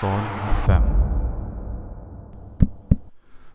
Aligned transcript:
Son 0.00 0.20
FM. 0.64 0.82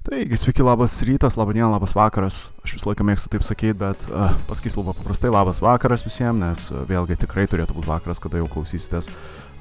Taigi, 0.10 0.38
sveiki, 0.40 0.64
labas 0.64 0.96
rytas, 1.04 1.36
laba 1.36 1.54
diena, 1.54 1.68
labas 1.70 1.92
vakaras. 1.94 2.38
Aš 2.64 2.78
visą 2.78 2.90
laiką 2.90 3.06
mėgstu 3.06 3.30
taip 3.34 3.44
sakyti, 3.44 3.76
bet 3.82 4.06
uh, 4.08 4.32
pasakysiu 4.48 4.80
labai 4.80 4.96
paprastai 4.98 5.32
labas 5.34 5.60
vakaras 5.62 6.06
visiems, 6.08 6.40
nes 6.40 6.64
uh, 6.72 6.86
vėlgi 6.88 7.20
tikrai 7.26 7.44
turėtų 7.52 7.76
būti 7.76 7.92
vakaras, 7.92 8.22
kada 8.24 8.40
jau 8.40 8.48
klausysitės 8.50 9.12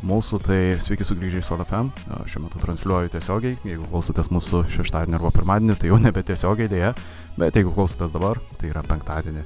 mūsų. 0.07 0.41
Tai 0.47 0.61
sveiki 0.81 1.07
sugrįžę 1.09 1.43
į 1.43 1.47
Son 1.49 1.65
FM. 1.67 1.91
Uh, 2.07 2.23
šiuo 2.31 2.45
metu 2.47 2.63
transliuoju 2.63 3.13
tiesiogiai. 3.17 3.59
Jeigu 3.67 3.89
klausotės 3.91 4.31
mūsų 4.33 4.63
šeštadienį 4.77 5.19
arba 5.19 5.35
pirmadienį, 5.35 5.81
tai 5.81 5.91
jau 5.91 5.99
nebe 6.01 6.23
tiesiogiai 6.23 6.71
dėja. 6.71 6.95
Bet 7.41 7.59
jeigu 7.59 7.75
klausotės 7.75 8.15
dabar, 8.15 8.39
tai 8.61 8.71
yra 8.71 8.87
penktadienį 8.87 9.45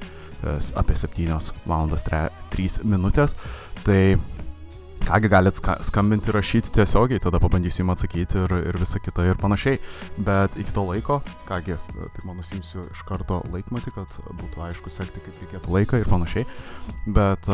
apie 0.75 0.95
7 0.99 1.53
valandas 1.65 2.03
3 2.03 2.83
minutės. 2.83 3.37
Tai 3.83 4.17
Kągi 5.03 5.29
galit 5.29 5.57
ska 5.57 5.75
skambinti, 5.83 6.31
rašyti 6.31 6.71
tiesiogiai, 6.71 7.19
tada 7.19 7.39
pabandysiu 7.39 7.83
jums 7.83 7.97
atsakyti 7.97 8.39
ir, 8.39 8.53
ir 8.69 8.77
visa 8.79 9.01
kita 9.03 9.25
ir 9.27 9.39
panašiai. 9.41 9.79
Bet 10.17 10.55
iki 10.57 10.71
to 10.71 10.85
laiko, 10.87 11.19
kągi, 11.47 11.75
tai 11.93 12.23
man 12.27 12.39
nusimsiu 12.39 12.85
iš 12.87 13.01
karto 13.07 13.41
laikmatį, 13.51 13.93
kad 13.97 14.13
būtų 14.29 14.63
aišku 14.69 14.93
sekti, 14.95 15.23
kaip 15.25 15.41
reikėtų 15.43 15.75
laiką 15.75 15.99
ir 15.99 16.11
panašiai. 16.11 16.47
Bet 17.19 17.49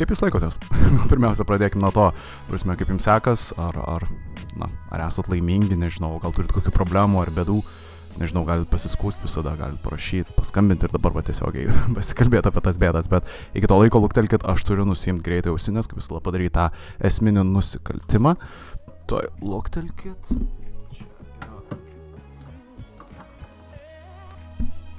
kaip 0.00 0.14
jūs 0.14 0.24
laikotės? 0.24 0.56
Pirmiausia, 1.12 1.44
pradėkime 1.48 1.84
nuo 1.84 1.92
to, 1.92 2.08
prasme, 2.48 2.78
kaip 2.80 2.94
jums 2.94 3.04
sekas, 3.04 3.50
ar, 3.60 3.76
ar, 3.84 4.08
na, 4.56 4.70
ar 4.88 5.08
esat 5.10 5.28
laimingi, 5.28 5.76
nežinau, 5.76 6.16
gal 6.24 6.32
turit 6.32 6.56
kokių 6.56 6.72
problemų 6.72 7.26
ar 7.26 7.36
bėdų. 7.36 7.60
Uh, 7.60 7.87
nežinau, 8.20 8.44
galit 8.48 8.68
pasiskūsti 8.70 9.24
visada, 9.26 9.54
galit 9.58 9.80
parašyti, 9.84 10.34
paskambinti 10.36 10.88
ir 10.88 10.94
dabar 10.94 11.16
va 11.16 11.24
tiesiogiai 11.26 11.72
pasikalbėti 11.98 12.50
apie 12.50 12.64
tas 12.64 12.80
bėdas, 12.82 13.10
bet 13.10 13.28
iki 13.58 13.70
to 13.70 13.78
laiko 13.80 14.02
luktelkit, 14.04 14.46
aš 14.48 14.66
turiu 14.68 14.86
nusimti 14.88 15.26
greitai 15.26 15.54
ausinės, 15.54 15.90
kaip 15.90 16.02
visada 16.02 16.22
padaryti 16.24 16.56
tą 16.58 16.68
esminį 17.10 17.46
nusikaltimą. 17.48 18.36
Tuoj 19.08 19.30
luktelkit. 19.40 20.32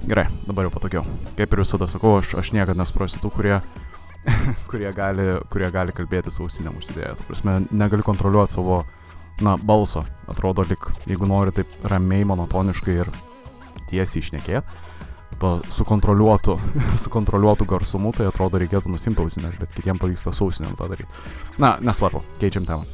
Gerai, 0.08 0.26
dabar 0.48 0.64
jau 0.64 0.72
patogiau. 0.72 1.04
Kaip 1.36 1.52
ir 1.52 1.60
visada 1.60 1.86
sakau, 1.90 2.16
aš, 2.18 2.32
aš 2.40 2.54
niekada 2.56 2.78
nesuprasiu 2.80 3.20
tų, 3.20 3.30
kurie, 3.34 3.58
kurie, 4.70 4.88
gali, 4.96 5.26
kurie 5.52 5.68
gali 5.74 5.94
kalbėti 5.94 6.32
su 6.32 6.46
ausinėm 6.46 6.78
užsidėję. 6.80 7.12
Prasme, 7.28 7.58
negaliu 7.70 8.06
kontroliuoti 8.06 8.56
savo 8.56 8.80
na, 9.44 9.56
balso. 9.56 10.04
Atrodo, 10.30 10.64
lik, 10.68 10.90
jeigu 11.08 11.28
nori 11.28 11.54
taip 11.56 11.88
ramiai, 11.90 12.26
monotoniškai 12.28 12.94
ir 13.00 13.10
tiesiai 13.90 14.22
išnekėti, 14.22 14.86
to 15.40 15.56
sukontroliuotų, 15.72 16.56
sukontroliuotų 17.04 17.66
garsumu, 17.68 18.12
tai 18.16 18.28
atrodo 18.30 18.60
reikėtų 18.60 18.92
nusimti 18.92 19.24
ausinės, 19.24 19.58
bet 19.60 19.74
kitiems 19.76 20.02
pavyksta 20.02 20.34
sausiniam 20.36 20.76
tą 20.78 20.90
daryti. 20.92 21.08
Na, 21.62 21.76
nesvarbu, 21.84 22.22
keičiam 22.42 22.68
temą. 22.68 22.84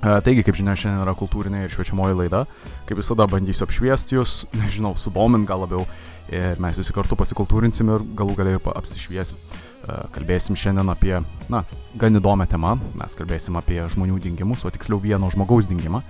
E, 0.00 0.12
taigi, 0.24 0.44
kaip 0.46 0.56
žinia, 0.56 0.76
šiandien 0.78 1.02
yra 1.04 1.12
kultūrinė 1.16 1.64
ir 1.64 1.72
šviečiamoji 1.74 2.16
laida. 2.22 2.44
Kaip 2.88 3.00
visada 3.02 3.26
bandysiu 3.28 3.66
apšviesti 3.66 4.16
jūs, 4.16 4.36
nežinau, 4.60 4.94
sudomint 5.00 5.48
gal 5.48 5.64
labiau. 5.64 5.84
Ir 6.30 6.60
mes 6.62 6.78
visi 6.78 6.94
kartu 6.94 7.18
pasikultūrinsim 7.18 7.90
ir 7.90 8.06
galų 8.16 8.36
galiai 8.38 8.60
apsišviesim. 8.60 9.40
E, 9.80 9.96
kalbėsim 10.14 10.58
šiandien 10.58 10.92
apie, 10.92 11.14
na, 11.52 11.62
gan 12.00 12.18
įdomią 12.18 12.46
temą. 12.50 12.74
Mes 13.00 13.16
kalbėsim 13.16 13.56
apie 13.60 13.80
žmonių 13.94 14.20
dingimus, 14.22 14.64
o 14.64 14.72
tiksliau 14.72 15.00
vieno 15.00 15.30
žmogaus 15.32 15.68
dingimą 15.70 16.02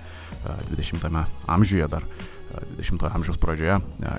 20-ame 0.71 1.23
amžiuje 1.53 1.87
dar, 1.91 2.05
20-ojo 2.79 3.11
amžiaus 3.15 3.39
pradžioje 3.41 3.77
e, 3.79 4.15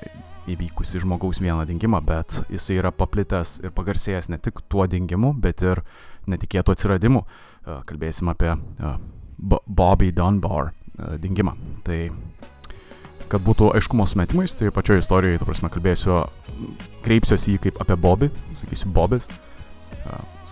įvykusi 0.55 1.03
žmogaus 1.03 1.43
vieną 1.43 1.67
dingimą, 1.69 2.01
bet 2.07 2.41
jisai 2.51 2.81
yra 2.81 2.93
paplitęs 2.95 3.61
ir 3.63 3.75
pagarsėjęs 3.77 4.31
ne 4.33 4.41
tik 4.43 4.65
tuo 4.73 4.87
dingimu, 4.91 5.35
bet 5.39 5.63
ir 5.63 5.83
netikėtų 6.31 6.77
atsiradimu. 6.77 7.25
E, 7.27 7.81
kalbėsim 7.89 8.33
apie 8.33 8.55
Bobby 9.39 10.13
Dunbar 10.15 10.73
dingimą. 11.21 11.57
Tai 11.85 11.99
kad 13.33 13.41
būtų 13.41 13.71
aiškumo 13.79 14.05
sumetimais, 14.09 14.53
tai 14.59 14.69
pačioje 14.75 15.01
istorijoje, 15.01 15.41
tu 15.41 15.49
prasme, 15.49 15.71
kalbėsiu, 15.73 16.19
kreipsiuosi 17.07 17.55
jį 17.55 17.63
kaip 17.67 17.81
apie 17.81 17.97
Bobby, 17.97 18.29
sakysiu 18.59 18.93
Bobis. 18.93 19.29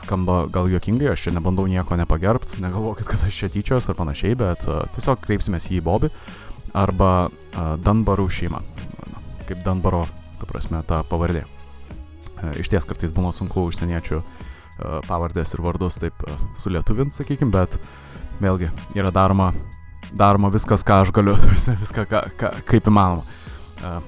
Skamba 0.01 0.47
gal 0.49 0.71
juokingai, 0.71 1.11
aš 1.13 1.27
čia 1.27 1.35
nebandau 1.37 1.67
nieko 1.69 1.99
nepagerbti, 1.99 2.63
negalvokit, 2.65 3.05
kad 3.11 3.21
aš 3.27 3.43
čia 3.43 3.51
tyčios 3.53 3.91
ar 3.91 3.99
panašiai, 3.99 4.39
bet 4.39 4.65
tiesiog 4.97 5.21
kreipsimės 5.27 5.69
į 5.75 5.83
Bobby 5.85 6.09
arba 6.73 7.29
Danbarų 7.85 8.29
šeimą. 8.33 8.63
Kaip 9.51 9.65
Danbaro, 9.67 10.07
ta 10.39 10.49
prasme, 10.49 10.81
ta 10.89 11.03
pavardė. 11.05 11.45
Iš 12.63 12.71
ties 12.73 12.87
kartais 12.89 13.13
būna 13.13 13.35
sunku 13.37 13.67
užsieniečių 13.69 14.23
pavardės 15.11 15.53
ir 15.53 15.65
vardus 15.67 16.01
taip 16.01 16.25
sulietuvinti, 16.57 17.19
sakykim, 17.19 17.53
bet 17.53 17.77
vėlgi 18.41 18.71
yra 18.97 19.13
daroma 19.13 19.51
daroma 20.13 20.51
viskas, 20.53 20.85
ką 20.87 21.03
aš 21.05 21.13
galiu, 21.15 21.37
viską, 21.85 22.07
ką, 22.11 22.25
ką, 22.41 22.55
kaip 22.69 22.91
įmanoma. 22.91 23.39
Uh, 23.81 24.01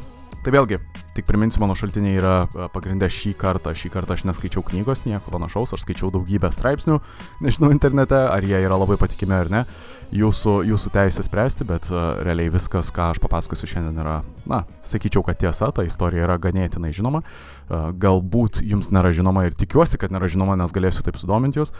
tai 0.44 0.52
vėlgi, 0.54 0.80
tik 1.16 1.26
priminsiu, 1.28 1.60
mano 1.62 1.76
šaltiniai 1.76 2.16
yra 2.16 2.34
pagrindę 2.72 3.08
šį 3.12 3.34
kartą. 3.40 3.74
Šį 3.76 3.92
kartą 3.92 4.16
aš 4.16 4.24
neskaičiau 4.28 4.64
knygos, 4.66 5.04
nieko 5.08 5.32
panašaus, 5.32 5.74
aš 5.76 5.84
skaičiau 5.84 6.12
daugybę 6.14 6.50
straipsnių, 6.52 6.98
nežinau 7.44 7.72
internete, 7.74 8.16
ar 8.16 8.44
jie 8.44 8.60
yra 8.64 8.78
labai 8.80 8.98
patikimi 9.00 9.36
ar 9.38 9.52
ne. 9.52 9.64
Jūsų, 10.12 10.58
jūsų 10.68 10.90
teisė 10.92 11.22
spręsti, 11.24 11.64
bet 11.64 11.86
uh, 11.88 12.18
realiai 12.20 12.52
viskas, 12.52 12.90
ką 12.92 13.14
aš 13.14 13.20
papasakosiu 13.22 13.70
šiandien 13.70 14.02
yra, 14.02 14.18
na, 14.44 14.58
sakyčiau, 14.84 15.22
kad 15.24 15.38
tiesa, 15.40 15.70
ta 15.72 15.86
istorija 15.88 16.26
yra 16.26 16.36
ganėtinai 16.42 16.90
žinoma. 16.92 17.22
Uh, 17.24 17.88
galbūt 17.96 18.60
jums 18.60 18.90
nėra 18.92 19.14
žinoma 19.16 19.46
ir 19.48 19.56
tikiuosi, 19.56 19.96
kad 20.00 20.12
nėra 20.12 20.28
žinoma, 20.28 20.58
nes 20.60 20.74
galėsiu 20.76 21.06
taip 21.06 21.16
sudominti 21.16 21.62
jūs. 21.62 21.72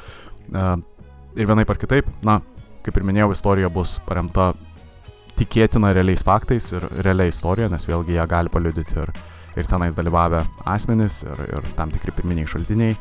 Uh, 0.49 0.79
ir 1.37 1.49
vienaip 1.49 1.77
ar 1.77 1.81
kitaip, 1.81 2.09
na, 2.25 2.41
kaip 2.83 2.99
ir 2.99 3.07
minėjau, 3.07 3.33
istorija 3.35 3.71
bus 3.73 3.97
paremta 4.07 4.53
tikėtina 5.39 5.93
realiais 5.97 6.25
faktais 6.27 6.71
ir 6.75 6.87
realia 7.03 7.31
istorija, 7.31 7.71
nes 7.73 7.87
vėlgi 7.89 8.19
ją 8.19 8.27
gali 8.31 8.53
paliudyti 8.53 8.99
ir, 9.01 9.13
ir 9.57 9.69
tenais 9.69 9.97
dalyvavę 9.97 10.43
asmenys, 10.69 11.23
ir, 11.27 11.45
ir 11.49 11.69
tam 11.79 11.93
tikri 11.95 12.15
pirminiai 12.17 12.51
šaltiniai, 12.51 12.97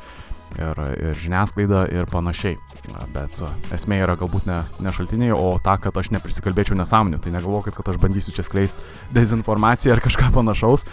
ir, 0.60 0.82
ir 1.10 1.20
žiniasklaida 1.22 1.86
ir 1.94 2.08
panašiai. 2.12 2.58
Bet 3.16 3.42
esmė 3.76 4.02
yra 4.06 4.18
galbūt 4.20 4.48
ne, 4.50 4.62
ne 4.84 4.94
šaltiniai, 4.96 5.34
o 5.36 5.56
ta, 5.64 5.78
kad 5.82 5.98
aš 5.98 6.12
neprisikalbėčiau 6.16 6.78
nesąmonių. 6.80 7.22
Tai 7.24 7.36
negalvokit, 7.36 7.76
kad 7.78 7.92
aš 7.94 8.00
bandysiu 8.02 8.36
čia 8.36 8.46
skleisti 8.48 9.14
dezinformaciją 9.16 9.96
ar 9.96 10.04
kažką 10.04 10.32
panašaus. 10.38 10.88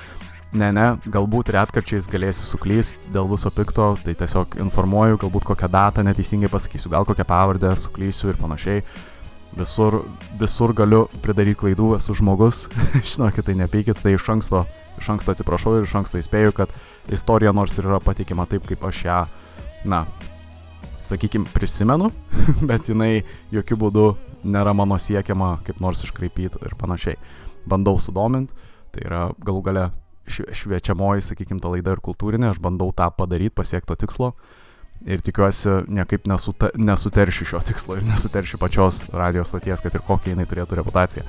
Ne, 0.57 0.71
ne, 0.73 0.85
galbūt 1.13 1.51
retkarčiais 1.53 2.07
galėsiu 2.09 2.47
suklysti 2.49 3.11
dėl 3.13 3.27
viso 3.29 3.51
pikto, 3.53 3.91
tai 4.01 4.15
tiesiog 4.17 4.55
informuoju, 4.65 5.19
galbūt 5.21 5.45
kokią 5.51 5.69
datą 5.69 6.05
neteisingai 6.07 6.49
pasakysiu, 6.49 6.89
gal 6.95 7.05
kokią 7.05 7.27
pavardę 7.29 7.75
suklysiu 7.77 8.31
ir 8.33 8.39
panašiai. 8.41 8.81
Visur, 9.59 9.99
visur 10.41 10.73
galiu 10.77 11.03
pridaryti 11.25 11.59
klaidų, 11.61 11.91
esu 11.99 12.17
žmogus, 12.17 12.63
žinokit, 13.11 13.45
tai 13.45 13.59
nepykit, 13.61 14.01
tai 14.01 14.15
iš 14.17 14.25
anksto, 14.33 14.65
iš 14.97 15.11
anksto 15.13 15.37
atsiprašau 15.37 15.77
ir 15.77 15.85
iš 15.85 15.95
anksto 16.01 16.21
įspėju, 16.23 16.57
kad 16.57 16.73
istorija 17.13 17.53
nors 17.53 17.77
ir 17.77 17.91
yra 17.91 18.01
patikima 18.01 18.49
taip, 18.49 18.65
kaip 18.73 18.89
aš 18.89 19.05
ją, 19.05 19.21
na, 19.85 20.03
sakykime, 21.05 21.53
prisimenu, 21.53 22.09
bet 22.71 22.89
jinai 22.89 23.19
jokių 23.53 23.83
būdų 23.85 24.09
nėra 24.49 24.73
mano 24.73 24.97
siekiama 24.97 25.59
kaip 25.69 25.85
nors 25.85 26.09
iškraipyti 26.09 26.65
ir 26.65 26.81
panašiai. 26.81 27.21
Bandau 27.69 27.99
sudominti, 28.01 28.55
tai 28.95 29.05
yra 29.05 29.27
galų 29.45 29.67
gale 29.69 29.89
šviečiamoji, 30.31 31.25
sakykime, 31.31 31.61
ta 31.63 31.73
laida 31.73 31.97
ir 31.97 32.03
kultūrinė, 32.05 32.53
aš 32.53 32.63
bandau 32.63 32.93
tą 32.97 33.11
padaryti, 33.15 33.55
pasiekti 33.57 33.93
to 33.93 33.99
tikslo 34.05 34.33
ir 35.07 35.23
tikiuosi 35.23 35.85
niekaip 35.95 36.27
nesuta, 36.27 36.73
nesuteršiu 36.75 37.47
šio 37.53 37.61
tikslo 37.67 37.99
ir 37.99 38.07
nesuteršiu 38.09 38.59
pačios 38.59 39.05
radijos 39.15 39.53
stoties, 39.53 39.83
kad 39.85 39.95
ir 39.95 40.05
kokią 40.07 40.35
jinai 40.35 40.47
turėtų 40.51 40.81
reputaciją. 40.81 41.27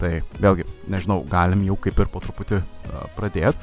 Tai 0.00 0.12
vėlgi, 0.40 0.64
nežinau, 0.88 1.20
galim 1.28 1.64
jau 1.66 1.76
kaip 1.76 1.98
ir 2.00 2.08
po 2.08 2.22
truputį 2.24 2.62
uh, 2.62 3.02
pradėti. 3.18 3.58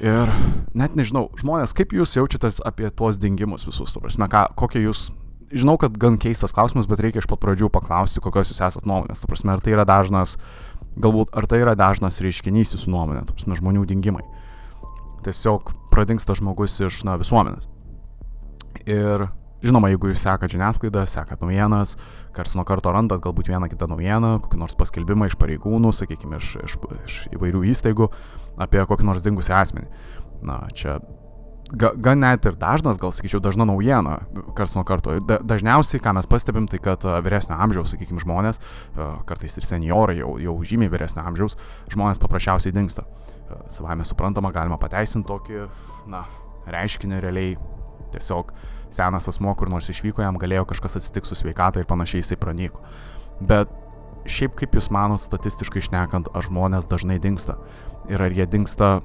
Ir 0.00 0.32
net 0.76 0.96
nežinau, 0.96 1.28
žmonės, 1.38 1.74
kaip 1.76 1.92
jūs 1.94 2.16
jaučiatės 2.16 2.62
apie 2.64 2.88
tuos 2.88 3.20
dingimus 3.20 3.66
visus, 3.68 3.92
tu 3.92 4.00
prasme, 4.00 4.26
ką, 4.32 4.46
kokie 4.58 4.80
jūs 4.86 5.10
žinau, 5.54 5.76
kad 5.78 5.94
gan 6.00 6.16
keistas 6.20 6.54
klausimas, 6.54 6.88
bet 6.90 7.02
reikia 7.04 7.22
iš 7.22 7.28
pat 7.30 7.42
pradžių 7.42 7.68
paklausti, 7.72 8.22
kokios 8.24 8.50
jūs 8.50 8.62
esat 8.64 8.88
nuomonės. 8.88 9.22
Ta 9.22 9.30
prasme, 9.30 9.54
ar 9.54 9.62
tai 9.62 9.76
yra 9.76 9.84
dažnas 9.88 10.38
Galbūt 10.94 11.32
ar 11.34 11.48
tai 11.50 11.60
yra 11.64 11.74
dažnas 11.78 12.20
reiškinys 12.22 12.76
jūsų 12.76 12.92
nuomonė, 12.92 13.24
tarpsime, 13.28 13.56
žmonių 13.58 13.86
dingimai. 13.90 14.22
Tiesiog 15.26 15.72
pradingsta 15.90 16.36
žmogus 16.38 16.76
iš 16.84 17.00
na, 17.08 17.16
visuomenės. 17.18 17.66
Ir 18.84 19.26
žinoma, 19.64 19.90
jeigu 19.90 20.10
jūs 20.10 20.22
sekat 20.22 20.52
žiniasklaidą, 20.52 21.04
sekat 21.08 21.42
naujienas, 21.42 21.96
kars 22.36 22.54
nuo 22.58 22.66
karto 22.68 22.92
randat 22.94 23.22
galbūt 23.24 23.48
vieną 23.50 23.70
kitą 23.72 23.88
naujieną, 23.90 24.36
kokį 24.44 24.60
nors 24.60 24.76
paskelbimą 24.78 25.30
iš 25.30 25.38
pareigūnų, 25.40 25.92
sakykime, 25.96 26.38
iš, 26.42 26.54
iš, 26.66 26.78
iš 27.00 27.18
įvairių 27.34 27.64
įstaigų 27.72 28.10
apie 28.62 28.84
kokį 28.84 29.08
nors 29.08 29.24
dingusią 29.24 29.56
asmenį. 29.62 29.88
Na, 30.44 30.60
čia 30.76 30.98
ga, 31.72 31.92
gan 31.96 32.20
net 32.20 32.46
ir 32.48 32.56
dažnas, 32.60 32.98
gal 33.00 33.12
sakyčiau, 33.14 33.40
dažna 33.42 33.66
naujiena, 33.68 34.18
kars 34.56 34.74
nuo 34.76 34.84
karto. 34.86 35.16
Da, 35.24 35.38
dažniausiai, 35.44 36.02
ką 36.02 36.14
mes 36.18 36.28
pastebim, 36.30 36.68
tai 36.70 36.80
kad 36.82 37.04
vyresnio 37.24 37.56
amžiaus, 37.56 37.94
sakykime, 37.94 38.22
žmonės, 38.22 38.60
kartais 39.28 39.56
ir 39.58 39.66
seniorai, 39.66 40.18
jau, 40.20 40.34
jau 40.42 40.56
žymiai 40.66 40.92
vyresnio 40.92 41.24
amžiaus, 41.24 41.58
žmonės 41.92 42.22
paprasčiausiai 42.22 42.74
dinksta. 42.76 43.06
Savame 43.72 44.06
suprantama, 44.08 44.52
galima 44.54 44.78
pateisinti 44.80 45.28
tokį, 45.30 45.68
na, 46.10 46.24
reiškinį 46.70 47.22
realiai. 47.24 47.56
Tiesiog 48.14 48.52
senas 48.94 49.24
asmo, 49.26 49.50
kur 49.58 49.66
nors 49.66 49.88
išvyko, 49.90 50.22
jam 50.22 50.36
galėjo 50.38 50.68
kažkas 50.70 51.00
atsitikti 51.00 51.32
su 51.32 51.38
sveikata 51.40 51.80
ir 51.82 51.88
panašiai 51.90 52.20
jisai 52.20 52.36
pranyko. 52.38 52.78
Bet 53.42 53.72
šiaip 54.30 54.54
kaip 54.60 54.76
jūs 54.78 54.86
manot, 54.94 55.18
statistiškai 55.24 55.82
išnekant, 55.82 56.30
ar 56.30 56.46
žmonės 56.46 56.86
dažnai 56.86 57.18
dinksta? 57.22 57.56
Ir 58.12 58.22
ar 58.22 58.36
jie 58.36 58.46
dinksta 58.46 59.00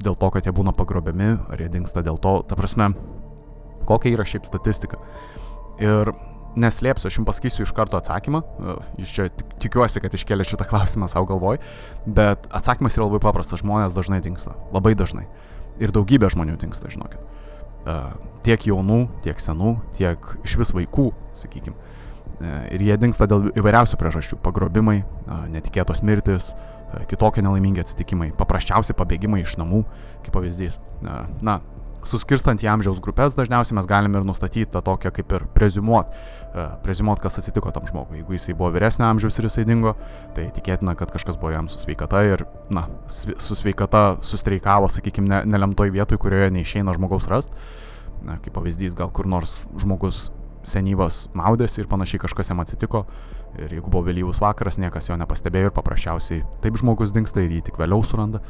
dėl 0.00 0.16
to, 0.16 0.30
kad 0.32 0.46
jie 0.46 0.52
būna 0.56 0.72
pagrobiami, 0.76 1.30
ar 1.52 1.60
jie 1.60 1.68
dinksta 1.72 2.02
dėl 2.04 2.18
to, 2.20 2.40
ta 2.48 2.56
prasme, 2.58 2.92
kokia 3.88 4.14
yra 4.14 4.26
šiaip 4.28 4.48
statistika. 4.48 5.00
Ir 5.80 6.12
neslėpsiu, 6.60 7.06
aš 7.08 7.18
jums 7.18 7.28
pasakysiu 7.28 7.64
iš 7.66 7.72
karto 7.76 7.98
atsakymą, 8.00 8.40
jūs 8.98 9.12
čia 9.14 9.28
tikiuosi, 9.62 10.02
kad 10.02 10.14
iškėlė 10.16 10.46
šitą 10.48 10.66
klausimą 10.70 11.06
savo 11.10 11.28
galvoj, 11.30 11.60
bet 12.06 12.48
atsakymas 12.50 12.96
yra 12.98 13.06
labai 13.06 13.20
paprastas, 13.22 13.62
žmonės 13.62 13.94
dažnai 13.94 14.18
dinksta, 14.24 14.56
labai 14.74 14.96
dažnai. 14.98 15.28
Ir 15.80 15.94
daugybė 15.94 16.32
žmonių 16.34 16.58
dinksta, 16.60 16.90
žinokit. 16.92 17.22
Tiek 18.44 18.66
jaunų, 18.66 18.98
tiek 19.24 19.38
senų, 19.40 19.76
tiek 19.96 20.26
iš 20.44 20.58
vis 20.60 20.74
vaikų, 20.76 21.06
sakykime. 21.38 21.76
Ir 22.74 22.82
jie 22.82 22.96
dinksta 23.00 23.28
dėl 23.28 23.50
įvairiausių 23.52 23.96
priežasčių- 24.00 24.40
pagrobimai, 24.46 25.04
netikėtos 25.52 26.02
mirtis, 26.02 26.54
kitokie 27.10 27.44
nelaimingi 27.44 27.82
atsitikimai, 27.82 28.32
paprasčiausi 28.38 28.96
pabėgimai 28.98 29.44
iš 29.44 29.56
namų, 29.60 29.84
kaip 30.24 30.34
pavyzdys. 30.34 30.80
Na, 31.02 31.60
suskirstant 32.06 32.62
į 32.64 32.68
amžiaus 32.72 33.00
grupės, 33.02 33.36
dažniausiai 33.36 33.76
mes 33.78 33.88
galime 33.88 34.20
ir 34.20 34.26
nustatyti 34.26 34.68
tą 34.72 34.82
tokią 34.84 35.12
kaip 35.18 35.34
ir 35.36 35.44
prezumuot, 35.56 36.14
prezumuot, 36.84 37.20
kas 37.22 37.38
atsitiko 37.40 37.72
tam 37.74 37.86
žmogui. 37.88 38.20
Jeigu 38.20 38.36
jisai 38.36 38.56
buvo 38.56 38.72
vyresnio 38.74 39.06
amžiaus 39.10 39.38
ir 39.38 39.48
jisai 39.50 39.66
dingo, 39.68 39.94
tai 40.36 40.48
tikėtina, 40.56 40.96
kad 40.98 41.12
kažkas 41.12 41.38
buvo 41.40 41.52
jam 41.54 41.68
su 41.70 41.80
sveikata 41.80 42.24
ir, 42.28 42.46
na, 42.72 42.86
su 43.10 43.58
sveikata 43.58 44.04
sustreikavo, 44.26 44.90
sakykime, 44.92 45.30
ne, 45.30 45.42
nelemtoj 45.54 45.92
vietoj, 45.94 46.20
kurioje 46.22 46.50
neišeina 46.56 46.96
žmogaus 46.96 47.28
rast. 47.30 47.56
Na, 48.24 48.36
kaip 48.40 48.52
pavyzdys, 48.56 48.96
gal 48.98 49.12
kur 49.16 49.28
nors 49.28 49.64
žmogus 49.80 50.28
senyvas 50.66 51.28
maudėsi 51.36 51.82
ir 51.82 51.88
panašiai 51.90 52.22
kažkas 52.22 52.52
jam 52.52 52.60
atsitiko. 52.62 53.04
Ir 53.58 53.72
jeigu 53.74 53.90
buvo 53.90 54.04
vėlyvus 54.06 54.40
vakaras, 54.42 54.78
niekas 54.78 55.08
jo 55.10 55.16
nepastebėjo 55.18 55.70
ir 55.70 55.74
paprasčiausiai 55.74 56.44
taip 56.62 56.78
žmogus 56.78 57.14
dinksta 57.14 57.42
ir 57.42 57.56
jį 57.56 57.64
tik 57.70 57.80
vėliau 57.80 58.04
suranda. 58.06 58.42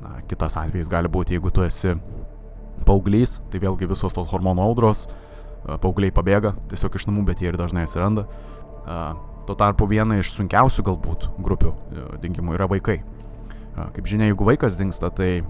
Na, 0.00 0.18
kitas 0.28 0.56
atvejis 0.56 0.88
gali 0.90 1.10
būti, 1.12 1.36
jeigu 1.36 1.52
tu 1.54 1.62
esi 1.62 1.94
paauglys, 2.88 3.38
tai 3.52 3.60
vėlgi 3.62 3.88
visos 3.90 4.14
tos 4.16 4.30
hormonų 4.32 4.64
audros, 4.64 5.04
paaugliai 5.66 6.14
pabėga 6.14 6.54
tiesiog 6.70 6.96
iš 6.96 7.06
namų, 7.10 7.26
bet 7.28 7.42
jie 7.44 7.50
ir 7.52 7.58
dažnai 7.60 7.84
atsiranda. 7.84 8.26
Tuo 9.46 9.56
tarpu 9.58 9.86
viena 9.90 10.16
iš 10.20 10.32
sunkiausių 10.36 10.84
galbūt 10.88 11.26
grupių 11.44 11.74
dingimų 12.22 12.56
yra 12.56 12.68
vaikai. 12.70 13.00
Kaip 13.76 14.08
žinia, 14.08 14.30
jeigu 14.30 14.46
vaikas 14.48 14.78
dingsta, 14.80 15.12
tai 15.12 15.42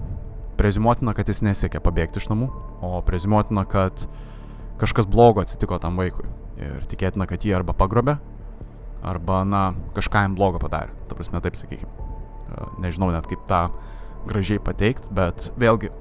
prezumuotina, 0.59 1.15
kad 1.17 1.31
jis 1.31 1.41
nesiekia 1.47 1.81
pabėgti 1.83 2.21
iš 2.21 2.29
namų, 2.31 2.51
o 2.85 2.99
prezumuotina, 3.07 3.65
kad 3.71 4.05
kažkas 4.81 5.09
blogo 5.11 5.45
atsitiko 5.45 5.79
tam 5.83 6.01
vaikui. 6.01 6.29
Ir 6.61 6.85
tikėtina, 6.91 7.29
kad 7.29 7.45
jį 7.45 7.55
arba 7.61 7.75
pagrobė, 7.77 8.19
arba, 9.07 9.43
na, 9.49 9.63
kažką 9.97 10.27
jam 10.27 10.37
blogo 10.37 10.61
padarė. 10.63 10.93
Ta 11.09 11.17
prasme, 11.17 11.41
taip 11.45 11.57
sakykime. 11.61 12.09
Nežinau 12.83 13.11
net 13.15 13.29
kaip 13.31 13.45
tą 13.49 13.69
gražiai 14.29 14.61
pateikti, 14.61 15.09
bet 15.17 15.49
vėlgi, 15.61 15.93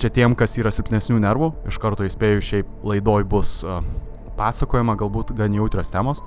čia 0.00 0.10
tiem, 0.14 0.34
kas 0.38 0.56
yra 0.58 0.72
silpnesnių 0.74 1.20
nervų, 1.22 1.52
iš 1.70 1.78
karto 1.82 2.06
įspėju, 2.06 2.44
šiaip 2.48 2.86
laidoj 2.86 3.26
bus 3.28 3.54
pasakojama 4.38 4.96
galbūt 4.98 5.34
gan 5.38 5.54
jautrios 5.54 5.92
temos. 5.94 6.22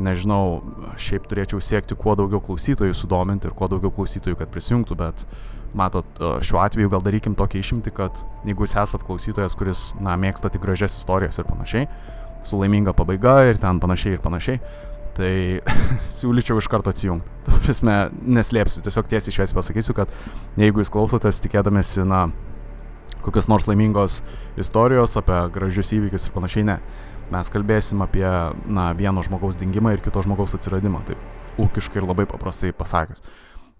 Nežinau, 0.00 0.60
šiaip 1.00 1.26
turėčiau 1.28 1.60
siekti 1.60 1.96
kuo 1.98 2.14
daugiau 2.16 2.40
klausytojų 2.44 2.94
sudominti 2.96 3.50
ir 3.50 3.56
kuo 3.56 3.68
daugiau 3.68 3.92
klausytojų, 3.92 4.38
kad 4.38 4.52
prisijungtų, 4.52 4.96
bet 4.96 5.26
matot, 5.76 6.06
šiuo 6.44 6.60
atveju 6.62 6.90
gal 6.92 7.02
darykim 7.04 7.36
tokią 7.38 7.60
išimtį, 7.62 7.92
kad 7.94 8.22
jeigu 8.46 8.66
jūs 8.66 8.76
esat 8.82 9.04
klausytojas, 9.06 9.56
kuris, 9.58 9.82
na, 10.02 10.16
mėgsta 10.20 10.50
tik 10.52 10.64
gražias 10.64 10.96
istorijas 10.98 11.40
ir 11.40 11.48
panašiai, 11.48 11.88
su 12.46 12.60
laiminga 12.60 12.94
pabaiga 12.96 13.40
ir 13.50 13.60
ten 13.60 13.80
panašiai 13.82 14.16
ir 14.16 14.22
panašiai, 14.24 14.60
tai 15.16 15.32
siūlyčiau 16.18 16.60
iš 16.60 16.70
karto 16.72 16.92
atsijungti. 16.92 17.34
Tu 17.46 17.58
prasme, 17.66 17.96
neslėpsiu, 18.38 18.82
tiesiog 18.86 19.10
tiesiai 19.10 19.36
šviesiai 19.38 19.58
pasakysiu, 19.58 19.96
kad 19.98 20.14
jeigu 20.60 20.82
jūs 20.82 20.92
klausotės 20.92 21.42
tikėdamėsi, 21.44 22.06
na, 22.08 22.28
kokios 23.24 23.50
nors 23.52 23.68
laimingos 23.68 24.20
istorijos 24.60 25.18
apie 25.20 25.42
gražius 25.54 25.92
įvykius 25.96 26.28
ir 26.28 26.36
panašiai, 26.36 26.66
ne. 26.72 26.80
Mes 27.30 27.52
kalbėsim 27.52 28.00
apie, 28.02 28.26
na, 28.66 28.90
vieno 28.98 29.22
žmogaus 29.22 29.58
dingimą 29.60 29.94
ir 29.94 30.02
kito 30.02 30.24
žmogaus 30.24 30.56
atsiradimą, 30.56 31.04
taip 31.06 31.60
ūkiškai 31.60 32.00
ir 32.00 32.08
labai 32.08 32.26
paprastai 32.30 32.72
pasakius. 32.76 33.22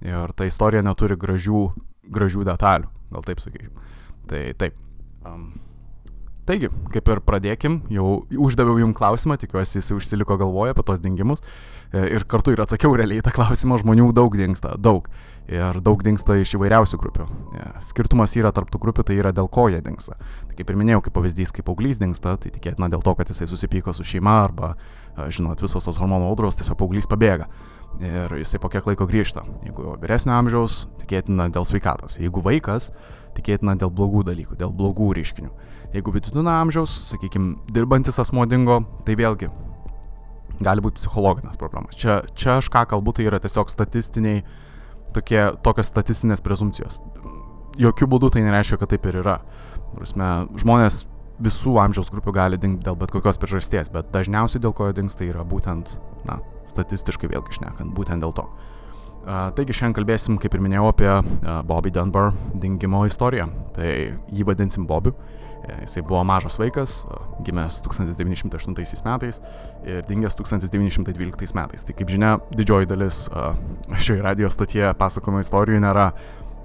Ir 0.00 0.32
ta 0.32 0.46
istorija 0.48 0.82
neturi 0.84 1.16
gražių, 1.20 1.64
gražių 2.08 2.46
detalių, 2.48 2.88
gal 3.12 3.26
taip 3.26 3.42
sakykime. 3.42 3.90
Tai 4.30 4.44
taip. 4.56 4.78
Um, 5.26 5.50
taigi, 6.48 6.70
kaip 6.94 7.08
ir 7.12 7.20
pradėkim, 7.26 7.82
jau 7.92 8.22
uždaviau 8.48 8.80
jums 8.80 8.96
klausimą, 8.96 9.36
tikiuosi 9.42 9.78
jis 9.78 9.92
užsiliko 9.94 10.38
galvoje 10.40 10.72
apie 10.72 10.84
tos 10.88 11.02
dingimus. 11.04 11.44
E, 11.92 12.06
ir 12.16 12.24
kartu 12.30 12.54
ir 12.54 12.62
atsakiau 12.64 12.94
realiai 12.96 13.20
tą 13.26 13.34
klausimą, 13.36 13.76
žmonių 13.82 14.08
daug 14.16 14.34
dingsta, 14.38 14.72
daug. 14.78 15.10
Ir 15.50 15.80
daug 15.84 16.00
dingsta 16.06 16.38
iš 16.40 16.54
įvairiausių 16.56 17.00
grupių. 17.02 17.26
E, 17.58 17.66
skirtumas 17.84 18.36
yra 18.40 18.54
tarptų 18.56 18.80
grupių, 18.80 19.04
tai 19.10 19.18
yra 19.20 19.34
dėl 19.36 19.50
ko 19.52 19.66
jie 19.68 19.82
dingsta. 19.84 20.16
Tai 20.48 20.56
kaip 20.56 20.72
ir 20.72 20.80
minėjau, 20.80 21.02
kaip 21.06 21.18
pavyzdys, 21.18 21.52
kaip 21.52 21.68
paauglys 21.68 22.00
dingsta, 22.00 22.38
tai 22.40 22.54
tikėtina 22.54 22.88
dėl 22.88 23.04
to, 23.04 23.14
kad 23.18 23.28
jisai 23.28 23.50
susipyko 23.50 23.92
su 23.92 24.06
šeima 24.06 24.38
arba, 24.46 24.72
e, 25.12 25.28
žinot, 25.34 25.60
visos 25.60 25.84
tos 25.84 26.00
hormonų 26.00 26.30
audros, 26.30 26.56
tiesiog 26.56 26.78
paauglys 26.80 27.10
pabėga 27.10 27.50
ir 28.00 28.36
jisai 28.40 28.60
po 28.62 28.70
kiek 28.72 28.86
laiko 28.86 29.06
grįžta. 29.08 29.42
Jeigu 29.66 29.94
vyresnio 30.00 30.36
amžiaus, 30.36 30.84
tikėtina 31.02 31.48
dėl 31.52 31.66
sveikatos. 31.68 32.18
Jeigu 32.20 32.42
vaikas, 32.44 32.90
tikėtina 33.36 33.76
dėl 33.80 33.92
blogų 33.94 34.24
dalykų, 34.30 34.58
dėl 34.60 34.72
blogų 34.76 35.10
reiškinių. 35.18 35.50
Jeigu 35.94 36.14
vidutinio 36.14 36.52
amžiaus, 36.54 36.92
sakykime, 37.10 37.56
dirbantis 37.74 38.20
asmo 38.22 38.46
dingo, 38.46 38.80
tai 39.06 39.18
vėlgi 39.18 39.50
gali 40.60 40.84
būti 40.84 41.00
psichologinės 41.00 41.58
problemos. 41.60 41.96
Čia, 41.98 42.20
čia 42.36 42.58
aš 42.58 42.68
ką 42.72 42.84
kalbu, 42.92 43.14
tai 43.16 43.26
yra 43.28 43.40
tiesiog 43.42 43.72
statistiniai, 43.72 44.42
tokie, 45.16 45.40
tokios 45.64 45.88
statistinės 45.90 46.44
prezumcijos. 46.44 47.00
Jokių 47.80 48.10
būdų 48.12 48.34
tai 48.34 48.44
nereiškia, 48.44 48.80
kad 48.80 48.92
taip 48.92 49.06
ir 49.08 49.22
yra. 49.22 49.38
Prasme, 49.94 50.28
žmonės 50.60 51.04
visų 51.40 51.78
amžiaus 51.80 52.10
grupių 52.12 52.34
gali 52.36 52.60
dingti 52.60 52.84
dėl 52.84 52.98
bet 53.00 53.12
kokios 53.14 53.40
priežasties, 53.40 53.88
bet 53.92 54.10
dažniausiai 54.14 54.60
dėl 54.62 54.74
ko 54.76 54.90
jie 54.90 54.98
dingsta 55.00 55.24
yra 55.24 55.44
būtent, 55.48 55.94
na, 56.28 56.38
statistiškai 56.70 57.30
vėlgi 57.32 57.56
išnekant, 57.56 57.94
būtent 57.96 58.24
dėl 58.24 58.34
to. 58.36 58.46
Taigi 59.20 59.76
šiandien 59.76 59.98
kalbėsim, 59.98 60.38
kaip 60.40 60.54
ir 60.56 60.62
minėjau, 60.64 60.86
apie 60.88 61.10
Bobby 61.68 61.92
Dunbar 61.92 62.32
dingimo 62.56 63.04
istoriją. 63.08 63.50
Tai 63.76 63.90
jį 64.32 64.46
vadinsim 64.48 64.86
Bobiu. 64.88 65.12
E, 65.60 65.74
jisai 65.84 66.02
buvo 66.08 66.22
mažas 66.24 66.56
vaikas, 66.56 66.94
gimęs 67.44 67.82
1908 67.84 69.04
metais 69.04 69.42
ir 69.84 70.04
dingęs 70.08 70.38
1912 70.38 71.56
metais. 71.58 71.84
Tai 71.84 71.96
kaip 71.98 72.12
žinia, 72.12 72.38
didžioji 72.56 72.88
dalis 72.88 73.26
šioje 74.06 74.24
radio 74.24 74.48
stotyje 74.52 74.94
pasakojimo 74.96 75.44
istorijų 75.44 75.82
nėra 75.84 76.10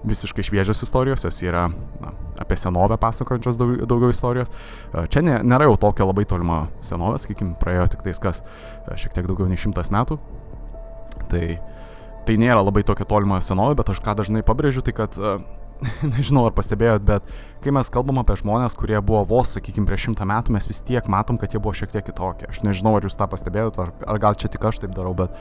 visiškai 0.08 0.46
šviežios 0.46 0.84
istorijos, 0.86 1.26
jos 1.26 1.42
yra 1.46 1.68
na, 2.02 2.14
apie 2.42 2.58
senovę 2.60 2.98
pasakojančios 3.02 3.60
daug, 3.60 3.76
daugiau 3.90 4.14
istorijos. 4.14 4.52
Čia 5.12 5.24
ne, 5.26 5.40
nėra 5.44 5.70
jau 5.70 5.78
tokia 5.88 6.08
labai 6.08 6.28
tolima 6.30 6.66
senovė, 6.86 7.20
sakykime, 7.24 7.56
praėjo 7.62 7.90
tik 7.94 8.06
tais 8.08 8.22
kas 8.22 8.42
šiek 8.94 9.16
tiek 9.16 9.28
daugiau 9.30 9.50
nei 9.50 9.60
šimtas 9.60 9.92
metų. 9.94 10.20
Tai, 11.32 11.44
tai 12.28 12.40
nėra 12.42 12.64
labai 12.64 12.86
tokia 12.88 13.08
tolima 13.10 13.42
senovė, 13.44 13.78
bet 13.80 13.94
aš 13.94 14.02
ką 14.06 14.18
dažnai 14.20 14.46
pabrėžiu, 14.46 14.84
tai 14.86 14.96
kad, 14.98 15.18
nežinau 16.16 16.46
ar 16.48 16.56
pastebėjot, 16.56 17.06
bet 17.08 17.32
kai 17.64 17.74
mes 17.76 17.90
kalbam 17.94 18.22
apie 18.22 18.38
žmonės, 18.40 18.76
kurie 18.78 18.98
buvo 19.02 19.24
vos, 19.30 19.56
sakykime, 19.56 19.88
prieš 19.90 20.10
šimtą 20.10 20.28
metų, 20.30 20.56
mes 20.56 20.68
vis 20.70 20.82
tiek 20.86 21.08
matom, 21.12 21.40
kad 21.42 21.54
jie 21.54 21.62
buvo 21.62 21.76
šiek 21.78 21.94
tiek 21.94 22.06
kitokie. 22.08 22.50
Aš 22.52 22.64
nežinau, 22.68 22.96
ar 22.98 23.08
jūs 23.08 23.18
tą 23.20 23.28
pastebėjot, 23.32 23.80
ar, 23.84 23.94
ar 24.06 24.22
gal 24.22 24.38
čia 24.40 24.52
tik 24.52 24.66
aš 24.68 24.84
taip 24.84 24.96
darau, 24.96 25.16
bet 25.18 25.36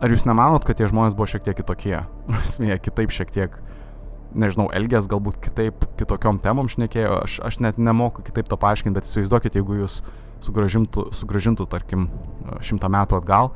ar 0.00 0.12
jūs 0.12 0.26
nemanot, 0.28 0.64
kad 0.66 0.80
tie 0.80 0.88
žmonės 0.90 1.16
buvo 1.18 1.28
šiek 1.30 1.44
tiek 1.46 1.58
kitokie? 1.60 1.98
Jie 2.70 2.80
kitaip 2.80 3.12
šiek 3.14 3.34
tiek 3.34 3.60
nežinau, 4.34 4.68
elgės 4.74 5.08
galbūt 5.10 5.40
kitaip, 5.42 5.84
kitokiom 5.98 6.38
temom 6.42 6.70
šnekėjo, 6.70 7.20
aš, 7.24 7.40
aš 7.46 7.60
net 7.64 7.78
nemoku 7.80 8.24
kitaip 8.26 8.48
to 8.50 8.58
paaiškinti, 8.60 8.94
bet 8.96 9.08
įsivaizduokit, 9.08 9.58
jeigu 9.58 9.80
jūs 9.82 10.00
sugražintų, 10.44 11.10
sugražintų, 11.16 11.66
tarkim, 11.70 12.08
šimtą 12.64 12.90
metų 12.92 13.20
atgal 13.20 13.52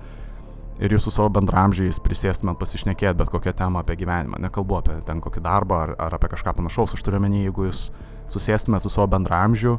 ir 0.82 0.90
jūs 0.90 1.06
su 1.06 1.12
savo 1.14 1.30
bendramžiais 1.36 2.00
prisėstumėt 2.02 2.58
pasišnekėti 2.58 3.18
bet 3.20 3.30
kokią 3.30 3.54
temą 3.56 3.84
apie 3.84 3.96
gyvenimą, 4.00 4.40
nekalbu 4.42 4.80
apie 4.80 4.96
ten 5.06 5.22
kokį 5.22 5.42
darbą 5.44 5.80
ar, 5.84 5.94
ar 6.02 6.16
apie 6.18 6.32
kažką 6.32 6.56
panašaus, 6.58 6.96
aš 6.96 7.04
turiu 7.06 7.22
menį, 7.22 7.44
jeigu 7.46 7.68
jūs 7.68 7.86
susėstumėt 8.32 8.82
su 8.82 8.90
savo 8.90 9.06
bendramžiu, 9.14 9.78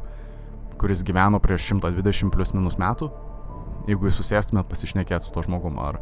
kuris 0.79 1.03
gyveno 1.07 1.41
prieš 1.43 1.67
120 1.73 2.31
plus 2.31 2.55
minus 2.55 2.79
metų, 2.79 3.11
jeigu 3.89 4.07
jūs 4.07 4.21
susėstumėt 4.21 4.69
pasišnekėti 4.71 5.27
su 5.27 5.35
to 5.35 5.43
žmogumu, 5.45 5.83
ar, 5.83 5.99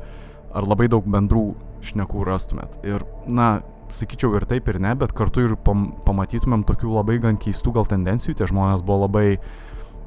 ar 0.54 0.70
labai 0.70 0.90
daug 0.92 1.08
bendrų 1.10 1.52
šnekų 1.84 2.26
rastumėt. 2.30 2.78
Ir, 2.86 3.06
na, 3.28 3.64
sakyčiau 3.92 4.36
ir 4.38 4.46
taip 4.50 4.68
ir 4.72 4.80
ne, 4.82 4.94
bet 5.00 5.14
kartu 5.16 5.44
ir 5.48 5.56
pam, 5.60 5.92
pamatytumėm 6.06 6.66
tokių 6.68 6.96
labai 6.96 7.20
gan 7.24 7.40
keistų 7.42 7.76
gal 7.76 7.88
tendencijų, 7.90 8.36
tie 8.40 8.48
žmonės 8.50 8.84
buvo 8.86 9.04
labai, 9.06 9.40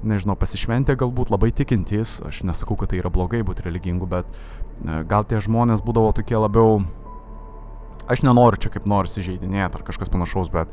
nežinau, 0.06 0.36
pasišventę 0.38 0.96
galbūt, 0.98 1.32
labai 1.34 1.52
tikintys, 1.56 2.20
aš 2.26 2.44
nesakau, 2.48 2.78
kad 2.80 2.92
tai 2.92 3.00
yra 3.02 3.12
blogai 3.12 3.42
būti 3.46 3.66
religingų, 3.66 4.08
bet 4.10 4.28
e, 4.30 5.02
gal 5.08 5.26
tie 5.28 5.40
žmonės 5.42 5.84
būdavo 5.86 6.12
tokie 6.16 6.38
labiau, 6.38 6.80
aš 8.08 8.22
nenoriu 8.26 8.60
čia 8.62 8.72
kaip 8.74 8.86
nors 8.88 9.18
įžeidinėti 9.18 9.80
ar 9.80 9.86
kažkas 9.86 10.12
panašaus, 10.12 10.52
bet 10.54 10.72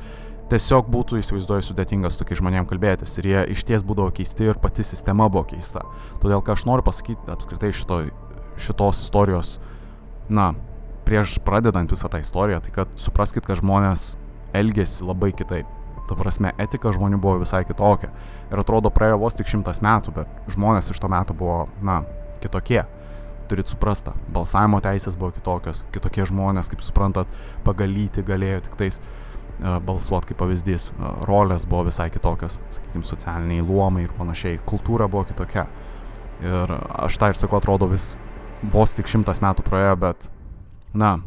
tiesiog 0.51 0.89
būtų 0.91 1.21
įsivaizduoju 1.21 1.65
sudėtinga 1.65 2.11
su 2.11 2.21
tokiais 2.21 2.41
žmonėm 2.41 2.67
kalbėtis. 2.69 3.15
Ir 3.19 3.29
jie 3.29 3.45
iš 3.55 3.63
ties 3.67 3.85
būdavo 3.85 4.13
keisti 4.15 4.51
ir 4.51 4.59
pati 4.61 4.85
sistema 4.85 5.29
buvo 5.31 5.47
keista. 5.53 5.85
Todėl, 6.21 6.43
ką 6.45 6.57
aš 6.57 6.67
noriu 6.69 6.85
pasakyti 6.85 7.31
apskritai 7.33 7.71
šito, 7.73 8.03
šitos 8.59 9.01
istorijos, 9.05 9.55
na, 10.29 10.51
prieš 11.05 11.37
pradedant 11.43 11.91
visą 11.91 12.09
tą 12.11 12.21
istoriją, 12.23 12.61
tai 12.63 12.73
kad 12.75 12.91
supraskite, 12.99 13.45
kad 13.47 13.61
žmonės 13.61 14.13
elgėsi 14.55 15.05
labai 15.05 15.31
kitaip. 15.35 15.69
Ta 16.07 16.17
prasme, 16.19 16.51
etika 16.59 16.91
žmonių 16.91 17.17
buvo 17.23 17.39
visai 17.43 17.63
kitokia. 17.67 18.09
Ir 18.51 18.59
atrodo, 18.59 18.91
praėjo 18.91 19.21
vos 19.21 19.37
tik 19.39 19.47
šimtas 19.47 19.79
metų, 19.83 20.13
bet 20.17 20.51
žmonės 20.51 20.91
iš 20.91 20.99
to 20.99 21.09
metų 21.11 21.35
buvo, 21.39 21.63
na, 21.85 22.01
kitokie. 22.43 22.83
Turit 23.47 23.71
suprastą, 23.71 24.13
balsavimo 24.33 24.79
teisės 24.83 25.15
buvo 25.19 25.31
kitokios, 25.35 25.83
kitokie 25.95 26.25
žmonės, 26.27 26.69
kaip 26.71 26.83
suprantat, 26.83 27.31
pagalyti 27.63 28.23
galėjo 28.25 28.65
tik 28.67 28.75
tais 28.79 28.99
uh, 28.99 29.79
balsuoti 29.83 30.31
kaip 30.31 30.39
pavyzdys, 30.43 30.89
uh, 30.95 31.23
rolės 31.27 31.67
buvo 31.69 31.87
visai 31.87 32.09
kitokios, 32.11 32.59
sakykime, 32.73 33.07
socialiniai 33.07 33.63
luomai 33.63 34.05
ir 34.07 34.15
panašiai, 34.17 34.61
kultūra 34.67 35.09
buvo 35.11 35.25
kitokia. 35.31 35.67
Ir 36.43 36.71
aš 36.75 37.19
tą 37.19 37.31
ir 37.31 37.39
sakau, 37.39 37.59
atrodo, 37.59 37.87
vis 37.91 38.15
vos 38.73 38.95
tik 38.95 39.11
šimtas 39.11 39.43
metų 39.43 39.63
praėjo, 39.67 39.99
bet 40.01 40.31
na, 40.93 41.17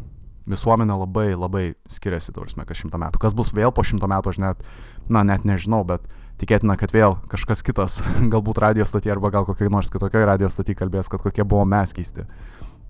visuomenė 0.50 0.96
labai 1.00 1.30
labai 1.34 1.64
skiriasi, 1.90 2.34
tarsi, 2.34 2.62
kas 2.66 2.82
šimtą 2.82 3.00
metų. 3.02 3.20
Kas 3.22 3.34
bus 3.36 3.50
vėl 3.54 3.74
po 3.74 3.84
šimto 3.86 4.08
metų, 4.10 4.34
aš 4.34 4.42
net, 4.42 4.62
na, 5.10 5.24
net 5.26 5.46
nežinau, 5.48 5.82
bet 5.86 6.06
tikėtina, 6.40 6.76
kad 6.78 6.94
vėl 6.94 7.18
kažkas 7.32 7.64
kitas, 7.66 7.98
galbūt 8.32 8.62
radio 8.62 8.86
stotį 8.86 9.16
arba 9.16 9.32
gal 9.34 9.48
kokiai 9.48 9.72
nors 9.72 9.90
kitokiai 9.92 10.28
radio 10.28 10.50
stotį 10.52 10.78
kalbės, 10.78 11.10
kad 11.12 11.24
kokie 11.24 11.44
buvo 11.44 11.66
mes 11.68 11.94
keisti. 11.96 12.28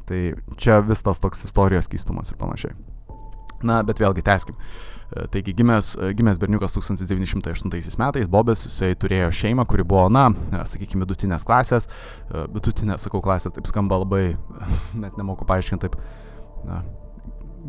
Tai 0.06 0.20
čia 0.60 0.82
vis 0.86 1.02
tas 1.02 1.18
toks 1.18 1.48
istorijos 1.48 1.88
keistumas 1.90 2.30
ir 2.30 2.38
panašiai. 2.38 2.76
Na, 3.64 3.80
bet 3.86 3.98
vėlgi, 3.98 4.20
teskim. 4.20 4.54
E, 5.08 5.24
taigi 5.32 5.54
gimęs, 5.56 5.94
gimęs 6.14 6.36
berniukas 6.38 6.74
1908 6.76 7.96
metais, 8.02 8.28
Bobas, 8.28 8.66
jisai 8.68 8.92
turėjo 9.00 9.30
šeimą, 9.32 9.64
kuri 9.66 9.86
buvo, 9.88 10.04
na, 10.12 10.28
sakykime, 10.68 11.06
vidutinės 11.06 11.46
klasės. 11.48 11.88
E, 11.88 12.44
vidutinės, 12.52 13.08
sakau, 13.08 13.22
klasės, 13.24 13.56
taip 13.56 13.66
skamba 13.66 14.02
labai, 14.04 14.36
net 15.02 15.16
nemoku 15.16 15.48
paaiškinti 15.48 15.88
taip 15.88 15.96
na, 16.66 16.82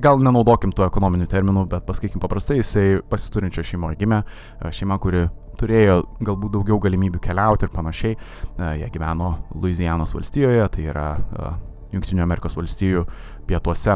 gal 0.02 0.22
nenaudokim 0.22 0.74
tų 0.76 0.86
ekonominių 0.88 1.28
terminų, 1.30 1.66
bet 1.72 1.86
pasakykim 1.88 2.22
paprastai, 2.24 2.60
jisai 2.62 2.88
pasiturinčio 3.10 3.66
šeimoje 3.66 3.98
gimė, 4.02 4.24
e, 4.24 4.72
šeima, 4.74 5.00
kuri 5.02 5.28
turėjo 5.58 6.02
galbūt 6.22 6.54
daugiau 6.54 6.78
galimybių 6.82 7.22
keliauti 7.24 7.66
ir 7.66 7.74
panašiai. 7.74 8.18
E, 8.18 8.72
jie 8.82 8.90
gyveno 8.94 9.34
Louisianos 9.56 10.14
valstijoje, 10.16 10.68
tai 10.74 10.90
yra 10.92 11.08
e, 11.18 11.54
Junktinių 11.96 12.20
Amerikos 12.20 12.58
valstijų 12.58 13.06
pietuose, 13.48 13.94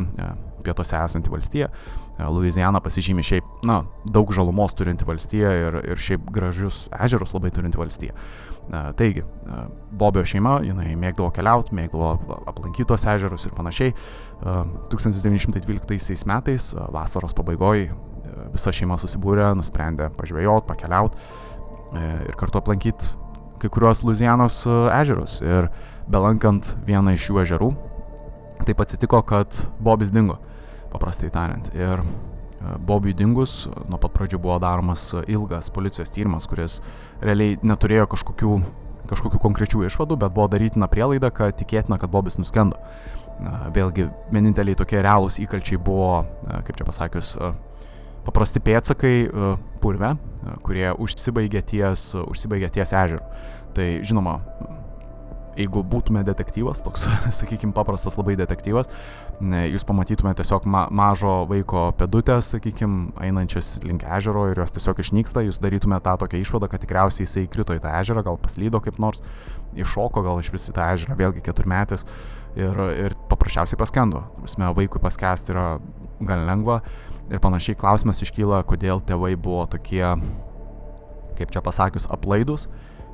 pietuose 0.64 0.96
esanti 0.96 1.32
valstija. 1.34 1.68
Louisiana 2.22 2.80
pasižymi 2.80 3.26
šiaip, 3.26 3.50
na, 3.68 3.82
daug 4.08 4.32
žalumos 4.32 4.72
turinti 4.78 5.04
valstija 5.04 5.52
ir, 5.58 5.78
ir 5.92 6.00
šiaip 6.00 6.30
gražius 6.32 6.86
ežerus 7.04 7.34
labai 7.36 7.52
turinti 7.52 7.82
valstija. 7.82 8.16
Taigi, 8.72 9.24
Bobio 10.00 10.24
šeima, 10.28 10.62
jinai 10.64 10.94
mėgdavo 10.96 11.32
keliauti, 11.36 11.76
mėgdavo 11.76 12.14
aplankyti 12.48 12.88
tos 12.88 13.04
ežerus 13.12 13.48
ir 13.50 13.56
panašiai. 13.58 13.96
1912 14.94 16.30
metais, 16.30 16.70
vasaros 16.96 17.36
pabaigoje, 17.36 17.90
visa 18.54 18.72
šeima 18.76 18.96
susibūrė, 19.02 19.50
nusprendė 19.60 20.08
pažvėjoti, 20.16 20.68
pakeliauti 20.70 21.20
e, 21.20 22.06
ir 22.30 22.38
kartu 22.40 22.62
aplankyti 22.62 23.12
kai 23.62 23.70
kuriuos 23.70 24.02
Luzianos 24.08 24.64
ežerus. 24.98 25.40
Ir 25.46 25.70
belankant 26.12 26.74
vieną 26.88 27.14
iš 27.16 27.28
šių 27.28 27.42
ežerų, 27.44 27.70
taip 28.66 28.82
atsitiko, 28.82 29.22
kad 29.28 29.64
Bobis 29.84 30.14
dingo, 30.14 30.40
paprastai 30.94 31.30
tariant. 31.34 31.70
Ir 31.78 32.02
Bobiui 32.86 33.16
dingus 33.18 33.66
nuo 33.90 33.98
pat 34.02 34.14
pradžių 34.14 34.38
buvo 34.42 34.60
daromas 34.62 35.08
ilgas 35.26 35.72
policijos 35.74 36.12
tyrimas, 36.14 36.46
kuris 36.50 36.80
realiai 37.24 37.58
neturėjo 37.66 38.06
kažkokių, 38.12 38.58
kažkokių 39.10 39.42
konkrečių 39.42 39.86
išvadų, 39.88 40.20
bet 40.22 40.36
buvo 40.36 40.48
darytina 40.52 40.90
prielaida, 40.92 41.32
kad 41.34 41.58
tikėtina, 41.58 41.98
kad 42.02 42.14
Bobis 42.14 42.38
nuskendo. 42.38 42.78
Vėlgi, 43.74 44.06
vieninteliai 44.30 44.78
tokie 44.78 45.00
realūs 45.02 45.40
įkalčiai 45.42 45.80
buvo, 45.82 46.22
kaip 46.68 46.78
čia 46.78 46.86
pasakius, 46.86 47.32
paprasti 48.28 48.62
pėtsakai 48.62 49.16
purve, 49.82 50.14
kurie 50.62 50.92
užsibaigė 50.94 51.64
ties, 51.66 52.12
užsibaigė 52.22 52.70
ties 52.78 52.94
ežeru. 52.94 53.24
Tai 53.74 53.88
žinoma, 54.06 54.36
jeigu 55.62 55.84
būtume 55.88 56.24
detektyvas, 56.28 56.82
toks, 56.86 57.08
sakykime, 57.40 57.74
paprastas 57.76 58.18
labai 58.20 58.36
detektyvas, 58.40 58.90
jūs 59.42 59.86
pamatytumėte 59.88 60.42
tiesiog 60.42 60.68
ma 60.70 60.86
mažo 60.94 61.42
vaiko 61.50 61.90
pedutės, 61.98 62.52
sakykime, 62.56 63.14
einančias 63.24 63.78
link 63.86 64.06
ežero 64.18 64.48
ir 64.52 64.62
jos 64.62 64.76
tiesiog 64.76 65.02
išnyksta, 65.06 65.46
jūs 65.48 65.62
darytumėte 65.64 66.06
tą 66.10 66.18
tokią 66.26 66.44
išvadą, 66.44 66.70
kad 66.72 66.84
tikriausiai 66.84 67.28
jisai 67.28 67.48
krito 67.52 67.78
į 67.78 67.82
tą 67.84 67.94
ežerą, 68.02 68.26
gal 68.28 68.40
paslydo 68.42 68.82
kaip 68.84 69.00
nors, 69.02 69.24
iššoko 69.78 70.24
gal 70.26 70.42
iš 70.42 70.52
visi 70.54 70.76
tą 70.76 70.92
ežerą, 70.96 71.18
vėlgi 71.20 71.44
keturmetis 71.46 72.06
ir, 72.56 72.84
ir 73.08 73.18
paprasčiausiai 73.32 73.80
paskendo. 73.80 74.26
Visme, 74.44 74.72
vaikui 74.76 75.02
paskesti 75.04 75.56
yra 75.56 75.66
gan 76.22 76.46
lengva 76.48 76.82
ir 77.32 77.42
panašiai 77.44 77.80
klausimas 77.80 78.22
iškyla, 78.26 78.64
kodėl 78.68 79.02
tėvai 79.08 79.34
buvo 79.40 79.66
tokie, 79.72 80.04
kaip 81.40 81.54
čia 81.54 81.64
pasakius, 81.64 82.10
aplaidus. 82.12 82.68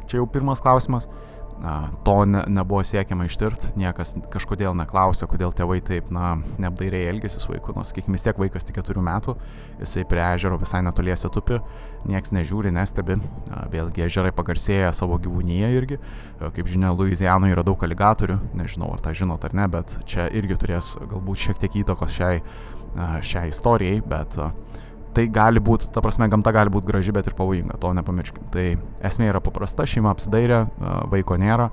Čia 0.08 0.22
jau 0.22 0.30
pirmas 0.32 0.62
klausimas 0.64 1.10
na, 1.62 1.90
to 2.06 2.26
ne, 2.26 2.44
nebuvo 2.48 2.84
siekiama 2.86 3.26
ištirti, 3.28 3.72
niekas 3.80 4.14
kažkodėl 4.34 4.76
neklausė, 4.78 5.28
kodėl 5.30 5.54
tėvai 5.58 5.80
taip, 5.86 6.12
na, 6.14 6.36
neapdairiai 6.62 7.10
elgėsi 7.12 7.42
su 7.42 7.52
vaiku, 7.52 7.74
nors, 7.76 7.92
sakykime, 7.92 8.18
vis 8.18 8.26
tiek 8.28 8.40
vaikas 8.42 8.68
tik 8.68 8.78
keturių 8.78 9.04
metų, 9.08 9.36
jisai 9.82 10.06
prie 10.10 10.24
ežero 10.28 10.60
visai 10.62 10.84
netoliese 10.86 11.32
tupi, 11.34 11.60
nieks 12.08 12.34
nežiūri, 12.36 12.72
nestebi, 12.76 13.18
vėlgi 13.74 14.06
ežerai 14.06 14.34
pagarsėja 14.38 14.94
savo 14.96 15.18
gyvūnyje 15.24 15.74
irgi, 15.80 16.00
kaip 16.42 16.70
žinia, 16.70 16.94
Luizianoje 16.94 17.58
yra 17.58 17.66
daug 17.66 17.84
aligatorių, 17.84 18.40
nežinau 18.58 18.94
ar 18.94 19.04
tą 19.04 19.16
žinot 19.18 19.46
ar 19.48 19.58
ne, 19.58 19.68
bet 19.72 19.98
čia 20.06 20.30
irgi 20.30 20.60
turės 20.62 20.94
galbūt 21.02 21.48
šiek 21.48 21.64
tiek 21.66 21.82
įtakos 21.84 22.14
šiai, 22.20 22.44
šiai 23.26 23.50
istorijai, 23.52 24.00
bet 24.06 24.38
uh, 24.42 24.54
tai 25.18 25.26
gali 25.34 25.62
būti, 25.64 25.90
ta 25.94 26.02
prasme, 26.06 26.30
gamta 26.30 26.54
gali 26.54 26.70
būti 26.74 26.88
graži, 26.92 27.14
bet 27.16 27.28
ir 27.28 27.36
pavojinga, 27.38 27.80
to 27.82 27.90
nepamirškim. 27.98 28.48
Tai 28.54 28.66
esmė 29.10 29.32
yra 29.32 29.42
paprasta, 29.42 29.88
šeima 29.90 30.14
apsidairė, 30.14 30.64
vaiko 31.10 31.38
nėra, 31.42 31.72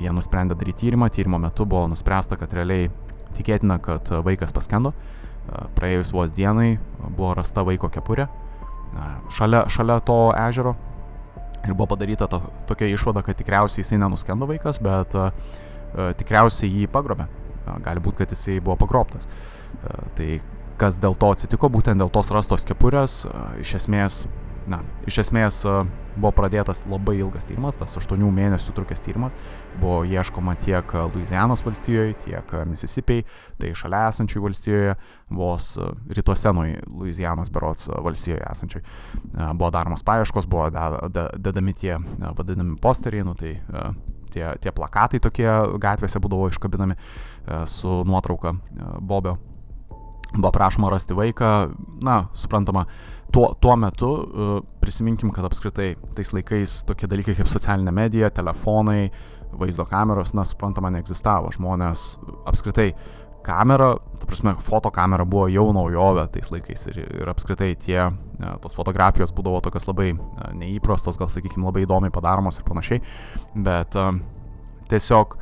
jie 0.00 0.10
nusprendė 0.14 0.56
daryti 0.58 0.88
tyrimą, 0.88 1.08
tyrimo 1.14 1.38
metu 1.42 1.66
buvo 1.68 1.86
nuspręsta, 1.92 2.38
kad 2.40 2.52
realiai 2.56 2.90
tikėtina, 3.38 3.78
kad 3.82 4.10
vaikas 4.26 4.54
paskendo, 4.54 4.94
praėjus 5.78 6.10
vos 6.14 6.32
dienai 6.34 6.78
buvo 7.04 7.34
rasta 7.38 7.62
vaiko 7.66 7.90
kepurė 7.92 8.28
šalia, 9.34 9.64
šalia 9.68 9.98
to 10.06 10.18
ežero 10.38 10.74
ir 11.64 11.74
buvo 11.74 11.90
padaryta 11.94 12.28
to, 12.30 12.40
tokia 12.68 12.88
išvada, 12.92 13.22
kad 13.26 13.36
tikriausiai 13.38 13.82
jisai 13.82 13.98
nenuskendo 14.00 14.48
vaikas, 14.48 14.80
bet 14.84 15.14
tikriausiai 16.20 16.70
jį 16.70 16.88
pagrobė. 16.92 17.26
Gali 17.84 18.02
būti, 18.04 18.20
kad 18.22 18.34
jisai 18.34 18.58
buvo 18.60 18.76
pagrobtas. 18.82 19.28
Tai 20.16 20.28
kas 20.80 20.98
dėl 21.02 21.14
to 21.18 21.34
atsitiko, 21.34 21.70
būtent 21.72 22.00
dėl 22.00 22.10
tos 22.12 22.32
rastos 22.34 22.66
kepurės, 22.66 23.22
iš 23.62 23.76
esmės, 23.80 24.24
na, 24.70 24.80
iš 25.08 25.20
esmės 25.26 25.60
buvo 26.14 26.30
pradėtas 26.34 26.84
labai 26.86 27.16
ilgas 27.18 27.46
tyrimas, 27.48 27.76
tas 27.78 27.96
8 27.98 28.22
mėnesių 28.34 28.74
trukęs 28.76 29.02
tyrimas, 29.02 29.34
buvo 29.80 30.02
ieškoma 30.06 30.54
tiek 30.62 30.94
Louisianos 31.10 31.64
valstijoje, 31.66 32.14
tiek 32.24 32.54
Mississippi, 32.70 33.24
tai 33.60 33.72
šalia 33.76 34.04
esančioj 34.12 34.44
valstijoje, 34.46 34.96
vos 35.34 35.70
rytuose 36.14 36.54
nuo 36.54 36.66
Louisianos 37.00 37.50
berots 37.54 37.90
valstijoje 37.90 38.42
esančioj. 38.50 38.84
Buvo 39.54 39.70
daromos 39.74 40.06
paieškos, 40.06 40.50
buvo 40.50 40.70
dedami 40.70 41.74
tie 41.74 41.98
vadinami 42.22 42.78
posteriai, 42.82 43.26
nu 43.26 43.34
tai 43.38 43.56
tie, 44.34 44.46
tie 44.62 44.74
plakatai 44.74 45.22
tokie 45.22 45.50
gatvėse 45.82 46.22
būdavo 46.22 46.50
iškabinami 46.50 46.98
su 47.70 48.00
nuotrauka 48.06 48.54
Bobio 49.02 49.38
buvo 50.36 50.52
prašoma 50.54 50.90
rasti 50.92 51.16
vaiką, 51.16 51.50
na, 52.02 52.24
suprantama, 52.34 52.84
tuo, 53.32 53.52
tuo 53.60 53.76
metu 53.76 54.10
uh, 54.12 54.54
prisiminkim, 54.80 55.30
kad 55.34 55.46
apskritai 55.48 55.94
tais 56.16 56.32
laikais 56.34 56.82
tokie 56.88 57.10
dalykai 57.10 57.36
kaip 57.38 57.50
socialinė 57.50 57.94
medija, 57.94 58.30
telefonai, 58.34 59.10
vaizdo 59.54 59.86
kameros, 59.86 60.34
na, 60.34 60.46
suprantama, 60.48 60.90
neegzistavo. 60.94 61.52
Žmonės 61.54 62.06
apskritai 62.50 62.92
kamera, 63.44 63.92
ta 64.20 64.26
prasme, 64.28 64.54
fotokamera 64.64 65.26
buvo 65.28 65.46
jau 65.52 65.66
naujovė 65.76 66.24
tais 66.32 66.48
laikais 66.52 66.86
ir, 66.90 67.02
ir 67.20 67.30
apskritai 67.30 67.74
tie, 67.80 68.00
ne, 68.40 68.54
tos 68.64 68.76
fotografijos 68.76 69.34
būdavo 69.36 69.60
tokios 69.64 69.86
labai 69.90 70.14
ne, 70.16 70.48
neįprastos, 70.62 71.18
gal 71.20 71.30
sakykime, 71.32 71.66
labai 71.68 71.84
įdomiai 71.84 72.14
padaromos 72.14 72.58
ir 72.58 72.66
panašiai, 72.68 73.02
bet 73.66 73.98
tiesiog 74.90 75.36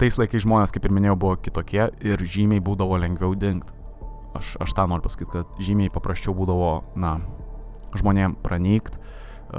tais 0.00 0.18
laikais 0.18 0.46
žmonės, 0.46 0.72
kaip 0.74 0.88
ir 0.88 0.96
minėjau, 0.96 1.18
buvo 1.20 1.36
kitokie 1.44 1.84
ir 2.00 2.24
žymiai 2.24 2.64
būdavo 2.64 2.98
lengviau 3.04 3.36
dingti. 3.38 3.81
Aš, 4.38 4.54
aš 4.64 4.72
tą 4.76 4.86
noriu 4.88 5.04
pasakyti, 5.04 5.30
kad 5.32 5.62
žymiai 5.62 5.92
paprasčiau 5.92 6.32
būdavo, 6.36 6.72
na, 6.96 7.18
žmonėm 7.98 8.38
pranykt, 8.44 8.96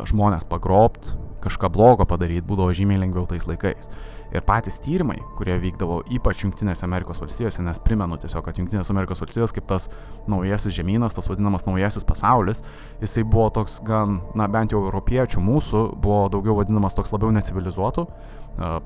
žmonės 0.10 0.48
pagrobt, 0.50 1.14
kažką 1.44 1.70
blogo 1.74 2.06
padaryti 2.08 2.46
būdavo 2.48 2.74
žymiai 2.76 3.02
lengviau 3.02 3.28
tais 3.30 3.46
laikais. 3.48 3.90
Ir 4.34 4.42
patys 4.48 4.80
tyrimai, 4.82 5.20
kurie 5.38 5.54
vykdavo 5.62 6.00
ypač 6.16 6.42
Junktinėse 6.42 6.86
Amerikos 6.88 7.20
valstijose, 7.22 7.62
nes 7.62 7.78
primenu 7.86 8.18
tiesiog, 8.18 8.42
kad 8.46 8.58
Junktinės 8.58 8.90
Amerikos 8.90 9.22
valstijos 9.22 9.54
kaip 9.54 9.68
tas 9.70 9.90
naujasis 10.32 10.74
žemynas, 10.74 11.14
tas 11.14 11.30
vadinamas 11.30 11.68
naujasis 11.68 12.08
pasaulis, 12.08 12.64
jisai 13.04 13.26
buvo 13.28 13.52
toks 13.54 13.78
gan, 13.86 14.22
na 14.40 14.48
bent 14.50 14.74
jau 14.74 14.82
europiečių 14.88 15.44
mūsų, 15.44 15.84
buvo 16.02 16.24
daugiau 16.34 16.58
vadinamas 16.62 16.98
toks 16.98 17.14
labiau 17.14 17.30
necivilizuotų, 17.36 18.08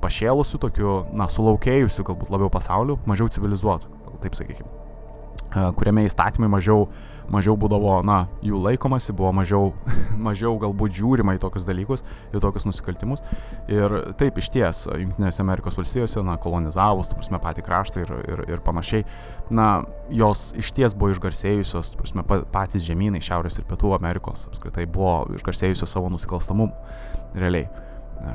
pašėlusių, 0.04 0.60
tokių, 0.66 0.98
na, 1.16 1.30
sulaukėjusių 1.32 2.10
galbūt 2.12 2.36
labiau 2.36 2.52
pasaulių, 2.52 3.00
mažiau 3.08 3.32
civilizuotų, 3.32 4.20
taip 4.26 4.36
sakykime 4.36 4.87
kuriame 5.54 6.04
įstatymai 6.08 6.50
mažiau, 6.52 6.88
mažiau 7.32 7.58
būdavo, 7.60 7.98
na, 8.08 8.18
jų 8.46 8.60
laikomasi, 8.64 9.16
buvo 9.16 9.32
mažiau, 9.36 9.72
mažiau 10.28 10.56
galbūt 10.62 10.96
žiūrima 11.00 11.36
į 11.38 11.42
tokius 11.44 11.68
dalykus, 11.68 12.04
į 12.36 12.42
tokius 12.44 12.68
nusikaltimus. 12.68 13.24
Ir 13.72 13.96
taip 14.20 14.40
iš 14.40 14.52
ties, 14.54 14.84
Junktinėse 14.88 15.44
Amerikos 15.44 15.80
valstijose, 15.80 16.24
na, 16.28 16.38
kolonizavus, 16.42 17.12
ta 17.12 17.20
prasme, 17.20 17.42
patį 17.44 17.66
kraštą 17.68 18.06
ir, 18.06 18.14
ir, 18.28 18.46
ir 18.56 18.64
panašiai, 18.66 19.08
na, 19.50 19.72
jos 20.14 20.52
iš 20.60 20.72
ties 20.78 20.96
buvo 20.98 21.16
išgarsėjusios, 21.16 21.94
ta 21.94 22.04
prasme, 22.04 22.28
patys 22.54 22.88
žemynai 22.88 23.24
Šiaurės 23.24 23.60
ir 23.60 23.68
Pietų 23.68 23.96
Amerikos 23.98 24.48
apskritai 24.52 24.88
buvo 24.90 25.20
išgarsėjusios 25.38 25.98
savo 25.98 26.12
nusikalstamumu, 26.14 26.76
realiai 27.36 27.68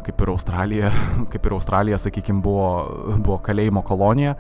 kaip 0.07 0.21
ir 0.23 0.31
Australija, 0.33 0.91
kaip 1.33 1.47
ir 1.47 1.57
Australija, 1.57 1.99
sakykime, 2.01 2.43
buvo, 2.45 2.69
buvo 3.19 3.39
kalėjimo 3.45 3.83
kolonija, 3.87 4.37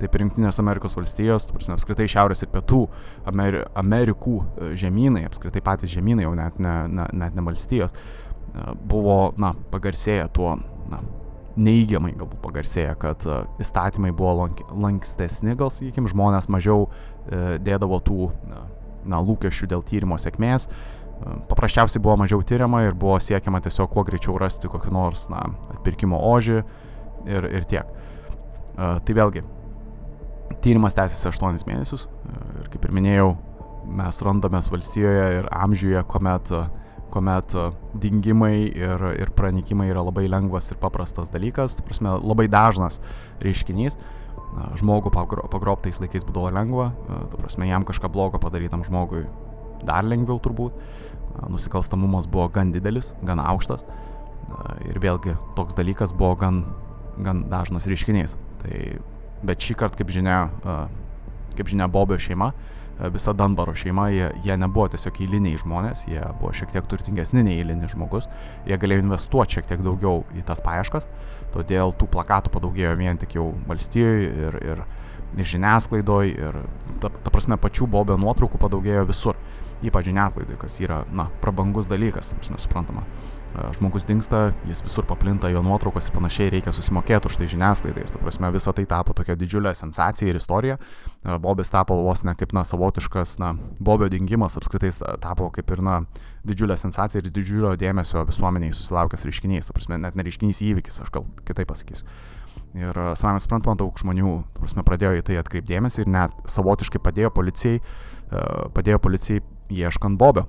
taip 0.00 0.14
ir 0.16 0.24
Junktinės 0.24 0.58
Amerikos 0.62 0.96
valstijos, 0.96 1.48
prasme, 1.54 1.76
apskritai 1.76 2.06
Šiaurės 2.10 2.44
ir 2.44 2.50
Pietų 2.52 2.84
Ameri 3.30 3.62
Amerikų 3.78 4.36
e, 4.42 4.70
žemynai, 4.80 5.24
apskritai 5.28 5.62
patys 5.64 5.92
žemynai, 5.94 6.26
jau 6.26 6.34
net 6.38 6.58
ne, 6.62 6.74
ne, 6.90 7.06
net 7.14 7.36
ne 7.36 7.44
valstijos, 7.46 7.94
e, 7.94 8.66
buvo, 8.90 9.18
na, 9.40 9.54
pagarsėję 9.72 10.26
tuo, 10.34 10.56
na, 10.90 11.00
neįgiamai 11.54 12.14
galbūt 12.18 12.42
pagarsėję, 12.42 12.96
kad 13.02 13.26
e, 13.28 13.40
įstatymai 13.62 14.10
buvo 14.16 14.34
lank, 14.42 14.64
lankstesni, 14.72 15.54
gal 15.58 15.72
sakykime, 15.74 16.10
žmonės 16.10 16.50
mažiau 16.52 16.88
dėdavo 17.24 18.02
tų, 18.04 18.28
na, 19.08 19.20
lūkesčių 19.24 19.70
dėl 19.70 19.84
tyrimo 19.86 20.18
sėkmės, 20.20 20.66
paprasčiausiai 21.48 22.02
buvo 22.02 22.18
mažiau 22.20 22.42
tyriama 22.44 22.82
ir 22.84 22.96
buvo 22.98 23.16
siekiama 23.22 23.62
tiesiog 23.64 23.88
kuo 23.94 24.02
greičiau 24.04 24.34
rasti 24.40 24.68
kokį 24.68 24.92
nors, 24.92 25.28
na, 25.32 25.46
atpirkimo 25.72 26.18
ožį 26.34 26.58
ir, 26.58 27.48
ir 27.48 27.68
tiek. 27.70 27.94
Tai 28.74 29.14
vėlgi, 29.16 29.44
Tyrimas 30.64 30.96
tęsiasi 30.96 31.28
8 31.28 31.66
mėnesius 31.68 32.06
ir 32.60 32.68
kaip 32.72 32.84
ir 32.86 32.92
minėjau, 32.96 33.28
mes 33.84 34.20
randamės 34.24 34.70
valstijoje 34.72 35.24
ir 35.38 35.48
amžiuje, 35.52 36.00
kuomet, 36.08 36.52
kuomet 37.12 37.54
dingimai 38.00 38.54
ir, 38.72 39.04
ir 39.20 39.32
pranikimai 39.36 39.90
yra 39.92 40.04
labai 40.04 40.26
lengvas 40.30 40.70
ir 40.72 40.80
paprastas 40.80 41.32
dalykas, 41.32 41.78
prasme, 41.84 42.16
labai 42.20 42.48
dažnas 42.52 43.00
reiškinys. 43.44 43.98
Žmogų 44.78 45.10
pagrobtais 45.50 45.98
laikais 45.98 46.24
būdavo 46.26 46.52
lengva, 46.54 46.92
prasme, 47.34 47.66
jam 47.66 47.84
kažką 47.86 48.08
blogo 48.12 48.38
padarytam 48.38 48.84
žmogui 48.86 49.24
dar 49.84 50.06
lengviau 50.06 50.38
turbūt. 50.40 50.76
Nusikalstamumas 51.50 52.28
buvo 52.30 52.46
gan 52.54 52.70
didelis, 52.72 53.10
gan 53.26 53.42
aukštas 53.42 53.82
ir 54.86 55.00
vėlgi 55.02 55.34
toks 55.58 55.74
dalykas 55.74 56.12
buvo 56.14 56.36
gan, 56.38 56.62
gan 57.24 57.48
dažnas 57.50 57.88
reiškinys. 57.90 58.36
Tai 58.62 58.78
bet 59.46 59.64
šį 59.64 59.76
kartą, 59.80 60.00
kaip 60.00 60.12
žinia, 60.14 60.38
kaip 61.54 61.70
žinia, 61.70 61.88
Bobio 61.90 62.18
šeima, 62.20 62.52
visa 63.14 63.34
Danbaro 63.34 63.74
šeima, 63.74 64.08
jie, 64.14 64.28
jie 64.44 64.56
nebuvo 64.58 64.86
tiesiog 64.92 65.18
eiliniai 65.24 65.58
žmonės, 65.58 66.04
jie 66.10 66.22
buvo 66.38 66.52
šiek 66.54 66.70
tiek 66.74 66.86
turtingesni 66.90 67.42
nei 67.42 67.58
eilinis 67.58 67.94
žmogus, 67.94 68.28
jie 68.68 68.78
galėjo 68.78 69.04
investuoti 69.04 69.58
šiek 69.58 69.70
tiek 69.70 69.82
daugiau 69.82 70.22
į 70.38 70.44
tas 70.46 70.62
paieškas, 70.64 71.08
todėl 71.54 71.94
tų 71.98 72.08
plakatų 72.14 72.54
padaugėjo 72.54 72.94
vien 73.00 73.18
tik 73.18 73.34
jau 73.38 73.50
valstijoje 73.66 74.30
ir, 74.46 74.60
ir, 74.62 74.84
ir 75.34 75.50
žiniasklaidoje, 75.54 76.36
ir 76.38 76.60
ta, 77.02 77.10
ta 77.10 77.34
prasme 77.34 77.58
pačių 77.58 77.90
Bobio 77.90 78.18
nuotraukų 78.20 78.62
padaugėjo 78.62 79.08
visur, 79.10 79.40
ypač 79.84 80.06
žiniasklaidoje, 80.12 80.60
kas 80.62 80.78
yra, 80.84 81.02
na, 81.10 81.26
prabangus 81.42 81.90
dalykas, 81.90 82.30
prasme, 82.38 82.62
suprantama 82.62 83.02
žmogus 83.76 84.04
dinksta, 84.06 84.52
jis 84.66 84.82
visur 84.82 85.06
paplinta, 85.06 85.48
jo 85.52 85.62
nuotraukos 85.62 86.08
ir 86.08 86.14
panašiai, 86.16 86.50
reikia 86.56 86.72
susimokėti 86.74 87.30
už 87.30 87.38
tai 87.38 87.48
žiniasklaidai. 87.52 88.04
Ir, 88.06 88.10
ta 88.10 88.20
prasme, 88.22 88.50
visa 88.54 88.74
tai 88.74 88.84
tapo 88.90 89.14
tokia 89.14 89.36
didžiulė 89.38 89.74
sensacija 89.78 90.30
ir 90.30 90.38
istorija. 90.40 90.78
Bobis 91.42 91.70
tapo 91.70 91.96
vos 92.02 92.24
ne 92.26 92.34
kaip, 92.38 92.54
na, 92.56 92.64
savotiškas, 92.66 93.36
na, 93.42 93.52
Bobio 93.78 94.08
dingimas 94.10 94.58
apskritai 94.58 94.90
tapo 95.22 95.50
kaip 95.54 95.70
ir, 95.70 95.84
na, 95.86 96.00
didžiulė 96.46 96.76
sensacija 96.80 97.22
ir 97.22 97.30
didžiulio 97.30 97.76
dėmesio 97.78 98.24
visuomeniai 98.26 98.74
susilaukęs 98.74 99.22
reiškinys. 99.28 99.70
Ta 99.70 99.76
prasme, 99.76 100.00
net 100.02 100.18
ne 100.18 100.26
reiškinys 100.26 100.64
įvykis, 100.66 101.04
aš 101.06 101.14
gal 101.14 101.28
kitaip 101.46 101.70
pasakysiu. 101.70 102.08
Ir 102.74 102.98
savame 103.14 103.38
suprantama, 103.38 103.78
daug 103.78 103.94
žmonių, 104.02 104.34
prasme, 104.58 104.82
pradėjo 104.86 105.20
į 105.20 105.24
tai 105.30 105.38
atkreipdėmėsi 105.38 106.02
ir 106.02 106.10
net 106.10 106.34
savotiškai 106.50 106.98
padėjo 107.02 107.30
policijai, 107.34 107.78
padėjo 108.74 108.98
policijai 109.02 109.46
ieškant 109.70 110.18
Bobio 110.18 110.48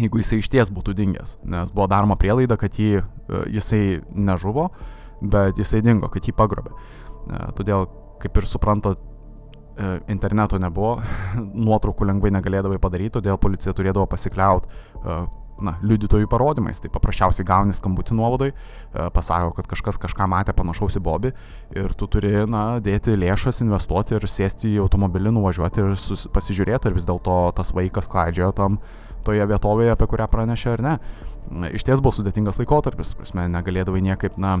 jeigu 0.00 0.20
jisai 0.20 0.40
išties 0.42 0.72
būtų 0.74 0.94
dingęs, 0.96 1.36
nes 1.48 1.72
buvo 1.74 1.88
daroma 1.90 2.16
prielaida, 2.20 2.58
kad 2.60 2.76
jį, 2.76 3.00
e, 3.00 3.42
jisai 3.56 4.00
nežuvo, 4.12 4.68
bet 5.20 5.58
jisai 5.60 5.82
dingo, 5.84 6.10
kad 6.12 6.26
jį 6.26 6.36
pagrobė. 6.36 6.74
E, 6.74 7.46
todėl, 7.56 7.88
kaip 8.22 8.36
ir 8.36 8.48
suprantat, 8.48 9.00
e, 9.76 9.96
interneto 10.12 10.60
nebuvo, 10.60 10.98
nuotraukų 11.68 12.12
lengvai 12.12 12.34
negalėdavai 12.36 12.78
padaryti, 12.82 13.16
todėl 13.18 13.40
policija 13.40 13.76
turėdavo 13.76 14.06
pasikliaut 14.10 14.68
na, 15.56 15.72
liudytojų 15.80 16.28
parodymais. 16.28 16.76
Tai 16.82 16.90
paprasčiausiai 16.92 17.46
gauni 17.48 17.72
skambutį 17.72 18.12
nuovadai, 18.18 18.50
pasako, 18.92 19.54
kad 19.56 19.70
kažkas 19.70 19.96
kažką 20.02 20.26
matė 20.28 20.52
panašaus 20.52 20.98
į 20.98 21.02
Bobį 21.06 21.30
ir 21.80 21.94
tu 21.96 22.10
turi, 22.12 22.34
na, 22.44 22.76
dėti 22.84 23.16
lėšas, 23.16 23.62
investuoti 23.64 24.18
ir 24.18 24.28
sėsti 24.28 24.74
į 24.74 24.82
automobilį, 24.84 25.32
nuvažiuoti 25.38 25.80
ir 25.80 25.96
pasižiūrėti, 26.36 26.90
ar 26.90 26.98
vis 26.98 27.08
dėlto 27.08 27.38
tas 27.56 27.72
vaikas 27.72 28.10
klaidžiojo 28.12 28.52
tam 28.60 28.76
uh, 28.76 29.05
toje 29.26 29.46
vietovėje, 29.50 29.94
apie 29.94 30.08
kurią 30.10 30.28
pranešė 30.32 30.74
ar 30.76 30.84
ne. 30.86 30.98
Iš 31.76 31.86
ties 31.86 32.02
buvo 32.02 32.14
sudėtingas 32.14 32.58
laikotarpis, 32.60 33.14
prasme, 33.18 33.46
negalėdavai 33.52 34.02
niekaip, 34.06 34.38
na, 34.42 34.56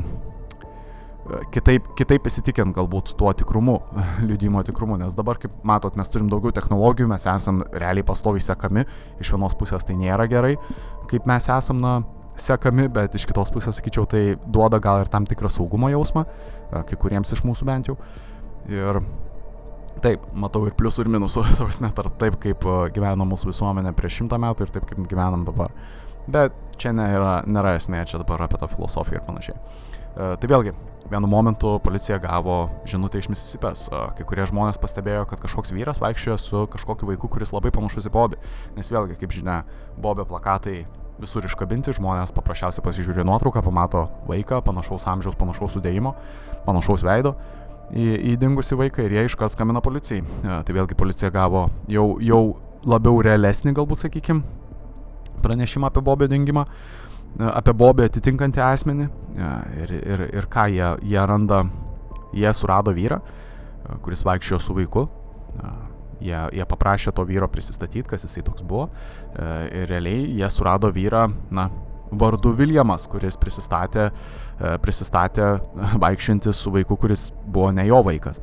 kitaip, 1.54 1.88
kitaip 1.98 2.26
įsitikint 2.30 2.74
galbūt 2.76 3.14
tuo 3.18 3.32
tikrumu, 3.36 3.78
liudimo 4.28 4.62
tikrumu, 4.66 4.98
nes 5.00 5.16
dabar, 5.18 5.40
kaip 5.42 5.54
matot, 5.66 5.96
mes 5.98 6.10
turim 6.12 6.30
daugiau 6.32 6.54
technologijų, 6.54 7.08
mes 7.10 7.26
esam 7.30 7.62
realiai 7.74 8.06
pastoviai 8.06 8.44
sekami, 8.44 8.86
iš 9.22 9.32
vienos 9.34 9.56
pusės 9.58 9.86
tai 9.86 9.98
nėra 9.98 10.28
gerai, 10.30 10.54
kaip 11.10 11.26
mes 11.30 11.50
esam, 11.52 11.82
na, 11.82 11.98
sekami, 12.40 12.88
bet 12.92 13.14
iš 13.16 13.26
kitos 13.28 13.50
pusės, 13.54 13.78
sakyčiau, 13.78 14.06
tai 14.10 14.22
duoda 14.52 14.80
gal 14.82 15.02
ir 15.02 15.12
tam 15.12 15.26
tikrą 15.28 15.50
saugumo 15.52 15.90
jausmą, 15.92 16.26
kai 16.70 16.98
kuriems 17.00 17.32
iš 17.32 17.42
mūsų 17.46 17.68
bent 17.68 17.88
jau. 17.90 17.96
Ir 18.68 19.00
Taip, 20.06 20.22
matau 20.38 20.60
ir 20.68 20.74
pliusų 20.78 21.02
ir 21.02 21.08
minusų, 21.16 21.42
tarsi 21.58 21.88
tarp 21.96 22.14
taip, 22.20 22.36
kaip 22.38 22.62
gyveno 22.94 23.24
mūsų 23.26 23.48
visuomenė 23.50 23.90
prieš 23.98 24.20
šimtą 24.20 24.38
metų 24.38 24.68
ir 24.68 24.74
taip, 24.76 24.84
kaip 24.86 25.00
gyvenam 25.10 25.42
dabar. 25.42 25.72
Bet 26.30 26.54
čia 26.78 26.92
nėra, 26.94 27.40
nėra 27.50 27.72
esmė, 27.74 28.04
čia 28.06 28.20
dabar 28.22 28.44
apie 28.44 28.60
tą 28.60 28.68
filosofiją 28.70 29.18
ir 29.18 29.24
panašiai. 29.26 29.56
E, 29.56 30.28
tai 30.38 30.50
vėlgi, 30.52 30.76
vienu 31.10 31.30
momentu 31.30 31.72
policija 31.82 32.20
gavo 32.22 32.68
žinutę 32.86 33.18
iš 33.18 33.30
Mississipės. 33.32 33.88
E, 33.90 34.04
kai 34.20 34.28
kurie 34.30 34.46
žmonės 34.46 34.78
pastebėjo, 34.78 35.24
kad 35.32 35.42
kažkoks 35.42 35.74
vyras 35.74 35.98
vaikščiojo 36.02 36.38
su 36.38 36.62
kažkokiu 36.76 37.10
vaiku, 37.10 37.32
kuris 37.32 37.50
labai 37.54 37.74
panašus 37.74 38.06
į 38.06 38.14
Bobį. 38.14 38.38
Nes 38.78 38.92
vėlgi, 38.92 39.18
kaip 39.18 39.34
žinia, 39.34 39.64
Bobio 39.98 40.28
plakatai 40.30 40.84
visur 41.18 41.46
iškabinti, 41.48 41.96
žmonės 41.98 42.30
paprasčiausiai 42.36 42.84
pasižiūrė 42.86 43.26
nuotrauką, 43.26 43.64
pamato 43.64 44.06
vaiką 44.30 44.62
panašaus 44.66 45.06
amžiaus, 45.10 45.38
panašaus 45.40 45.74
sudėjimo, 45.74 46.14
panašaus 46.66 47.02
veido 47.06 47.34
į, 47.94 48.06
į 48.32 48.36
dingusi 48.40 48.78
vaiką 48.78 49.04
ir 49.06 49.14
jie 49.16 49.24
iškart 49.28 49.54
skambina 49.54 49.82
policijai. 49.84 50.24
Ja, 50.44 50.60
tai 50.66 50.76
vėlgi 50.76 50.98
policija 50.98 51.30
gavo 51.34 51.66
jau, 51.92 52.06
jau 52.22 52.42
labiau 52.86 53.20
realesnį, 53.24 53.74
galbūt 53.76 54.04
sakykim, 54.04 54.42
pranešimą 55.44 55.90
apie 55.90 56.02
Bobio 56.06 56.28
dingimą, 56.30 56.66
apie 57.52 57.74
Bobį 57.76 58.06
atitinkantį 58.08 58.62
asmenį 58.64 59.08
ja, 59.38 59.50
ir, 59.82 59.96
ir, 59.98 60.24
ir 60.40 60.48
ką 60.52 60.68
jie, 60.72 60.92
jie 61.06 61.26
randa, 61.28 61.64
jie 62.36 62.52
surado 62.56 62.94
vyrą, 62.96 63.20
kuris 64.04 64.24
vaikščiojo 64.26 64.62
su 64.62 64.76
vaiku. 64.76 65.06
Ja, 65.56 65.74
jie, 66.20 66.38
jie 66.58 66.64
paprašė 66.68 67.12
to 67.16 67.24
vyro 67.28 67.48
prisistatyti, 67.52 68.06
kas 68.08 68.24
jisai 68.26 68.44
toks 68.46 68.64
buvo. 68.66 68.88
Ir 69.36 69.88
realiai 69.90 70.24
jie 70.38 70.48
surado 70.52 70.90
vyrą, 70.92 71.26
na, 71.54 71.68
vardu 72.10 72.52
Viljamas, 72.56 73.06
kuris 73.10 73.38
prisistatė, 73.40 74.08
e, 74.10 74.72
prisistatė 74.82 75.52
vaikščiantis 76.04 76.64
su 76.64 76.72
vaiku, 76.74 76.98
kuris 77.00 77.30
buvo 77.46 77.72
ne 77.74 77.86
jo 77.88 78.02
vaikas. 78.06 78.42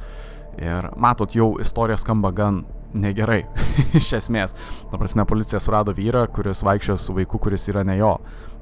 Ir 0.62 0.91
matot, 1.02 1.34
jau 1.34 1.56
istorija 1.62 1.97
skamba 1.97 2.30
gan 2.36 2.63
negerai, 2.93 3.41
iš 3.99 4.12
esmės. 4.19 4.56
Ta 4.91 4.99
prasme, 5.02 5.26
policija 5.30 5.62
surado 5.63 5.95
vyrą, 5.97 6.28
kuris 6.34 6.63
vaikščiojo 6.65 6.99
su 7.02 7.15
vaiku, 7.17 7.41
kuris 7.41 7.69
yra 7.71 7.86
ne 7.88 7.97
jo. 7.97 8.17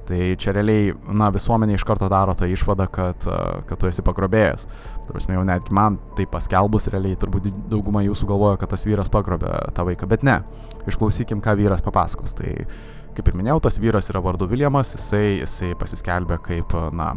Tai 0.08 0.18
čia 0.42 0.52
realiai, 0.56 0.96
na, 1.14 1.28
visuomenė 1.32 1.76
iš 1.78 1.84
karto 1.88 2.08
daro 2.10 2.34
tą 2.36 2.48
išvadą, 2.50 2.88
kad, 2.92 3.28
e, 3.28 3.42
kad 3.70 3.80
tu 3.80 3.90
esi 3.90 4.04
pagrobėjęs. 4.06 4.66
Prasme, 5.12 5.36
jau 5.36 5.44
netgi 5.46 5.76
man 5.76 6.00
tai 6.18 6.26
paskelbus, 6.32 6.88
realiai 6.92 7.20
turbūt 7.20 7.50
dauguma 7.70 8.02
jūsų 8.06 8.30
galvoja, 8.32 8.60
kad 8.62 8.72
tas 8.74 8.86
vyras 8.88 9.12
pagrobė 9.14 9.52
tą 9.76 9.86
vaiką, 9.88 10.10
bet 10.10 10.26
ne. 10.28 10.40
Išklausykim, 10.90 11.44
ką 11.44 11.54
vyras 11.60 11.84
papasakos. 11.86 12.34
Tai 12.40 12.50
Kaip 13.12 13.28
ir 13.28 13.36
minėjau, 13.36 13.60
tas 13.66 13.76
vyras 13.82 14.08
yra 14.12 14.22
vardu 14.24 14.48
Viljamas, 14.48 14.96
jisai, 14.96 15.42
jisai 15.42 15.74
pasiskelbė 15.80 16.38
kaip, 16.46 16.72
na, 16.96 17.12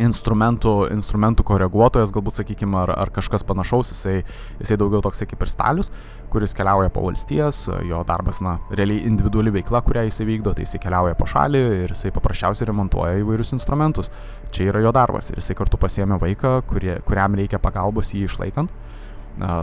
instrumentų, 0.00 0.72
instrumentų 0.94 1.44
koreguotojas, 1.46 2.12
galbūt 2.14 2.38
sakykime, 2.38 2.76
ar, 2.84 2.92
ar 2.96 3.10
kažkas 3.12 3.44
panašaus, 3.44 3.90
jisai, 3.92 4.22
jisai 4.60 4.78
daugiau 4.80 5.02
toksai 5.04 5.26
kaip 5.28 5.42
ir 5.44 5.50
stalius, 5.52 5.90
kuris 6.32 6.54
keliauja 6.56 6.92
po 6.94 7.02
valstijas, 7.04 7.66
jo 7.88 8.00
darbas, 8.08 8.40
na, 8.44 8.56
realiai 8.72 9.02
individuali 9.08 9.52
veikla, 9.58 9.82
kurią 9.84 10.06
jisai 10.08 10.28
vykdo, 10.28 10.54
tai 10.56 10.64
jisai 10.64 10.80
keliauja 10.82 11.18
po 11.18 11.28
šalį 11.28 11.62
ir 11.82 11.92
jisai 11.92 12.14
paprasčiausiai 12.14 12.70
remontuoja 12.70 13.20
įvairius 13.20 13.52
instrumentus. 13.58 14.08
Čia 14.54 14.70
yra 14.70 14.84
jo 14.86 14.94
darbas 14.96 15.32
ir 15.32 15.42
jisai 15.42 15.58
kartu 15.58 15.80
pasiemė 15.82 16.20
vaiką, 16.22 16.56
kurie, 16.70 16.96
kuriam 17.08 17.36
reikia 17.36 17.60
pagalbos 17.62 18.14
jį 18.16 18.24
išlaikant. 18.30 18.72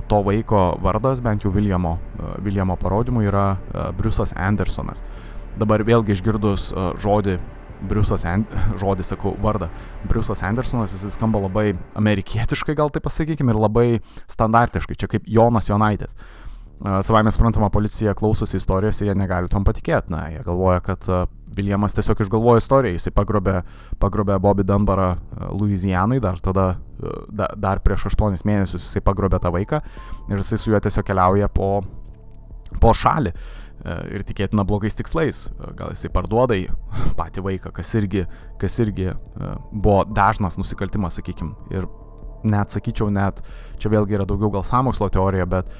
To 0.09 0.21
vaiko 0.25 0.59
vardas, 0.81 1.19
bent 1.21 1.43
jau 1.45 1.51
Viljamo, 1.53 1.97
Viljamo 2.41 2.73
parodymų, 2.81 3.25
yra 3.29 3.43
Briusas 3.97 4.33
Andersonas. 4.33 5.03
Dabar 5.59 5.83
vėlgi 5.87 6.15
išgirdus 6.15 6.69
žodį 7.03 7.39
Briusas, 7.79 8.25
And 8.31 8.47
žodį 8.79 9.05
sakau, 9.07 9.33
vardą. 9.41 9.69
Briusas 10.09 10.43
Andersonas, 10.43 10.93
jis 10.95 11.15
skamba 11.15 11.41
labai 11.45 11.73
amerikietiškai, 11.99 12.75
gal 12.75 12.91
taip 12.91 13.07
pasakykime, 13.07 13.53
ir 13.53 13.59
labai 13.59 13.87
standartiškai, 14.27 14.99
čia 14.99 15.09
kaip 15.11 15.27
Jonas 15.27 15.69
Jonaitis. 15.71 16.17
Savai 16.79 17.25
mes 17.27 17.35
suprantama, 17.35 17.67
policija 17.69 18.13
klausosi 18.15 18.55
istorijos 18.55 19.01
ir 19.01 19.09
jie 19.09 19.15
negali 19.19 19.49
tom 19.51 19.65
patikėti. 19.67 20.13
Na, 20.13 20.29
jie 20.31 20.39
galvoja, 20.45 20.79
kad 20.83 21.03
Viljamas 21.55 21.95
tiesiog 21.97 22.21
išgalvojo 22.23 22.61
istoriją, 22.61 22.95
jisai 22.95 23.11
pagrobė, 23.15 23.57
pagrobė 23.99 24.37
Bobby 24.39 24.63
Dunbarą 24.63 25.09
Louisianai, 25.51 26.21
dar 26.23 26.39
tada, 26.43 26.69
da, 27.27 27.49
dar 27.59 27.83
prieš 27.83 28.07
aštuonis 28.13 28.45
mėnesius 28.47 28.85
jisai 28.85 29.03
pagrobė 29.03 29.41
tą 29.43 29.51
vaiką 29.51 29.81
ir 30.29 30.39
jisai 30.39 30.61
su 30.61 30.71
juo 30.71 30.79
tiesiog 30.79 31.07
keliauja 31.09 31.51
po, 31.51 31.81
po 32.79 32.93
šalį. 32.95 33.35
E, 33.79 33.95
ir 34.17 34.25
tikėtina 34.27 34.65
blogais 34.67 34.97
tikslais. 34.99 35.45
E, 35.47 35.71
gal 35.79 35.93
jisai 35.93 36.11
parduoda 36.13 36.57
į 36.59 36.67
patį 37.19 37.45
vaiką, 37.45 37.73
kas 37.75 37.93
irgi, 37.99 38.25
kas 38.59 38.75
irgi 38.83 39.11
e, 39.11 39.51
buvo 39.71 40.01
dažnas 40.07 40.59
nusikaltimas, 40.59 41.19
sakykim. 41.19 41.53
Ir 41.71 41.87
net 42.43 42.75
sakyčiau, 42.75 43.09
net 43.13 43.41
čia 43.79 43.91
vėlgi 43.91 44.19
yra 44.19 44.27
daugiau 44.27 44.51
gal 44.53 44.65
samokslo 44.67 45.09
teorija, 45.11 45.47
bet 45.49 45.71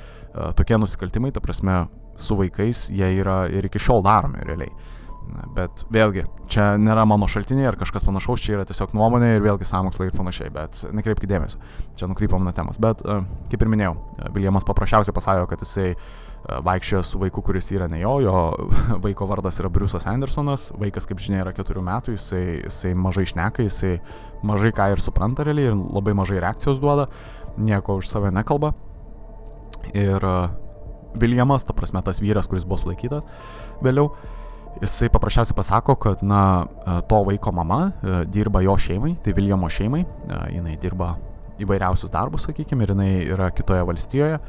tokie 0.60 0.76
nusikaltimai, 0.78 1.32
ta 1.34 1.40
prasme, 1.42 1.86
su 2.20 2.36
vaikais 2.36 2.90
jie 2.92 3.08
yra 3.22 3.46
ir 3.48 3.66
iki 3.66 3.80
šiol 3.80 4.04
daromi 4.04 4.44
realiai. 4.44 4.68
Bet 5.56 5.86
vėlgi, 5.94 6.26
čia 6.52 6.74
nėra 6.82 7.06
mano 7.08 7.30
šaltiniai 7.32 7.70
ar 7.70 7.78
kažkas 7.80 8.04
panašaus, 8.04 8.44
čia 8.44 8.58
yra 8.58 8.66
tiesiog 8.68 8.92
nuomonė 8.98 9.32
ir 9.38 9.46
vėlgi 9.46 9.68
samokslai 9.70 10.10
ir 10.10 10.18
panašiai, 10.18 10.52
bet 10.52 10.82
nekreipkite 10.92 11.32
dėmesio, 11.32 11.62
čia 11.96 12.10
nukrypom 12.12 12.44
nuo 12.44 12.54
temos. 12.56 12.80
Bet, 12.82 13.06
kaip 13.06 13.64
ir 13.64 13.72
minėjau, 13.72 13.96
Viljamas 14.36 14.68
paprasčiausiai 14.68 15.16
pasakė, 15.16 15.48
kad 15.54 15.64
jisai 15.64 15.94
vaikščioja 16.48 17.04
su 17.06 17.20
vaiku, 17.22 17.44
kuris 17.46 17.70
yra 17.76 17.88
ne 17.92 18.00
jo, 18.02 18.16
jo 18.24 18.36
vaiko 19.04 19.28
vardas 19.30 19.60
yra 19.62 19.72
Briusas 19.74 20.08
Andersonas, 20.10 20.70
vaikas, 20.80 21.08
kaip 21.10 21.22
žinia, 21.22 21.44
yra 21.44 21.54
keturių 21.56 21.84
metų, 21.86 22.16
jisai, 22.16 22.44
jisai 22.64 22.94
mažai 22.98 23.26
šneka, 23.30 23.66
jisai 23.68 23.98
mažai 24.46 24.72
ką 24.76 24.90
ir 24.94 25.04
supranta 25.04 25.46
realiai 25.48 25.72
ir 25.72 25.78
labai 25.78 26.16
mažai 26.18 26.40
reakcijos 26.44 26.82
duoda, 26.82 27.10
nieko 27.60 28.00
už 28.00 28.10
save 28.10 28.32
nekalba. 28.36 28.74
Ir 29.94 30.24
Viljamas, 31.20 31.66
ta 31.66 31.74
prasme 31.74 32.02
tas 32.06 32.20
vyras, 32.22 32.48
kuris 32.48 32.68
buvo 32.70 32.78
sulaikytas 32.78 33.26
vėliau, 33.84 34.12
jisai 34.84 35.10
paprasčiausiai 35.12 35.58
pasako, 35.58 35.96
kad, 36.00 36.24
na, 36.24 36.68
to 37.10 37.24
vaiko 37.28 37.52
mama 37.56 37.90
dirba 38.30 38.62
jo 38.64 38.78
šeimai, 38.80 39.16
tai 39.26 39.34
Viljamo 39.36 39.70
šeimai, 39.72 40.04
jinai 40.54 40.78
dirba 40.82 41.16
įvairiausius 41.60 42.14
darbus, 42.14 42.46
sakykime, 42.48 42.86
ir 42.86 42.94
jinai 42.94 43.12
yra 43.28 43.50
kitoje 43.52 43.84
valstijoje 43.88 44.40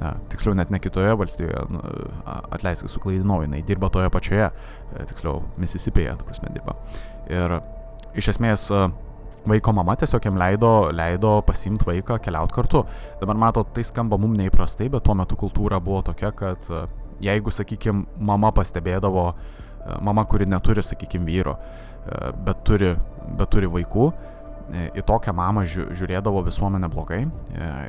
Ja, 0.00 0.14
tiksliau, 0.32 0.54
net 0.56 0.70
ne 0.72 0.80
kitoje 0.82 1.12
valstijoje, 1.18 1.62
nu, 1.70 1.80
atleisk, 2.24 2.88
suklaidinau, 2.90 3.42
jinai 3.44 3.62
dirba 3.66 3.90
toje 3.92 4.10
pačioje, 4.12 4.48
e, 4.48 5.04
tiksliau, 5.10 5.42
Mississipėje, 5.60 6.16
tu 6.18 6.26
prasme, 6.26 6.50
dirba. 6.54 6.74
Ir 7.30 7.58
iš 8.18 8.32
esmės 8.34 8.68
vaiko 9.48 9.74
mama 9.74 9.96
tiesiog 9.98 10.26
jam 10.26 10.38
leido, 10.38 10.72
leido 10.94 11.36
pasimti 11.46 11.86
vaiką, 11.86 12.18
keliauti 12.22 12.54
kartu. 12.56 12.84
Dabar 13.20 13.38
mato, 13.38 13.64
tai 13.74 13.84
skamba 13.86 14.18
mum 14.20 14.34
neįprastai, 14.38 14.88
bet 14.92 15.06
tuo 15.06 15.16
metu 15.18 15.38
kultūra 15.38 15.80
buvo 15.82 16.02
tokia, 16.10 16.32
kad 16.36 16.68
e, 16.70 16.84
jeigu, 17.28 17.54
sakykime, 17.54 18.06
mama 18.32 18.52
pastebėdavo, 18.56 19.28
e, 19.32 20.02
mama, 20.08 20.26
kuri 20.30 20.48
neturi, 20.50 20.84
sakykime, 20.86 21.28
vyro, 21.28 21.58
bet 22.42 22.64
turi, 22.66 22.96
bet 23.38 23.50
turi 23.54 23.68
vaikų, 23.70 24.12
į 24.98 25.02
tokią 25.06 25.34
mamą 25.36 25.62
žiūrėdavo 25.68 26.40
visuomenė 26.46 26.88
blogai 26.90 27.20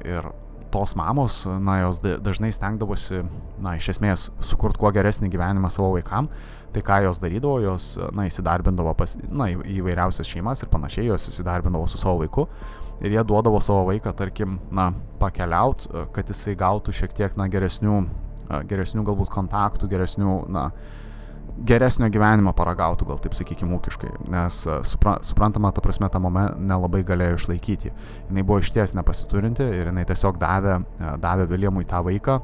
ir 0.06 0.28
tos 0.74 0.96
mamos, 0.98 1.44
na, 1.62 1.80
jos 1.84 2.02
dažnai 2.02 2.52
stengdavosi, 2.54 3.22
na, 3.62 3.76
iš 3.78 3.94
esmės 3.96 4.28
sukurti 4.44 4.82
kuo 4.82 4.92
geresnį 4.96 5.30
gyvenimą 5.34 5.70
savo 5.74 5.94
vaikam. 5.96 6.32
Tai 6.74 6.82
ką 6.82 7.04
jos 7.06 7.20
darydavo, 7.22 7.60
jos, 7.62 7.92
na, 8.18 8.26
įsidarbindavo 8.26 8.96
pas, 8.98 9.14
na, 9.30 9.52
įvairiausias 9.54 10.26
šeimas 10.26 10.66
ir 10.66 10.72
panašiai, 10.74 11.12
jos 11.12 11.30
įsidarbindavo 11.30 11.86
su 11.92 12.02
savo 12.02 12.24
vaiku 12.24 12.48
ir 13.04 13.12
jie 13.12 13.24
duodavo 13.28 13.60
savo 13.62 13.86
vaiką, 13.90 14.14
tarkim, 14.18 14.58
na, 14.72 14.90
pakeliaut, 15.22 15.86
kad 16.16 16.30
jisai 16.32 16.56
gautų 16.60 16.94
šiek 16.96 17.16
tiek, 17.18 17.38
na, 17.40 17.50
geresnių, 17.52 18.04
geresnių 18.70 19.06
galbūt 19.08 19.32
kontaktų, 19.34 19.90
geresnių, 19.92 20.38
na, 20.54 20.70
geresnio 21.62 22.10
gyvenimo 22.12 22.54
paragautų, 22.58 23.06
gal 23.08 23.20
taip 23.22 23.36
sakykime, 23.38 23.78
ūkiškai, 23.78 24.10
nes 24.34 24.58
e, 24.68 24.78
supra, 24.88 25.18
suprantama, 25.26 25.72
ta 25.74 25.84
prasme, 25.86 26.10
ta 26.12 26.22
mama 26.22 26.48
nelabai 26.58 27.04
galėjo 27.06 27.38
išlaikyti. 27.38 27.92
Jis 27.94 28.48
buvo 28.48 28.60
išties 28.64 28.96
nepasiturinti 28.98 29.66
ir 29.82 29.92
jinai 29.92 30.06
tiesiog 30.10 30.40
davė, 30.42 30.80
e, 30.82 31.12
davė 31.24 31.48
Viljamui 31.52 31.86
tą 31.90 32.02
vaiką, 32.06 32.40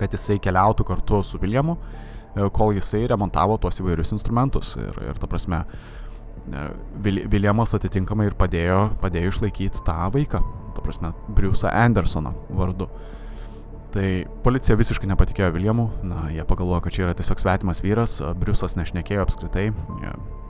kad 0.00 0.16
jisai 0.16 0.40
keliautų 0.42 0.86
kartu 0.88 1.20
su 1.26 1.40
Viljamu, 1.42 1.76
e, 1.76 2.48
kol 2.54 2.72
jisai 2.76 3.04
remontavo 3.12 3.58
tuos 3.60 3.82
įvairius 3.82 4.14
instrumentus. 4.16 4.74
Ir, 4.80 5.02
ir 5.10 5.20
ta 5.20 5.30
prasme, 5.30 5.64
Viljamas 7.04 7.72
atitinkamai 7.76 8.26
ir 8.28 8.34
padėjo, 8.36 8.80
padėjo 9.00 9.30
išlaikyti 9.32 9.80
tą 9.86 9.94
vaiką, 10.12 10.40
ta 10.76 10.82
prasme, 10.84 11.14
Briusą 11.32 11.70
Andersoną 11.72 12.34
vardu. 12.52 12.90
Tai 13.94 14.06
policija 14.42 14.74
visiškai 14.74 15.06
nepatikėjo 15.06 15.52
Viljamu, 15.54 15.84
na, 16.02 16.24
jie 16.34 16.42
pagalvojo, 16.48 16.80
kad 16.82 16.94
čia 16.96 17.04
yra 17.04 17.12
tiesiog 17.14 17.38
svetimas 17.38 17.78
vyras, 17.84 18.16
Briusas 18.40 18.74
nešnekėjo 18.74 19.22
apskritai, 19.22 19.68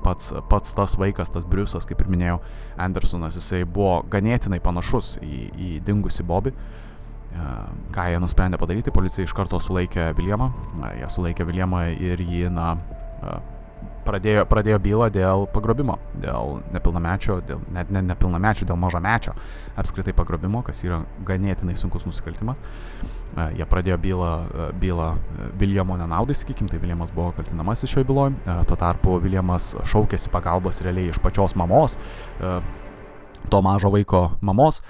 pats, 0.05 0.31
pats 0.49 0.73
tas 0.77 0.95
vaikas, 1.01 1.29
tas 1.35 1.45
Briusas, 1.49 1.85
kaip 1.89 2.01
ir 2.01 2.09
minėjau, 2.09 2.39
Andersonas, 2.81 3.37
jisai 3.37 3.67
buvo 3.69 3.99
ganėtinai 4.09 4.63
panašus 4.65 5.19
į, 5.21 5.43
į 5.61 5.69
dingusi 5.85 6.25
Bobį. 6.25 6.55
Ką 7.93 8.07
jie 8.13 8.21
nusprendė 8.23 8.61
padaryti, 8.63 8.95
policija 8.95 9.27
iš 9.27 9.35
karto 9.37 9.61
sulaikė 9.61 10.13
Viljamą, 10.17 10.49
jie 11.01 11.09
sulaikė 11.13 11.45
Viljamą 11.49 11.85
ir 11.93 12.25
jį, 12.25 12.47
na, 12.55 12.77
pradėjo, 14.07 14.45
pradėjo 14.51 14.79
bylą 14.83 15.09
dėl 15.15 15.47
pagrobimo, 15.53 15.99
dėl 16.21 16.61
nepilnamečio, 16.75 17.39
dėl, 17.47 17.63
net 17.75 17.91
ne 17.95 18.03
nepilnamečio, 18.05 18.69
dėl 18.69 18.79
mažamečio 18.81 19.35
apskritai 19.81 20.15
pagrobimo, 20.17 20.63
kas 20.67 20.83
yra 20.87 21.03
ganėtinai 21.27 21.77
sunkus 21.81 22.07
nusikaltimas. 22.09 22.61
Uh, 23.35 23.49
jie 23.59 23.67
pradėjo 23.67 23.99
bylą, 23.99 24.33
uh, 24.45 24.69
bylą 24.79 25.09
uh, 25.17 25.49
Viljamo 25.59 25.97
nenaudai, 25.99 26.37
sakykim, 26.39 26.69
tai 26.71 26.79
Viljamas 26.83 27.11
buvo 27.15 27.33
kaltinamasis 27.35 27.91
šioje 27.91 28.07
byloje. 28.11 28.37
Tuo 28.69 28.79
tarpu 28.79 29.19
Viljamas 29.23 29.73
šaukėsi 29.91 30.31
pagalbos 30.33 30.83
realiai 30.85 31.11
iš 31.11 31.19
pačios 31.23 31.57
mamos, 31.59 31.99
to 33.51 33.61
mažo 33.65 33.91
vaiko 33.93 34.29
mamos 34.45 34.83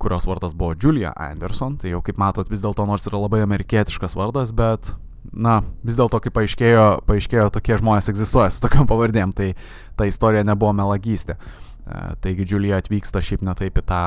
kurios 0.00 0.24
vardas 0.26 0.54
buvo 0.56 0.74
Julia 0.82 1.12
Anderson, 1.12 1.76
tai 1.76 1.92
jau 1.92 2.00
kaip 2.04 2.16
matot 2.18 2.48
vis 2.50 2.62
dėlto 2.64 2.86
nors 2.88 3.04
yra 3.06 3.20
labai 3.20 3.42
amerikietiškas 3.44 4.16
vardas, 4.16 4.52
bet 4.56 4.94
na, 5.32 5.60
vis 5.86 5.98
dėlto, 5.98 6.20
kaip 6.22 6.34
paaiškėjo, 6.36 6.86
paaiškėjo, 7.08 7.46
tokie 7.54 7.78
žmonės 7.80 8.10
egzistuoja 8.12 8.50
su 8.52 8.62
tokiam 8.64 8.88
pavardėm, 8.90 9.34
tai 9.36 9.54
ta 9.98 10.08
istorija 10.08 10.44
nebuvo 10.46 10.72
melagystė. 10.76 11.36
E, 11.36 12.00
taigi 12.22 12.46
Džiulija 12.48 12.80
atvyksta 12.82 13.22
šiaip 13.24 13.44
netaip 13.46 13.80
į 13.80 13.84
tą, 13.86 14.02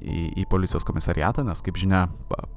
į, 0.00 0.24
į 0.42 0.46
policijos 0.50 0.86
komisariatą, 0.88 1.44
nes, 1.46 1.62
kaip 1.66 1.80
žinia, 1.80 2.06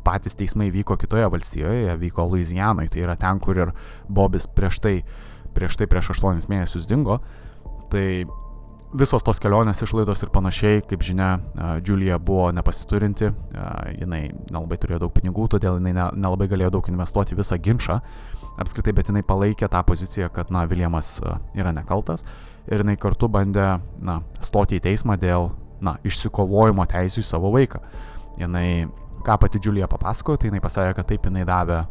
patys 0.06 0.38
teismai 0.40 0.70
vyko 0.74 0.98
kitoje 1.02 1.30
valstijoje, 1.34 1.98
vyko 2.02 2.28
Louisianoje, 2.32 2.94
tai 2.94 3.06
yra 3.06 3.18
ten, 3.20 3.42
kur 3.44 3.66
ir 3.66 3.74
Bobis 4.10 4.48
prieš 4.48 4.82
tai, 4.84 4.96
prieš 5.58 5.80
tai 5.82 5.90
prieš 5.90 6.14
aštuonis 6.16 6.50
mėnesius 6.52 6.90
dingo. 6.90 7.20
Tai 7.94 8.06
visos 8.98 9.24
tos 9.26 9.40
kelionės 9.42 9.82
išlaidos 9.84 10.22
ir 10.24 10.32
panašiai, 10.34 10.84
kaip 10.88 11.04
žinia, 11.06 11.38
Julia 11.86 12.20
buvo 12.22 12.50
nepasiturinti, 12.56 13.32
jinai 14.00 14.22
nelabai 14.52 14.78
turėjo 14.82 15.04
daug 15.06 15.14
pinigų, 15.16 15.48
todėl 15.56 15.80
jinai 15.80 15.94
nelabai 15.96 16.48
galėjo 16.52 16.76
daug 16.78 16.90
investuoti 16.92 17.38
visą 17.38 17.58
ginčą, 17.58 18.00
apskritai, 18.62 18.94
bet 18.94 19.10
jinai 19.10 19.24
palaikė 19.26 19.70
tą 19.72 19.82
poziciją, 19.88 20.30
kad, 20.34 20.54
na, 20.54 20.66
Viljamas 20.70 21.16
yra 21.58 21.74
nekaltas 21.76 22.26
ir 22.70 22.84
jinai 22.84 22.96
kartu 23.02 23.30
bandė, 23.32 23.80
na, 24.00 24.20
stoti 24.46 24.78
į 24.80 24.86
teismą 24.86 25.18
dėl, 25.20 25.52
na, 25.84 25.98
išsikovojimo 26.06 26.86
teisų 26.90 27.24
į 27.24 27.28
savo 27.28 27.52
vaiką. 27.54 27.82
Jinai 28.40 28.86
ką 29.24 29.38
pati 29.40 29.60
Julia 29.64 29.88
papasakojo, 29.90 30.40
tai 30.40 30.52
jinai 30.52 30.62
pasakė, 30.64 30.96
kad 31.00 31.10
taip 31.10 31.28
jinai 31.28 31.44
davė 31.48 31.84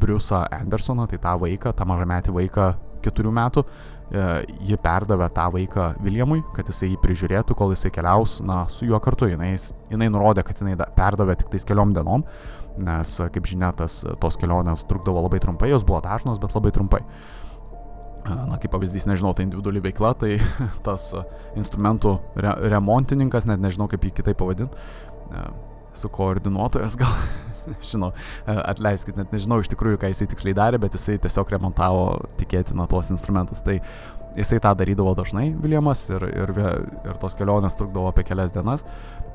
Briusą 0.00 0.44
Andersoną, 0.52 1.08
tai 1.10 1.18
tą 1.22 1.34
vaiką, 1.40 1.74
tą 1.76 1.86
mažametį 1.88 2.34
vaiką 2.36 2.72
keturių 3.04 3.32
metų, 3.34 3.64
e, 3.64 4.24
ji 4.70 4.78
perdavė 4.82 5.28
tą 5.36 5.46
vaiką 5.54 5.86
Viljamui, 6.04 6.42
kad 6.56 6.68
jisai 6.70 6.90
jį 6.92 6.98
prižiūrėtų, 7.02 7.56
kol 7.58 7.74
jisai 7.74 7.92
keliaus 7.94 8.38
na, 8.44 8.64
su 8.72 8.88
juo 8.88 9.00
kartu. 9.04 9.28
Jinai, 9.30 9.54
jinai 9.92 10.10
nurodė, 10.12 10.44
kad 10.46 10.60
jinai 10.60 10.76
perdavė 10.96 11.38
tik 11.40 11.52
tais 11.52 11.66
keliom 11.68 11.94
dienom, 11.96 12.26
nes, 12.84 13.14
kaip 13.34 13.48
žinia, 13.48 13.70
tas, 13.76 14.02
tos 14.20 14.38
kelionės 14.40 14.86
trukdavo 14.90 15.24
labai 15.26 15.40
trumpai, 15.42 15.70
jos 15.72 15.86
buvo 15.86 16.02
dažnos, 16.04 16.42
bet 16.42 16.56
labai 16.56 16.74
trumpai. 16.74 17.04
Na, 18.24 18.56
kaip 18.56 18.72
pavyzdys, 18.72 19.04
nežinau, 19.04 19.34
tai 19.36 19.44
individuali 19.44 19.82
veikla, 19.84 20.14
tai 20.16 20.38
tas 20.86 21.10
instrumentų 21.60 22.16
re 22.40 22.54
remontininkas, 22.72 23.44
net 23.50 23.60
nežinau, 23.60 23.90
kaip 23.92 24.06
jį 24.08 24.14
kitaip 24.16 24.40
pavadinti, 24.40 24.80
su 25.94 26.08
koordinuotojas 26.08 26.96
gal, 26.98 27.12
žinau, 27.90 28.12
atleiskit, 28.46 29.16
net 29.20 29.32
nežinau 29.34 29.60
iš 29.62 29.70
tikrųjų, 29.72 30.00
ką 30.02 30.10
jisai 30.12 30.28
tiksliai 30.30 30.56
darė, 30.56 30.80
bet 30.82 30.96
jisai 30.96 31.18
tiesiog 31.22 31.52
remontavo 31.54 32.06
tikėtina 32.40 32.86
tuos 32.90 33.12
instrumentus. 33.14 33.62
Tai 33.64 33.78
jisai 34.36 34.60
tą 34.62 34.74
darydavo 34.78 35.14
dažnai, 35.18 35.50
Viljamas, 35.62 36.06
ir, 36.10 36.26
ir, 36.30 36.54
ir 37.04 37.20
tos 37.22 37.36
kelionės 37.38 37.78
trukdavo 37.78 38.10
apie 38.10 38.26
kelias 38.26 38.54
dienas. 38.54 38.84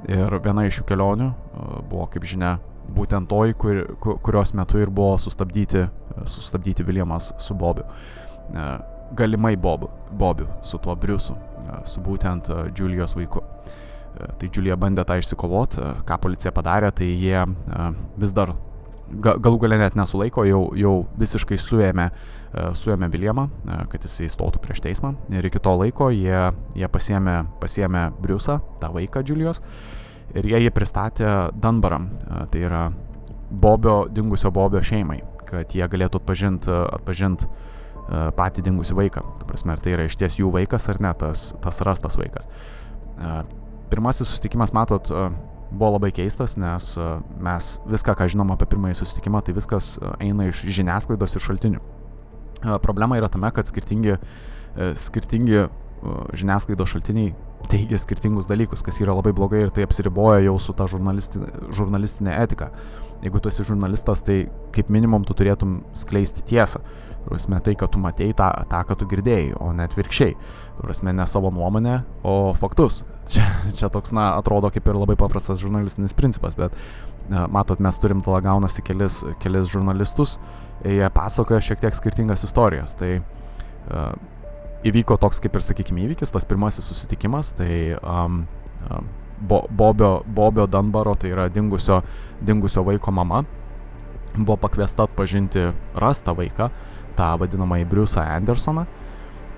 Ir 0.08 0.40
viena 0.44 0.66
iš 0.68 0.80
šių 0.80 0.88
kelionių 0.92 1.30
buvo, 1.90 2.06
kaip 2.12 2.28
žinia, 2.28 2.58
būtent 2.96 3.30
toji, 3.30 3.56
kur, 3.60 3.84
kurios 4.26 4.54
metu 4.58 4.80
ir 4.82 4.92
buvo 4.94 5.18
sustabdyti, 5.22 5.88
sustabdyti 6.26 6.86
Viljamas 6.88 7.34
su 7.42 7.58
Bobiu. 7.58 7.86
Galimai 9.18 9.56
Bobu, 9.58 9.90
Bobiu, 10.12 10.48
su 10.62 10.78
tuo 10.78 10.96
Briusu, 10.96 11.36
su 11.86 12.02
būtent 12.06 12.50
Julijos 12.78 13.16
vaiku. 13.18 13.44
Tai 14.18 14.50
Julija 14.52 14.76
bandė 14.80 15.06
tą 15.08 15.20
išsikovoti, 15.22 15.84
ką 16.08 16.18
policija 16.24 16.52
padarė, 16.56 16.90
tai 16.96 17.08
jie 17.08 17.44
vis 18.20 18.34
dar 18.36 18.56
galų 19.10 19.60
galę 19.64 19.78
net 19.80 19.96
nesulaiko, 19.98 20.44
jau, 20.46 20.62
jau 20.78 20.94
visiškai 21.20 21.58
suėmė, 21.60 22.10
suėmė 22.78 23.10
Viljamą, 23.14 23.48
kad 23.90 24.06
jisai 24.06 24.28
įstotų 24.28 24.62
prieš 24.64 24.84
teismą. 24.86 25.14
Ir 25.34 25.48
iki 25.50 25.62
to 25.64 25.74
laiko 25.80 26.10
jie, 26.14 26.50
jie 26.78 26.90
pasiemė, 26.92 27.38
pasiemė 27.62 28.10
Briusą, 28.22 28.60
tą 28.82 28.92
vaiką 28.94 29.24
Julijos, 29.26 29.64
ir 30.36 30.50
jie 30.52 30.64
jį 30.66 30.74
pristatė 30.76 31.32
Dunbaram, 31.58 32.10
tai 32.52 32.66
yra 32.68 32.90
Bobio, 33.50 34.04
dingusio 34.14 34.52
Bobio 34.54 34.82
šeimai, 34.86 35.22
kad 35.50 35.74
jie 35.74 35.86
galėtų 35.90 36.22
atpažinti 36.22 36.74
atpažint 37.00 37.48
patį 38.10 38.66
dingusį 38.66 38.98
vaiką. 38.98 39.24
Ta 39.42 39.48
prasme, 39.50 39.74
ar 39.74 39.82
tai 39.86 39.94
yra 39.96 40.06
iš 40.10 40.18
ties 40.18 40.38
jų 40.42 40.50
vaikas 40.54 40.90
ar 40.90 41.02
ne, 41.02 41.14
tas, 41.18 41.52
tas 41.62 41.82
rastas 41.86 42.18
vaikas 42.18 42.50
pirmasis 43.90 44.30
susitikimas, 44.30 44.74
matot, 44.74 45.10
e, 45.10 45.30
buvo 45.72 45.92
labai 45.98 46.12
keistas, 46.16 46.56
nes 46.58 46.92
e, 46.98 47.10
mes 47.46 47.70
viską, 47.90 48.16
ką 48.18 48.30
žinom 48.34 48.54
apie 48.56 48.70
pirmąjį 48.70 49.00
susitikimą, 49.02 49.44
tai 49.46 49.56
viskas 49.58 49.98
e, 49.98 50.14
eina 50.30 50.50
iš 50.50 50.64
žiniasklaidos 50.80 51.36
ir 51.36 51.46
šaltinių. 51.46 51.84
Problema 52.84 53.16
yra 53.16 53.30
tame, 53.32 53.48
kad 53.56 53.70
skirtingi, 53.70 54.18
skirtingi 55.00 55.62
žiniasklaidos 56.36 56.92
šaltiniai 56.92 57.32
teigia 57.70 58.00
skirtingus 58.00 58.48
dalykus, 58.50 58.82
kas 58.86 59.00
yra 59.04 59.14
labai 59.16 59.34
blogai 59.36 59.66
ir 59.66 59.72
tai 59.74 59.86
apsiriboja 59.86 60.42
jau 60.46 60.56
su 60.62 60.74
ta 60.76 60.88
žurnalistinė, 60.90 61.70
žurnalistinė 61.76 62.36
etika. 62.44 62.70
Jeigu 63.24 63.42
tu 63.44 63.52
esi 63.52 63.66
žurnalistas, 63.68 64.24
tai 64.24 64.42
kaip 64.76 64.90
minimum 64.94 65.26
tu 65.28 65.36
turėtum 65.38 65.82
skleisti 65.98 66.46
tiesą. 66.48 66.82
Prasme, 67.26 67.60
tai, 67.62 67.76
kad 67.78 67.92
tu 67.92 68.00
matei 68.02 68.32
tą, 68.34 68.48
tą, 68.72 68.80
ką 68.88 68.96
tu 69.02 69.08
girdėjai, 69.12 69.52
o 69.60 69.74
net 69.76 69.94
virkščiai. 69.98 70.38
Prasme, 70.80 71.14
ne 71.14 71.28
savo 71.28 71.52
nuomonę, 71.54 72.00
o 72.24 72.54
faktus. 72.58 73.04
Čia, 73.30 73.46
čia 73.78 73.92
toks, 73.94 74.10
na, 74.16 74.32
atrodo 74.40 74.72
kaip 74.74 74.88
ir 74.90 74.98
labai 74.98 75.14
paprastas 75.20 75.62
žurnalistinis 75.62 76.16
principas, 76.18 76.56
bet 76.58 76.74
matot, 77.30 77.78
mes 77.78 77.98
turim 78.02 78.24
tada 78.26 78.42
gaunasi 78.42 78.82
kelis, 78.82 79.22
kelis 79.44 79.70
žurnalistus, 79.70 80.40
jie 80.82 81.06
pasakoja 81.14 81.62
šiek 81.62 81.84
tiek 81.84 81.94
skirtingas 81.94 82.48
istorijas. 82.48 82.96
Tai 82.98 83.20
uh, 83.20 84.16
įvyko 84.88 85.20
toks 85.22 85.42
kaip 85.44 85.60
ir, 85.60 85.66
sakykime, 85.66 86.08
įvykis, 86.08 86.34
tas 86.34 86.48
pirmasis 86.48 86.90
susitikimas, 86.90 87.54
tai 87.60 88.00
um, 88.02 88.46
um, 88.90 89.10
Bo, 89.40 89.62
Bobio, 89.72 90.20
Bobio 90.28 90.66
Dunbaro, 90.68 91.14
tai 91.16 91.30
yra 91.32 91.46
dingusio, 91.48 92.02
dingusio 92.44 92.82
vaiko 92.84 93.14
mama, 93.16 93.46
buvo 94.36 94.58
pakviesta 94.60 95.06
atpažinti 95.08 95.70
rastą 95.96 96.34
vaiką, 96.36 96.68
tą 97.16 97.30
vadinamąjį 97.40 97.86
Briusą 97.88 98.26
Andersoną, 98.36 98.84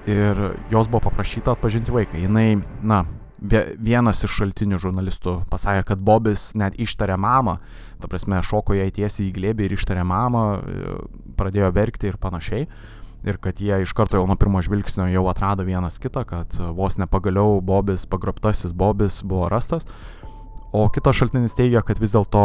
ir 0.06 0.44
jos 0.70 0.86
buvo 0.86 1.02
paprašyta 1.08 1.56
atpažinti 1.56 1.94
vaiką. 1.96 2.22
Jinai, 2.22 2.62
na, 2.86 3.02
vienas 3.41 4.21
iš 4.25 4.36
šaltinių 4.38 4.77
žurnalistų 4.82 5.36
pasakė, 5.49 5.84
kad 5.89 6.01
Bobis 6.06 6.51
net 6.58 6.77
ištarė 6.80 7.17
mamą, 7.17 7.58
ta 8.01 8.10
prasme, 8.10 8.39
šoko 8.45 8.77
jai 8.77 8.91
tiesiai 8.93 9.30
į 9.30 9.36
glėbį 9.36 9.67
ir 9.67 9.75
ištarė 9.77 10.06
mamą, 10.06 10.45
pradėjo 11.39 11.71
verkti 11.73 12.12
ir 12.12 12.19
panašiai. 12.21 12.67
Ir 13.21 13.38
kad 13.38 13.60
jie 13.62 13.84
iš 13.84 13.91
karto 13.93 14.17
jau 14.17 14.25
nuo 14.25 14.34
pirmo 14.39 14.63
žvilgsnio 14.65 15.06
jau 15.12 15.27
atrado 15.30 15.62
vienas 15.65 15.99
kitą, 16.01 16.23
kad 16.25 16.56
vos 16.73 16.97
nepagaliau 16.97 17.60
Bobis, 17.62 18.08
pagrobtasis 18.10 18.73
Bobis 18.73 19.21
buvo 19.21 19.49
rastas. 19.49 19.86
O 20.73 20.88
kitas 20.89 21.17
šaltinis 21.19 21.54
teigia, 21.54 21.82
kad 21.84 21.99
vis 21.99 22.13
dėlto, 22.15 22.41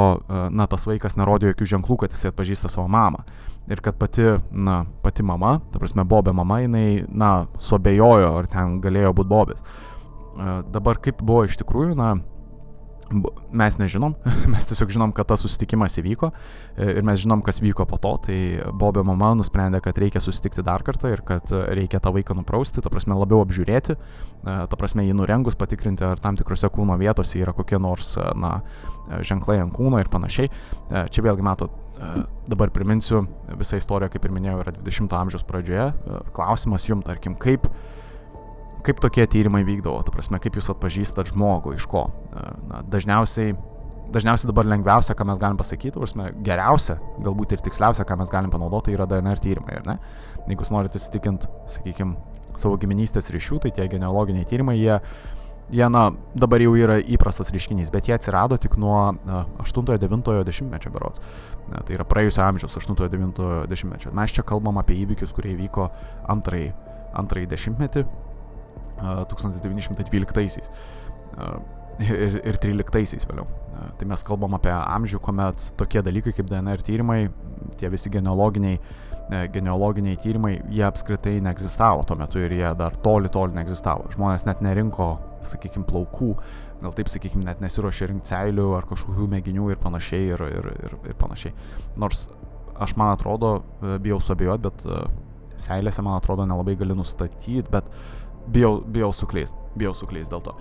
na, 0.51 0.67
tas 0.67 0.85
vaikas 0.89 1.15
nerodė 1.17 1.53
jokių 1.53 1.69
ženklų, 1.77 1.97
kad 2.03 2.13
jisai 2.13 2.33
atpažįsta 2.33 2.69
savo 2.73 2.89
mamą. 2.91 3.23
Ir 3.71 3.81
kad 3.83 3.97
pati, 4.01 4.35
na, 4.51 4.81
pati 5.03 5.25
mama, 5.25 5.61
ta 5.73 5.81
prasme, 5.81 6.05
Bobė 6.05 6.35
mama, 6.37 6.59
jinai, 6.65 7.07
na, 7.09 7.47
suabejojo, 7.63 8.33
ar 8.41 8.51
ten 8.51 8.81
galėjo 8.83 9.15
būti 9.17 9.33
Bobis. 9.33 9.65
Dabar 10.73 11.01
kaip 11.03 11.23
buvo 11.25 11.45
iš 11.49 11.57
tikrųjų, 11.61 11.95
na, 11.97 12.15
mes 13.55 13.77
nežinom, 13.79 14.17
mes 14.53 14.67
tiesiog 14.67 14.91
žinom, 14.97 15.13
kad 15.15 15.29
tas 15.31 15.43
susitikimas 15.45 15.95
įvyko 16.01 16.31
e, 16.33 16.89
ir 16.99 17.07
mes 17.07 17.21
žinom, 17.23 17.43
kas 17.47 17.61
vyko 17.63 17.87
po 17.89 17.99
to, 18.03 18.13
tai 18.27 18.39
Bobio 18.75 19.05
mama 19.07 19.33
nusprendė, 19.39 19.81
kad 19.85 19.99
reikia 20.01 20.23
susitikti 20.23 20.65
dar 20.67 20.83
kartą 20.87 21.13
ir 21.15 21.23
kad 21.27 21.51
reikia 21.51 22.01
tą 22.03 22.13
vaiką 22.17 22.37
nuprausti, 22.39 22.83
ta 22.83 22.91
prasme 22.93 23.17
labiau 23.19 23.45
apžiūrėti, 23.45 23.97
e, 23.97 24.59
ta 24.67 24.79
prasme 24.79 25.07
jį 25.07 25.17
nurengus 25.21 25.59
patikrinti, 25.59 26.07
ar 26.07 26.23
tam 26.23 26.39
tikrose 26.39 26.71
kūno 26.73 26.99
vietose 27.01 27.39
yra 27.41 27.55
kokie 27.57 27.79
nors, 27.83 28.17
e, 28.19 28.29
na, 28.43 28.59
ženklai 29.23 29.61
ant 29.63 29.71
kūno 29.71 30.01
ir 30.03 30.09
panašiai. 30.11 30.49
Čia 31.15 31.23
vėlgi 31.23 31.45
matot, 31.47 31.71
dabar 32.51 32.73
priminsiu, 32.75 33.21
visa 33.55 33.79
istorija, 33.79 34.11
kaip 34.11 34.25
ir 34.27 34.35
minėjau, 34.35 34.65
yra 34.65 34.73
20-ojo 34.75 35.21
amžiaus 35.21 35.45
pradžioje. 35.47 35.85
Klausimas 36.35 36.89
jums, 36.89 37.07
tarkim, 37.07 37.37
kaip 37.39 37.69
kaip 38.87 39.01
tokie 39.03 39.27
tyrimai 39.31 39.65
vykdavo, 39.67 39.99
ta 40.07 40.15
prasme, 40.15 40.39
kaip 40.43 40.59
jūs 40.59 40.71
atpažįstat 40.73 41.33
žmogų, 41.33 41.75
iš 41.77 41.89
ko. 41.91 42.07
Na, 42.71 42.83
dažniausiai, 42.93 43.57
dažniausiai 44.15 44.51
dabar 44.51 44.69
lengviausia, 44.71 45.17
ką 45.19 45.27
mes 45.31 45.43
galim 45.43 45.59
pasakyti, 45.59 45.97
prasme, 45.99 46.31
geriausia, 46.47 46.99
galbūt 47.25 47.57
ir 47.57 47.65
tiksliausia, 47.67 48.07
ką 48.07 48.19
mes 48.23 48.33
galim 48.33 48.53
panaudoti, 48.53 48.95
yra 48.95 49.09
DNR 49.11 49.43
tyrimai, 49.43 49.81
ar 49.81 49.89
ne? 49.91 49.97
Jeigu 50.47 50.63
jūs 50.63 50.75
norite 50.75 51.01
įsitikinti, 51.01 51.51
sakykime, 51.73 52.37
savo 52.57 52.77
giminystės 52.81 53.33
ryšių, 53.35 53.65
tai 53.65 53.73
tie 53.75 53.89
genealoginiai 53.91 54.47
tyrimai, 54.49 54.77
jie, 54.79 55.01
jie, 55.75 55.89
na, 55.93 56.07
dabar 56.39 56.63
jau 56.63 56.77
yra 56.79 57.01
įprastas 57.03 57.51
reiškinys, 57.53 57.91
bet 57.93 58.09
jie 58.09 58.15
atsirado 58.17 58.59
tik 58.63 58.79
nuo 58.81 59.17
8-9 59.65 60.45
dešimtmečio 60.47 60.93
berots. 60.95 61.25
Na, 61.73 61.83
tai 61.83 61.99
yra 61.99 62.07
praėjusio 62.09 62.45
amžiaus 62.47 62.79
8-9 62.79 63.67
dešimtmečio. 63.69 64.15
Mes 64.17 64.37
čia 64.39 64.47
kalbam 64.47 64.79
apie 64.81 65.01
įvykius, 65.03 65.35
kurie 65.37 65.57
įvyko 65.57 65.91
antrąjį, 66.33 66.71
antrąjį 67.19 67.51
dešimtmetį, 67.53 68.07
1912-aisiais 69.01 70.71
ir, 72.03 72.39
ir 72.45 72.59
13-aisiais 72.61 73.27
vėliau. 73.29 73.47
Tai 73.97 74.09
mes 74.09 74.23
kalbam 74.27 74.57
apie 74.57 74.73
amžių, 74.73 75.21
kuomet 75.25 75.71
tokie 75.81 76.03
dalykai 76.05 76.35
kaip 76.37 76.49
DNR 76.51 76.85
tyrimai, 76.85 77.27
tie 77.81 77.91
visi 77.93 78.13
genealoginiai, 78.13 78.79
e, 79.29 79.43
genealoginiai 79.53 80.19
tyrimai, 80.21 80.55
jie 80.73 80.85
apskritai 80.87 81.37
neegzistavo 81.45 82.07
tuo 82.09 82.17
metu 82.21 82.41
ir 82.41 82.55
jie 82.57 82.71
dar 82.79 82.97
toli, 83.05 83.31
toli 83.33 83.57
neegzistavo. 83.57 84.09
Žmonės 84.15 84.47
net 84.49 84.63
nerinko, 84.65 85.11
sakykime, 85.47 85.87
plaukų, 85.89 86.33
gal 86.83 86.97
taip, 86.97 87.13
sakykime, 87.13 87.47
net 87.49 87.63
nesiuošė 87.65 88.11
rinkti 88.13 88.33
seilių 88.33 88.71
ar 88.79 88.89
kažkokių 88.89 89.29
mėginių 89.37 89.71
ir 89.73 89.81
panašiai 89.83 90.33
ir, 90.35 90.49
ir, 90.61 90.73
ir, 90.89 90.99
ir 91.13 91.21
panašiai. 91.21 91.55
Nors 92.01 92.27
aš 92.81 92.97
man 93.01 93.15
atrodo, 93.15 93.59
bijau 94.05 94.19
suabejoti, 94.21 94.69
bet 94.69 94.85
e, 94.89 95.05
seilėse 95.63 96.05
man 96.05 96.19
atrodo 96.19 96.45
nelabai 96.49 96.77
gali 96.81 96.97
nustatyti, 96.97 97.65
bet 97.73 97.89
bijau, 98.53 98.81
bijau 98.83 99.13
suklyst, 99.15 99.57
bijau 99.79 99.95
suklyst 99.97 100.33
dėl 100.33 100.45
to. 100.45 100.57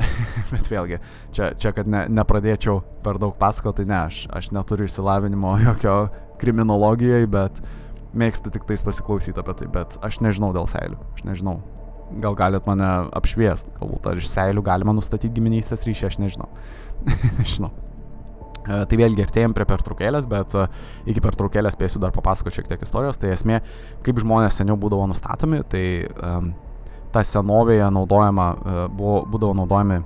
Bet 0.52 0.70
vėlgi, 0.70 1.00
čia, 1.34 1.50
čia 1.60 1.72
kad 1.76 1.88
ne, 1.90 2.06
nepradėčiau 2.12 2.80
per 3.04 3.20
daug 3.20 3.36
pasakoti, 3.40 3.82
tai 3.82 3.90
ne, 3.90 3.98
aš, 4.08 4.22
aš 4.32 4.50
neturiu 4.56 4.88
išsilavinimo 4.88 5.56
jokio 5.66 5.96
kriminologijai, 6.40 7.26
bet 7.28 7.60
mėgstu 8.16 8.52
tik 8.54 8.64
tais 8.68 8.80
pasiklausyti 8.84 9.42
apie 9.42 9.58
tai, 9.58 9.68
bet 9.72 9.98
aš 10.06 10.22
nežinau 10.24 10.54
dėl 10.56 10.70
seilių, 10.70 10.96
aš 11.18 11.26
nežinau. 11.28 11.58
Gal 12.24 12.34
galit 12.34 12.64
mane 12.66 12.88
apšviest, 13.14 13.68
galbūt 13.76 14.08
ar 14.10 14.18
iš 14.18 14.32
seilių 14.32 14.64
galima 14.66 14.96
nustatyti 14.96 15.36
giminystės 15.36 15.84
ryšį, 15.86 16.08
aš 16.08 16.18
nežinau. 16.22 16.48
nežinau. 17.38 17.70
E, 18.60 18.80
tai 18.90 18.98
vėlgi 18.98 19.24
artėjom 19.24 19.54
prie 19.56 19.66
pertraukėlės, 19.68 20.26
bet 20.30 20.56
e, 20.58 20.64
iki 21.12 21.22
pertraukėlės 21.22 21.76
spėsiu 21.76 22.02
dar 22.02 22.12
papasakoti 22.16 22.58
šiek 22.58 22.72
tiek 22.72 22.82
istorijos. 22.84 23.20
Tai 23.20 23.30
esmė, 23.36 23.60
kaip 24.06 24.18
žmonės 24.24 24.58
seniau 24.58 24.76
būdavo 24.80 25.06
nustatomi, 25.12 25.62
tai 25.70 25.84
um, 26.10 26.50
ta 27.12 27.22
senovėje 27.26 27.90
naudojama, 27.92 28.46
e, 28.54 28.86
buvo, 28.94 29.20
būdavo 29.30 29.56
naudojami 29.58 29.98
e, 30.00 30.04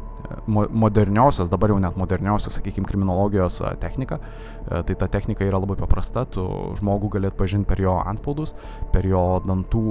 moderniausias, 0.85 1.51
dabar 1.53 1.75
jau 1.75 1.79
net 1.83 1.99
moderniausias, 2.01 2.57
sakykime, 2.59 2.89
kriminologijos 2.89 3.61
e, 3.61 3.75
technika. 3.83 4.21
Tai 4.65 4.95
ta 4.97 5.07
technika 5.13 5.45
yra 5.45 5.59
labai 5.61 5.77
paprasta, 5.77 6.23
tu 6.25 6.43
žmogų 6.79 7.11
galėt 7.19 7.35
pažinti 7.37 7.69
per 7.69 7.83
jo 7.85 7.99
anspaudus, 8.01 8.55
per 8.95 9.05
jo 9.05 9.43
dantų, 9.45 9.83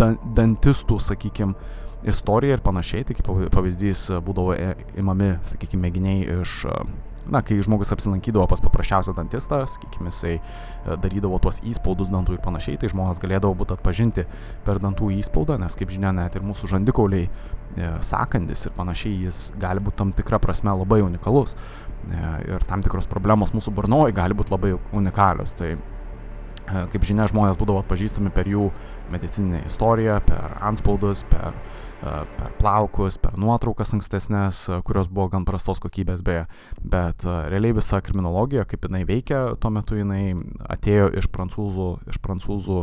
dan, 0.00 0.16
dantistų, 0.36 0.96
sakykime, 0.96 1.52
istoriją 2.08 2.56
ir 2.56 2.62
panašiai. 2.64 3.04
Tai 3.04 3.18
kaip 3.18 3.28
pavyzdys 3.52 4.06
būdavo 4.24 4.56
imami, 4.96 5.34
sakykime, 5.44 5.84
mėginiai 5.84 6.40
iš, 6.40 6.62
na, 7.30 7.40
kai 7.44 7.58
žmogus 7.64 7.92
apsilankydavo 7.94 8.46
pas 8.50 8.60
paprasčiausią 8.64 9.14
dantistą, 9.16 9.62
sakykime, 9.70 10.12
jisai 10.12 10.34
e, 10.36 10.96
darydavo 11.00 11.38
tuos 11.42 11.60
įspaudus 11.64 12.10
dantų 12.12 12.36
ir 12.36 12.42
panašiai, 12.44 12.78
tai 12.80 12.90
žmonės 12.92 13.22
galėdavo 13.22 13.56
būti 13.62 13.76
atpažinti 13.76 14.26
per 14.66 14.80
dantų 14.82 15.10
įspaudą, 15.18 15.56
nes, 15.60 15.76
kaip 15.78 15.92
žinia, 15.94 16.12
net 16.16 16.36
ir 16.36 16.44
mūsų 16.44 16.70
žandikauliai 16.74 17.28
e, 17.28 17.88
sakandis 18.04 18.66
ir 18.68 18.76
panašiai, 18.76 19.24
jis 19.28 19.40
gali 19.60 19.82
būti 19.84 20.00
tam 20.02 20.12
tikra 20.16 20.40
prasme 20.42 20.74
labai 20.74 21.00
unikalus. 21.06 21.56
E, 22.10 22.20
ir 22.52 22.68
tam 22.68 22.84
tikros 22.84 23.08
problemos 23.10 23.54
mūsų 23.56 23.72
burnoj 23.74 24.14
gali 24.16 24.36
būti 24.36 24.54
labai 24.54 24.76
unikalios. 24.92 25.56
Tai 25.56 25.74
kaip 26.64 27.02
žinia, 27.04 27.26
žmonės 27.28 27.58
būdavo 27.60 27.82
atpažįstami 27.82 28.30
per 28.32 28.48
jų 28.48 28.70
medicininę 29.12 29.66
istoriją, 29.68 30.14
per 30.24 30.54
anspaudus, 30.64 31.20
per 31.28 31.50
uh, 31.52 31.83
per 32.04 32.52
plaukus, 32.60 33.16
per 33.20 33.38
nuotraukas 33.40 33.94
ankstesnės, 33.96 34.58
kurios 34.84 35.08
buvo 35.08 35.30
gan 35.32 35.46
prastos 35.48 35.80
kokybės 35.80 36.20
beje, 36.26 36.44
bet 36.80 37.24
realiai 37.24 37.76
visa 37.78 38.00
kriminologija, 38.04 38.66
kaip 38.68 38.84
jinai 38.88 39.04
veikia, 39.08 39.40
tuo 39.60 39.70
metu 39.72 39.96
jinai 39.96 40.34
atėjo 40.76 41.10
iš 41.20 41.30
prancūzų, 41.32 41.88
iš 42.12 42.20
prancūzų 42.24 42.80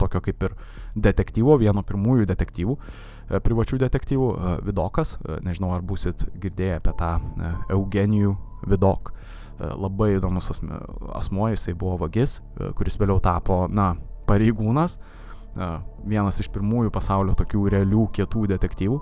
tokio 0.00 0.22
kaip 0.24 0.48
ir 0.48 0.56
detektyvo, 0.96 1.58
vieno 1.60 1.84
pirmųjų 1.84 2.28
detektyvų, 2.30 2.78
privačių 3.44 3.80
detektyvų, 3.84 4.28
Vidokas, 4.64 5.18
nežinau 5.44 5.74
ar 5.76 5.84
busit 5.84 6.24
girdėję 6.40 6.80
apie 6.80 6.96
tą 6.98 7.12
Eugenijų 7.72 8.36
Vidok. 8.70 9.12
Labai 9.60 10.16
įdomus 10.16 10.50
asmuo, 11.14 11.46
jisai 11.52 11.76
buvo 11.78 11.98
vagis, 12.00 12.40
kuris 12.74 12.96
vėliau 12.98 13.20
tapo, 13.22 13.64
na, 13.70 13.92
pareigūnas, 14.26 14.98
vienas 15.54 16.40
iš 16.42 16.50
pirmųjų 16.54 16.92
pasaulio 16.94 17.34
tokių 17.38 17.66
realių 17.76 18.06
kietų 18.14 18.46
detektyvų, 18.54 19.00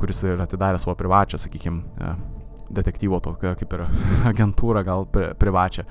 kuris 0.00 0.22
ir 0.26 0.42
atidarė 0.44 0.80
savo 0.82 0.96
privačią, 0.98 1.40
sakykime, 1.40 2.12
detektyvo 2.72 3.20
tokią 3.22 3.56
kaip 3.60 3.74
ir 3.76 3.88
agentūrą, 4.32 4.84
gal 4.86 5.08
pri, 5.12 5.32
privačią. 5.38 5.86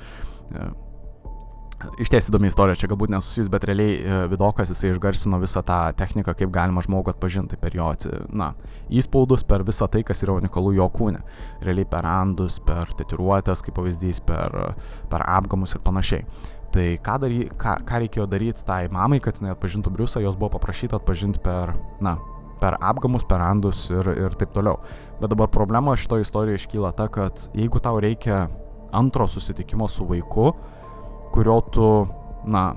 Iš 1.97 2.12
ties 2.13 2.28
įdomi 2.30 2.45
istorija, 2.52 2.78
čia 2.78 2.91
galbūt 2.91 3.10
nesusijus, 3.10 3.47
bet 3.50 3.63
realiai 3.65 4.26
Vidokas 4.30 4.69
jisai 4.69 4.91
išgarsino 4.91 5.39
visą 5.41 5.63
tą 5.65 5.80
techniką, 5.97 6.36
kaip 6.38 6.52
galima 6.54 6.84
žmogų 6.86 7.10
atpažinti 7.15 7.58
per 7.58 7.74
jo, 7.74 7.88
na, 8.30 8.52
įspaudus, 8.93 9.41
per 9.50 9.65
visą 9.65 9.88
tai, 9.89 10.04
kas 10.06 10.21
yra 10.21 10.36
unikalu 10.38 10.76
jo 10.78 10.86
kūne. 10.93 11.24
Realiai 11.65 11.89
per 11.89 12.06
randus, 12.06 12.60
per 12.67 12.93
tetiruotės, 13.00 13.65
kaip 13.65 13.80
pavyzdys, 13.80 14.21
per, 14.30 14.76
per 15.10 15.26
apgamus 15.26 15.74
ir 15.74 15.82
panašiai. 15.82 16.28
Tai 16.72 16.86
ką, 17.04 17.16
dary, 17.20 17.46
ką, 17.60 17.74
ką 17.88 17.98
reikėjo 18.06 18.26
daryti 18.32 18.64
tai 18.68 18.86
mamai, 18.92 19.20
kad 19.24 19.40
jinai 19.40 19.52
atpažintų 19.52 19.92
Briusą, 19.92 20.22
jos 20.24 20.38
buvo 20.40 20.54
paprašyta 20.54 21.02
atpažinti 21.02 21.42
per, 21.44 21.74
na, 22.00 22.16
per 22.62 22.78
apgamus, 22.80 23.26
per 23.28 23.42
randus 23.44 23.90
ir, 23.92 24.08
ir 24.16 24.38
taip 24.40 24.54
toliau. 24.56 24.80
Bet 25.20 25.34
dabar 25.34 25.52
problema 25.52 25.98
šito 26.00 26.22
istorijoje 26.22 26.62
iškyla 26.62 26.94
ta, 26.96 27.10
kad 27.12 27.50
jeigu 27.58 27.82
tau 27.84 28.00
reikia 28.00 28.46
antro 28.96 29.28
susitikimo 29.28 29.90
su 29.92 30.08
vaiku, 30.08 30.54
kurio 31.36 31.58
tu, 31.76 31.90
na, 32.48 32.70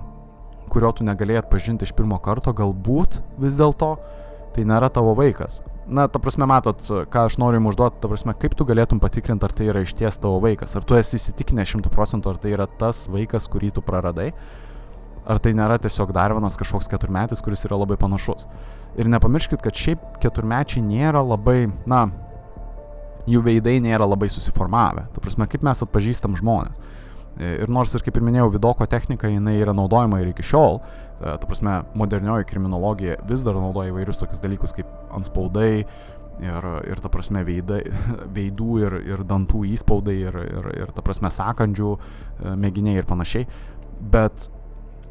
kurio 0.73 0.91
tu 0.97 1.07
negalėjai 1.07 1.45
atpažinti 1.45 1.87
iš 1.87 1.95
pirmo 1.95 2.19
karto, 2.23 2.51
galbūt 2.57 3.21
vis 3.43 3.55
dėlto 3.61 3.95
tai 4.55 4.67
nėra 4.67 4.91
tavo 4.91 5.15
vaikas 5.19 5.61
na, 5.89 6.07
ta 6.09 6.21
prasme, 6.23 6.47
matot, 6.49 6.81
ką 6.85 7.27
aš 7.29 7.37
noriu 7.41 7.61
jums 7.61 7.75
užduoti, 7.75 8.01
ta 8.03 8.11
prasme, 8.11 8.35
kaip 8.41 8.57
tu 8.59 8.67
galėtum 8.69 9.01
patikrinti, 9.03 9.45
ar 9.47 9.53
tai 9.57 9.69
yra 9.71 9.85
išties 9.85 10.19
tavo 10.23 10.41
vaikas, 10.45 10.77
ar 10.77 10.87
tu 10.87 10.97
esi 10.99 11.19
įsitikinęs 11.21 11.75
šimtų 11.75 11.93
procentų, 11.93 12.35
ar 12.35 12.41
tai 12.43 12.55
yra 12.57 12.67
tas 12.81 13.05
vaikas, 13.11 13.49
kurį 13.53 13.75
tu 13.77 13.85
praradai, 13.85 14.31
ar 15.29 15.41
tai 15.45 15.55
nėra 15.57 15.79
tiesiog 15.83 16.13
dar 16.17 16.35
vienas 16.37 16.59
kažkoks 16.61 16.91
keturmetis, 16.93 17.43
kuris 17.45 17.65
yra 17.69 17.79
labai 17.81 17.99
panašus. 18.01 18.49
Ir 19.01 19.11
nepamirškit, 19.11 19.63
kad 19.65 19.77
šiaip 19.77 20.03
keturmečiai 20.23 20.85
nėra 20.85 21.25
labai, 21.25 21.67
na, 21.91 22.07
jų 23.29 23.41
veidai 23.45 23.79
nėra 23.85 24.07
labai 24.09 24.29
susiformavę. 24.33 25.09
Ta 25.15 25.23
prasme, 25.25 25.49
kaip 25.51 25.65
mes 25.67 25.83
atpažįstam 25.85 26.37
žmonės. 26.39 26.81
Ir 27.43 27.71
nors 27.73 27.95
ir 27.97 28.05
kaip 28.07 28.19
ir 28.19 28.23
minėjau, 28.23 28.53
vidoko 28.55 28.87
technika 28.87 29.27
jinai 29.31 29.57
yra 29.59 29.75
naudojama 29.75 30.21
ir 30.23 30.31
iki 30.31 30.45
šiol, 30.47 30.79
e, 30.79 31.33
ta 31.33 31.49
prasme, 31.49 31.81
modernioji 31.99 32.47
kriminologija 32.47 33.17
vis 33.27 33.43
dar 33.47 33.59
naudoja 33.59 33.91
įvairius 33.91 34.21
tokius 34.21 34.43
dalykus 34.43 34.75
kaip 34.77 34.91
anspaudai 35.19 35.73
ir, 35.83 36.69
ir 36.91 37.03
ta 37.03 37.11
prasme, 37.11 37.43
veidai, 37.47 37.83
veidų 38.39 38.79
ir, 38.85 38.99
ir 39.15 39.25
dantų 39.27 39.65
įspaudai 39.75 40.17
ir, 40.29 40.39
ir, 40.47 40.71
ir 40.85 40.95
ta 40.95 41.03
prasme, 41.07 41.33
sakandžių 41.35 41.95
e, 41.95 42.55
mėginiai 42.67 43.03
ir 43.03 43.11
panašiai. 43.11 43.49
Bet 44.15 44.49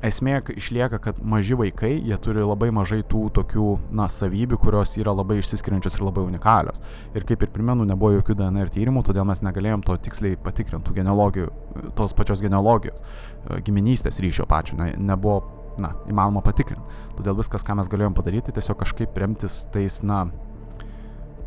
esmė 0.03 0.35
išlieka, 0.55 0.99
kad 1.01 1.19
maži 1.23 1.55
vaikai, 1.57 1.93
jie 2.03 2.17
turi 2.21 2.43
labai 2.43 2.69
mažai 2.75 3.01
tų 3.07 3.25
tokių, 3.37 3.67
na, 3.95 4.09
savybių, 4.11 4.59
kurios 4.61 4.95
yra 4.99 5.13
labai 5.15 5.39
išsiskiriančios 5.39 5.97
ir 5.97 6.05
labai 6.05 6.25
unikalios. 6.27 6.83
Ir 7.15 7.25
kaip 7.27 7.45
ir 7.45 7.51
primenu, 7.55 7.87
nebuvo 7.87 8.13
jokių 8.17 8.35
DNR 8.39 8.71
tyrimų, 8.73 9.05
todėl 9.07 9.27
mes 9.29 9.43
negalėjom 9.45 9.85
to 9.87 9.97
tiksliai 10.07 10.39
patikrinti, 10.43 10.93
genealogijų, 10.97 11.49
tos 11.97 12.15
pačios 12.17 12.43
genealogijos, 12.43 13.03
e, 13.03 13.59
giminystės 13.65 14.19
ryšio 14.23 14.47
pačio, 14.49 14.77
ne, 14.79 14.91
nebuvo, 14.99 15.41
na, 15.81 15.93
įmanoma 16.11 16.43
patikrinti. 16.45 16.83
Todėl 17.17 17.37
viskas, 17.39 17.63
ką 17.65 17.77
mes 17.79 17.91
galėjom 17.91 18.17
padaryti, 18.17 18.53
tiesiog 18.55 18.81
kažkaip 18.83 19.15
remtis 19.23 19.63
tais, 19.73 20.01
na, 20.03 20.25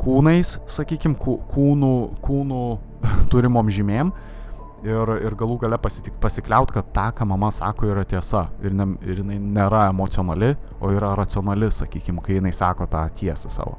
kūnais, 0.01 0.57
sakykime, 0.69 1.17
kūnų, 1.21 1.93
kūnų 2.25 2.63
turimom 3.31 3.69
žymėm 3.73 4.11
ir, 4.85 5.11
ir 5.25 5.35
galų 5.37 5.57
gale 5.63 5.77
pasitik, 5.81 6.17
pasikliaut, 6.21 6.71
kad 6.73 6.91
tą, 6.93 7.07
ką 7.17 7.27
mama 7.29 7.49
sako, 7.53 7.89
yra 7.91 8.03
tiesa. 8.07 8.47
Ir, 8.61 8.75
ne, 8.77 8.89
ir 9.07 9.21
jinai 9.23 9.39
nėra 9.41 9.87
emocionali, 9.91 10.53
o 10.81 10.91
yra 10.93 11.13
racionali, 11.17 11.69
sakykime, 11.73 12.21
kai 12.25 12.37
jinai 12.37 12.53
sako 12.55 12.87
tą 12.91 13.03
tiesą 13.17 13.51
savo. 13.53 13.77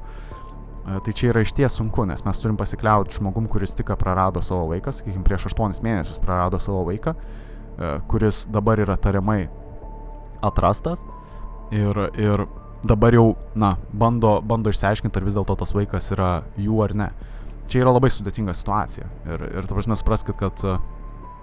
E, 0.85 0.99
tai 1.05 1.13
čia 1.15 1.31
yra 1.31 1.43
iš 1.45 1.53
ties 1.55 1.77
sunku, 1.79 2.05
nes 2.09 2.23
mes 2.25 2.41
turim 2.41 2.57
pasikliauti 2.59 3.19
žmogum, 3.19 3.47
kuris 3.51 3.75
tik 3.77 3.93
prarado 3.99 4.43
savo 4.45 4.67
vaiką, 4.73 4.93
sakykime, 4.95 5.23
prieš 5.27 5.49
8 5.53 5.83
mėnesius 5.85 6.21
prarado 6.23 6.59
savo 6.59 6.83
vaiką, 6.89 7.15
e, 7.15 7.93
kuris 8.11 8.45
dabar 8.51 8.81
yra 8.83 8.97
tariamai 8.99 9.43
atrastas 10.43 11.03
ir, 11.75 11.95
ir 12.19 12.47
dabar 12.87 13.15
jau, 13.15 13.33
na, 13.59 13.75
bando, 13.91 14.39
bando 14.41 14.71
išsiaiškinti, 14.71 15.19
ar 15.19 15.27
vis 15.27 15.35
dėlto 15.35 15.59
tas 15.59 15.75
vaikas 15.75 16.11
yra 16.15 16.31
jų 16.59 16.79
ar 16.83 16.95
ne 16.95 17.11
čia 17.69 17.83
yra 17.83 17.93
labai 17.93 18.09
sudėtinga 18.13 18.55
situacija. 18.57 19.07
Ir, 19.29 19.43
ir 19.59 19.67
ta 19.67 19.77
prasme, 19.77 19.97
supraskit, 19.99 20.37
kad 20.39 20.63
e, 20.65 20.75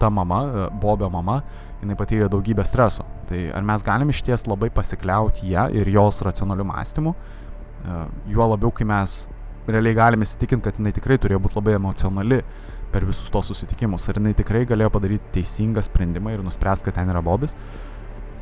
ta 0.00 0.10
mama, 0.12 0.40
e, 0.46 0.66
Bobio 0.82 1.08
mama, 1.12 1.40
jinai 1.82 1.96
patyrė 1.98 2.28
daugybę 2.32 2.66
streso. 2.66 3.06
Tai 3.30 3.40
ar 3.56 3.66
mes 3.66 3.84
galim 3.86 4.12
iš 4.12 4.22
ties 4.26 4.46
labai 4.50 4.70
pasikliauti 4.74 5.50
ją 5.52 5.68
ir 5.76 5.90
jos 5.94 6.22
racionaliu 6.26 6.66
mąstymu, 6.68 7.14
e, 7.14 7.98
juo 8.34 8.48
labiau, 8.52 8.72
kai 8.74 8.88
mes 8.88 9.18
realiai 9.66 9.98
galime 9.98 10.26
įsitikinti, 10.26 10.64
kad 10.66 10.80
jinai 10.80 10.94
tikrai 10.94 11.18
turėjo 11.22 11.42
būti 11.42 11.58
labai 11.58 11.74
emocionali 11.78 12.42
per 12.92 13.06
visus 13.06 13.30
tos 13.34 13.50
susitikimus. 13.50 14.06
Ar 14.10 14.20
jinai 14.20 14.34
tikrai 14.38 14.64
galėjo 14.68 14.92
padaryti 14.94 15.40
teisingą 15.40 15.82
sprendimą 15.82 16.36
ir 16.36 16.46
nuspręsti, 16.46 16.86
kad 16.86 17.00
ten 17.00 17.10
yra 17.10 17.22
Bobis, 17.24 17.56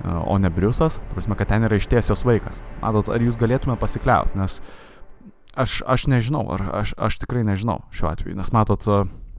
o 0.04 0.34
ne 0.36 0.50
Briusas, 0.52 0.98
prasme, 1.14 1.32
kad 1.38 1.48
ten 1.48 1.64
yra 1.64 1.78
išties 1.80 2.10
jos 2.10 2.22
vaikas. 2.28 2.60
Matot, 2.82 3.08
ar 3.14 3.24
jūs 3.24 3.38
galėtumėte 3.40 3.80
pasikliauti, 3.80 4.36
nes 4.36 4.58
uh, 4.60 4.83
aš, 5.56 5.82
aš 5.86 6.06
nežinau, 6.10 6.44
ar 6.54 6.64
aš, 6.82 6.94
aš 6.98 7.18
tikrai 7.22 7.44
nežinau 7.46 7.80
šiuo 7.94 8.10
atveju, 8.10 8.36
nes 8.38 8.50
matot, 8.54 8.84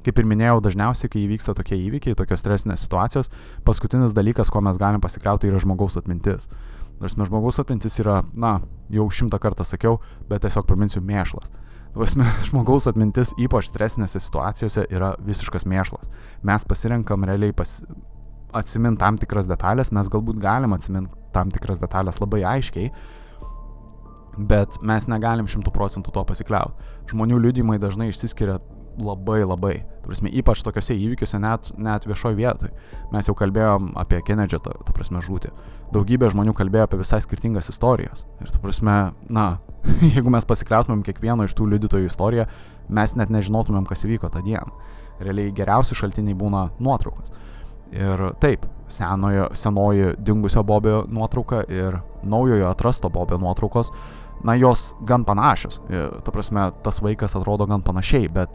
kaip 0.06 0.22
ir 0.22 0.30
minėjau, 0.30 0.62
dažniausiai, 0.66 1.12
kai 1.12 1.24
įvyksta 1.26 1.56
tokie 1.58 1.78
įvykiai, 1.88 2.18
tokios 2.18 2.44
stresinės 2.44 2.86
situacijos, 2.86 3.32
paskutinis 3.68 4.16
dalykas, 4.16 4.52
ko 4.54 4.62
mes 4.66 4.80
galim 4.82 5.04
pasikliauti, 5.04 5.50
yra 5.50 5.62
žmogaus 5.64 5.98
atmintis. 6.00 6.50
Nors 7.02 7.18
žmogaus 7.18 7.60
atmintis 7.60 7.98
yra, 8.00 8.22
na, 8.40 8.60
jau 8.94 9.08
šimtą 9.12 9.40
kartą 9.44 9.66
sakiau, 9.68 9.98
bet 10.30 10.46
tiesiog 10.46 10.68
priminsiu 10.70 11.02
mėšlas. 11.04 11.52
Vasme, 11.96 12.28
žmogaus 12.50 12.88
atmintis, 12.92 13.34
ypač 13.42 13.72
stresinėse 13.72 14.22
situacijose, 14.22 14.86
yra 14.94 15.16
visiškas 15.26 15.68
mėšlas. 15.68 16.12
Mes 16.48 16.68
pasirenkam 16.70 17.28
realiai 17.28 17.56
pas, 17.56 17.82
atsiminti 18.56 19.02
tam 19.02 19.20
tikras 19.20 19.50
detalės, 19.50 19.92
mes 19.96 20.10
galbūt 20.12 20.40
galim 20.44 20.76
atsiminti 20.76 21.12
tam 21.36 21.52
tikras 21.52 21.82
detalės 21.82 22.22
labai 22.22 22.46
aiškiai, 22.56 22.92
bet 24.38 24.80
mes 24.86 25.08
negalim 25.12 25.48
šimtų 25.52 25.74
procentų 25.76 26.14
to 26.16 26.24
pasikliauti. 26.28 26.90
Žmonių 27.12 27.40
liudymai 27.48 27.78
dažnai 27.82 28.10
išsiskiria 28.12 28.60
labai 28.98 29.44
labai. 29.44 29.76
Prasme, 30.06 30.30
ypač 30.30 30.62
tokiuose 30.64 30.96
įvykiuose, 30.96 31.40
net, 31.42 31.72
net 31.82 32.06
viešoje 32.08 32.38
vietoje. 32.38 32.72
Mes 33.14 33.28
jau 33.28 33.36
kalbėjom 33.38 33.94
apie 34.00 34.22
Kenedžio, 34.26 34.60
ta, 34.64 34.76
ta 34.86 34.94
prasme, 34.96 35.22
žūtį. 35.26 35.52
Daugybė 35.96 36.30
žmonių 36.34 36.54
kalbėjo 36.58 36.88
apie 36.88 37.00
visai 37.02 37.20
skirtingas 37.24 37.72
istorijas. 37.74 38.26
Ir, 38.44 38.52
ta 38.54 38.62
prasme, 38.62 39.00
na, 39.28 39.48
jeigu 40.16 40.32
mes 40.34 40.48
pasikliautumėm 40.48 41.04
kiekvieno 41.08 41.48
iš 41.48 41.58
tų 41.58 41.72
liudytojų 41.74 42.12
istoriją, 42.12 42.48
mes 42.88 43.18
net 43.20 43.34
nežinotumėm, 43.34 43.88
kas 43.90 44.06
įvyko 44.06 44.30
tą 44.34 44.44
dieną. 44.46 44.72
Realiai 45.24 45.54
geriausi 45.56 45.98
šaltiniai 45.98 46.38
būna 46.38 46.70
nuotraukos. 46.84 47.34
Ir 47.96 48.22
taip, 48.42 48.66
senojo, 48.92 49.50
senoji 49.56 50.16
dingusio 50.18 50.64
Bobio 50.68 51.04
nuotrauka 51.08 51.62
ir 51.72 52.00
naujojo 52.26 52.68
atrasto 52.68 53.10
Bobio 53.14 53.38
nuotraukos 53.40 53.92
na, 54.46 54.56
jos 54.60 54.94
gan 55.02 55.26
panašios. 55.26 55.82
E, 55.90 56.06
ta 56.24 56.32
prasme, 56.32 56.70
tas 56.86 57.02
vaikas 57.02 57.36
atrodo 57.36 57.66
gan 57.70 57.82
panašiai, 57.82 58.30
bet 58.30 58.54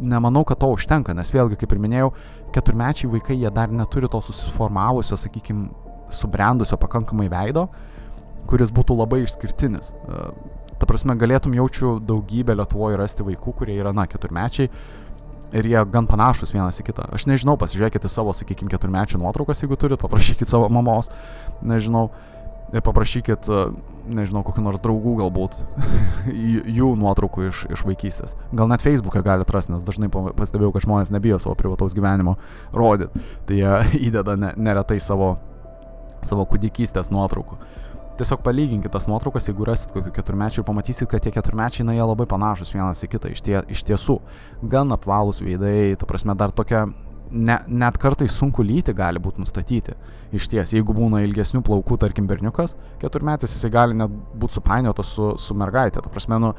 nemanau, 0.00 0.44
kad 0.44 0.58
to 0.60 0.72
užtenka, 0.74 1.14
nes 1.16 1.30
vėlgi, 1.32 1.58
kaip 1.60 1.72
ir 1.72 1.80
minėjau, 1.80 2.10
keturmečiai 2.54 3.10
vaikai, 3.14 3.38
jie 3.38 3.52
dar 3.54 3.72
neturi 3.72 4.10
to 4.12 4.20
susiformavusio, 4.24 5.18
sakykime, 5.20 5.70
subrendusio 6.12 6.78
pakankamai 6.78 7.30
veido, 7.30 7.66
kuris 8.50 8.70
būtų 8.74 8.98
labai 8.98 9.22
išskirtinis. 9.24 9.94
E, 9.94 10.28
ta 10.76 10.90
prasme, 10.90 11.16
galėtum 11.18 11.54
jaučiu 11.56 11.96
daugybę 12.02 12.58
Lietuvoje 12.58 12.98
rasti 13.00 13.26
vaikų, 13.26 13.56
kurie 13.62 13.78
yra, 13.78 13.94
na, 13.96 14.04
keturmečiai, 14.10 14.70
ir 15.56 15.66
jie 15.70 15.82
gan 15.90 16.08
panašus 16.10 16.52
vienas 16.54 16.78
į 16.82 16.90
kitą. 16.90 17.06
Aš 17.14 17.28
nežinau, 17.30 17.54
pasižiūrėkite 17.60 18.10
savo, 18.10 18.34
sakykime, 18.36 18.70
keturmečių 18.74 19.22
nuotraukas, 19.22 19.62
jeigu 19.62 19.78
turit, 19.80 20.02
paprašykit 20.02 20.50
savo 20.50 20.68
mamos, 20.72 21.08
nežinau, 21.62 22.08
ir 22.10 22.35
paprašykit, 22.72 23.46
e, 23.48 23.66
nežinau, 24.10 24.42
kokiu 24.46 24.64
nors 24.64 24.80
draugų 24.82 25.16
galbūt, 25.20 25.56
jų 26.78 26.92
nuotraukų 26.98 27.48
iš, 27.50 27.64
iš 27.76 27.84
vaikystės. 27.86 28.36
Gal 28.56 28.70
net 28.70 28.84
Facebook'e 28.84 29.22
gali 29.26 29.46
atrasti, 29.46 29.74
nes 29.74 29.86
dažnai 29.86 30.10
pastebėjau, 30.10 30.72
kad 30.74 30.86
žmonės 30.86 31.12
nebijo 31.14 31.38
savo 31.42 31.56
privataus 31.58 31.96
gyvenimo 31.96 32.36
rodyti. 32.74 33.24
Tai 33.48 33.58
jie 33.60 33.80
įdeda 34.10 34.36
neretai 34.54 34.98
savo, 35.02 35.36
savo 36.26 36.46
kūdikystės 36.50 37.12
nuotraukų. 37.14 37.58
Tiesiog 38.16 38.40
palyginkit 38.40 38.88
tas 38.94 39.04
nuotraukas, 39.10 39.44
jeigu 39.50 39.66
rasit 39.68 39.90
kokių 39.92 40.08
keturmečių 40.16 40.62
ir 40.62 40.64
pamatysit, 40.64 41.04
kad 41.12 41.20
tie 41.20 41.28
keturmečiai, 41.34 41.84
na, 41.84 41.92
jie 41.92 42.00
labai 42.00 42.24
panašus 42.30 42.72
vienas 42.72 43.04
į 43.04 43.10
kitą, 43.12 43.28
iš, 43.34 43.42
tie, 43.44 43.58
iš 43.68 43.82
tiesų. 43.84 44.16
Gan 44.72 44.94
apvalūs 44.96 45.42
veidai, 45.44 45.92
ta 46.00 46.08
prasme, 46.08 46.32
dar 46.32 46.54
tokia 46.56 46.86
ne, 47.30 47.58
net 47.66 47.98
kartais 48.00 48.34
sunku 48.34 48.64
lyti 48.66 48.94
gali 48.96 49.20
būti 49.22 49.42
nustatyti. 49.42 49.94
Iš 50.36 50.48
ties, 50.52 50.72
jeigu 50.74 50.94
būna 50.96 51.22
ilgesnių 51.26 51.62
plaukų, 51.66 51.98
tarkim, 52.02 52.26
berniukas, 52.30 52.74
keturmetis 53.02 53.54
jisai 53.54 53.70
gali 53.74 53.96
net 53.98 54.12
būti 54.36 54.58
supainiotas 54.58 55.12
su, 55.16 55.32
su 55.40 55.56
mergaitė. 55.58 56.02
Ta 56.02 56.12
prasme, 56.12 56.38
nu, 56.42 56.52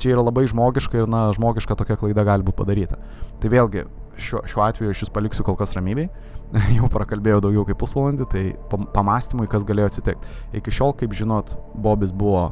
čia 0.00 0.14
yra 0.14 0.24
labai 0.24 0.46
žmogiška 0.50 1.02
ir, 1.02 1.10
na, 1.10 1.24
žmogiška 1.36 1.76
tokia 1.78 1.98
klaida 2.00 2.24
gali 2.26 2.46
būti 2.46 2.60
padaryta. 2.62 3.00
Tai 3.42 3.52
vėlgi, 3.52 3.86
šiuo, 4.20 4.44
šiuo 4.48 4.64
atveju 4.66 4.94
aš 4.94 5.04
jūs 5.04 5.12
paliksiu 5.14 5.46
kol 5.46 5.58
kas 5.58 5.76
ramybei. 5.78 6.08
Jau 6.76 6.88
prakalbėjau 6.92 7.40
daugiau 7.46 7.66
kaip 7.68 7.78
pusvalandį, 7.80 8.28
tai 8.28 8.42
pamastymui, 8.92 9.48
kas 9.50 9.64
galėjo 9.68 9.92
atsitikti. 9.92 10.34
Iki 10.60 10.74
šiol, 10.78 10.96
kaip 11.00 11.14
žinot, 11.16 11.56
Bobis 11.74 12.12
buvo, 12.12 12.50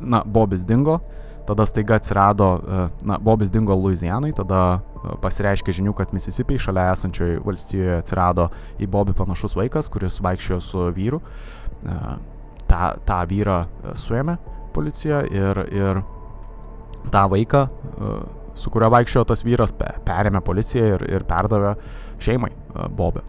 na, 0.00 0.24
Bobis 0.26 0.66
dingo, 0.66 0.98
tada 1.46 1.66
staiga 1.66 1.96
atsirado, 1.96 2.62
e, 2.66 2.88
na, 3.04 3.18
Bobis 3.18 3.50
dingo 3.50 3.74
Louisianai, 3.76 4.32
tada 4.36 4.80
e, 4.80 5.16
pasireiškė 5.22 5.74
žinių, 5.76 5.94
kad 5.96 6.14
Mississippi 6.16 6.58
šalia 6.60 6.88
esančioje 6.92 7.40
valstijoje 7.44 7.98
atsirado 8.00 8.48
į 8.80 8.88
Bobį 8.90 9.16
panašus 9.18 9.56
vaikas, 9.58 9.90
kuris 9.92 10.20
vaikščiojo 10.24 10.60
su 10.64 10.86
vyru. 10.96 11.20
E, 11.84 11.98
ta, 12.70 12.94
tą 13.04 13.20
vyrą 13.28 13.58
suėmė 13.98 14.38
policija 14.74 15.20
ir, 15.30 15.60
ir 15.70 16.00
tą 17.12 17.26
vaiką, 17.30 17.60
su 18.58 18.70
kurio 18.72 18.88
vaikščiojo 18.90 19.26
tas 19.28 19.44
vyras, 19.46 19.74
perėmė 19.76 20.40
policija 20.42 20.94
ir, 20.96 21.04
ir 21.12 21.26
perdavė 21.28 21.74
šeimai 22.24 22.50
Bobio. 22.96 23.22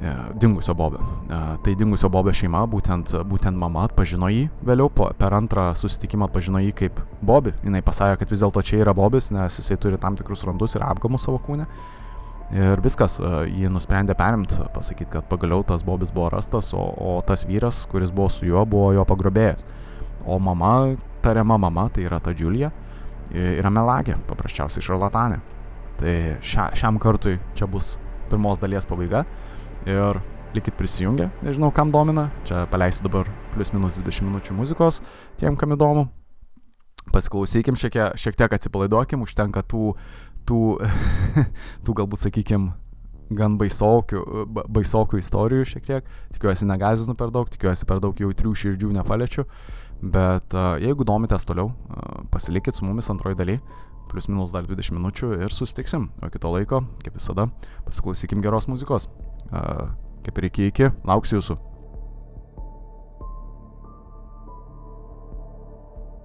E, 0.00 0.14
dingusio 0.34 0.74
Bobio. 0.74 1.00
E, 1.28 1.58
tai 1.62 1.74
dingusio 1.76 2.08
Bobio 2.08 2.32
šeima, 2.32 2.62
būtent, 2.72 3.12
būtent 3.28 3.56
mama 3.60 3.82
atpažino 3.84 4.30
jį 4.32 4.46
vėliau, 4.64 4.88
po, 4.88 5.10
per 5.18 5.34
antrą 5.36 5.66
susitikimą 5.76 6.30
atpažino 6.30 6.62
jį 6.64 6.70
kaip 6.78 7.02
Bobi. 7.20 7.52
Jis 7.60 7.84
pasakė, 7.84 8.22
kad 8.22 8.32
vis 8.32 8.40
dėlto 8.40 8.62
čia 8.64 8.78
yra 8.80 8.94
Bobis, 8.96 9.28
nes 9.34 9.58
jisai 9.60 9.76
turi 9.76 10.00
tam 10.00 10.16
tikrus 10.16 10.46
randus 10.48 10.76
ir 10.78 10.86
apgamus 10.86 11.26
savo 11.28 11.36
kūne. 11.44 11.66
Ir 12.56 12.80
viskas, 12.80 13.18
e, 13.20 13.34
jį 13.60 13.68
nusprendė 13.74 14.16
perimti, 14.16 14.56
pasakyti, 14.72 15.10
kad 15.18 15.28
pagaliau 15.28 15.66
tas 15.68 15.84
Bobis 15.84 16.14
buvo 16.16 16.30
rastas, 16.32 16.72
o, 16.72 16.80
o 16.80 17.18
tas 17.26 17.44
vyras, 17.44 17.82
kuris 17.92 18.08
buvo 18.08 18.30
su 18.32 18.48
juo, 18.48 18.64
buvo 18.64 18.94
jo 18.96 19.04
pagrobėjęs. 19.04 19.68
O 20.24 20.40
mama, 20.40 20.96
tariama 21.20 21.60
mama, 21.60 21.90
tai 21.92 22.08
yra 22.08 22.22
ta 22.24 22.32
Džiulija, 22.32 22.72
yra 23.36 23.68
melagė, 23.68 24.16
paprasčiausiai 24.32 24.88
šarlatanė. 24.88 25.42
Tai 26.00 26.18
šia, 26.40 26.70
šiam 26.72 26.96
kartui 26.96 27.36
čia 27.52 27.68
bus 27.68 27.98
pirmos 28.32 28.56
dalies 28.62 28.88
pabaiga 28.88 29.26
ir 29.86 30.20
likit 30.54 30.74
prisijungę, 30.74 31.30
nežinau 31.46 31.70
kam 31.74 31.92
domina, 31.94 32.28
čia 32.44 32.64
paleisiu 32.70 33.06
dabar 33.06 33.28
plus 33.54 33.70
minus 33.72 33.96
20 33.98 34.26
minučių 34.26 34.56
muzikos, 34.58 35.00
tiem 35.38 35.56
kam 35.56 35.76
įdomu. 35.76 36.08
Pasiklausykim 37.14 37.78
šiek 37.78 37.94
tiek, 37.94 38.18
šiek 38.18 38.36
tiek 38.38 38.52
atsipalaiduokim, 38.58 39.22
užtenka 39.24 39.62
tų, 39.66 39.94
tų, 40.46 40.60
tų 41.86 41.96
galbūt 42.02 42.26
sakykim, 42.26 42.70
gan 43.30 43.56
baisokių, 43.60 44.24
baisokių 44.74 45.20
istorijų 45.22 45.68
šiek 45.74 45.86
tiek. 45.86 46.10
Tikiuosi 46.34 46.66
negazinu 46.68 47.14
per 47.18 47.30
daug, 47.34 47.50
tikiuosi 47.50 47.86
per 47.86 48.02
daug 48.02 48.18
jautrių 48.18 48.54
širdžių 48.62 48.92
nepaliečiu. 48.98 49.46
Bet 50.00 50.54
jeigu 50.82 51.06
domitės 51.06 51.44
toliau, 51.46 51.70
pasilikit 52.32 52.76
su 52.76 52.86
mumis 52.88 53.10
antroji 53.12 53.38
daly, 53.38 53.58
plus 54.10 54.26
minus 54.30 54.54
dar 54.54 54.66
20 54.66 54.96
minučių 54.96 55.34
ir 55.44 55.54
susitiksim. 55.54 56.08
O 56.24 56.30
kito 56.32 56.50
laiko, 56.50 56.82
kaip 57.04 57.18
visada, 57.20 57.50
pasiklausykim 57.86 58.42
geros 58.42 58.66
muzikos. 58.70 59.10
Kaip 59.50 60.38
ir 60.38 60.48
iki 60.50 60.66
iki, 60.70 60.90
lauksiu 61.08 61.40
jūsų. 61.40 61.58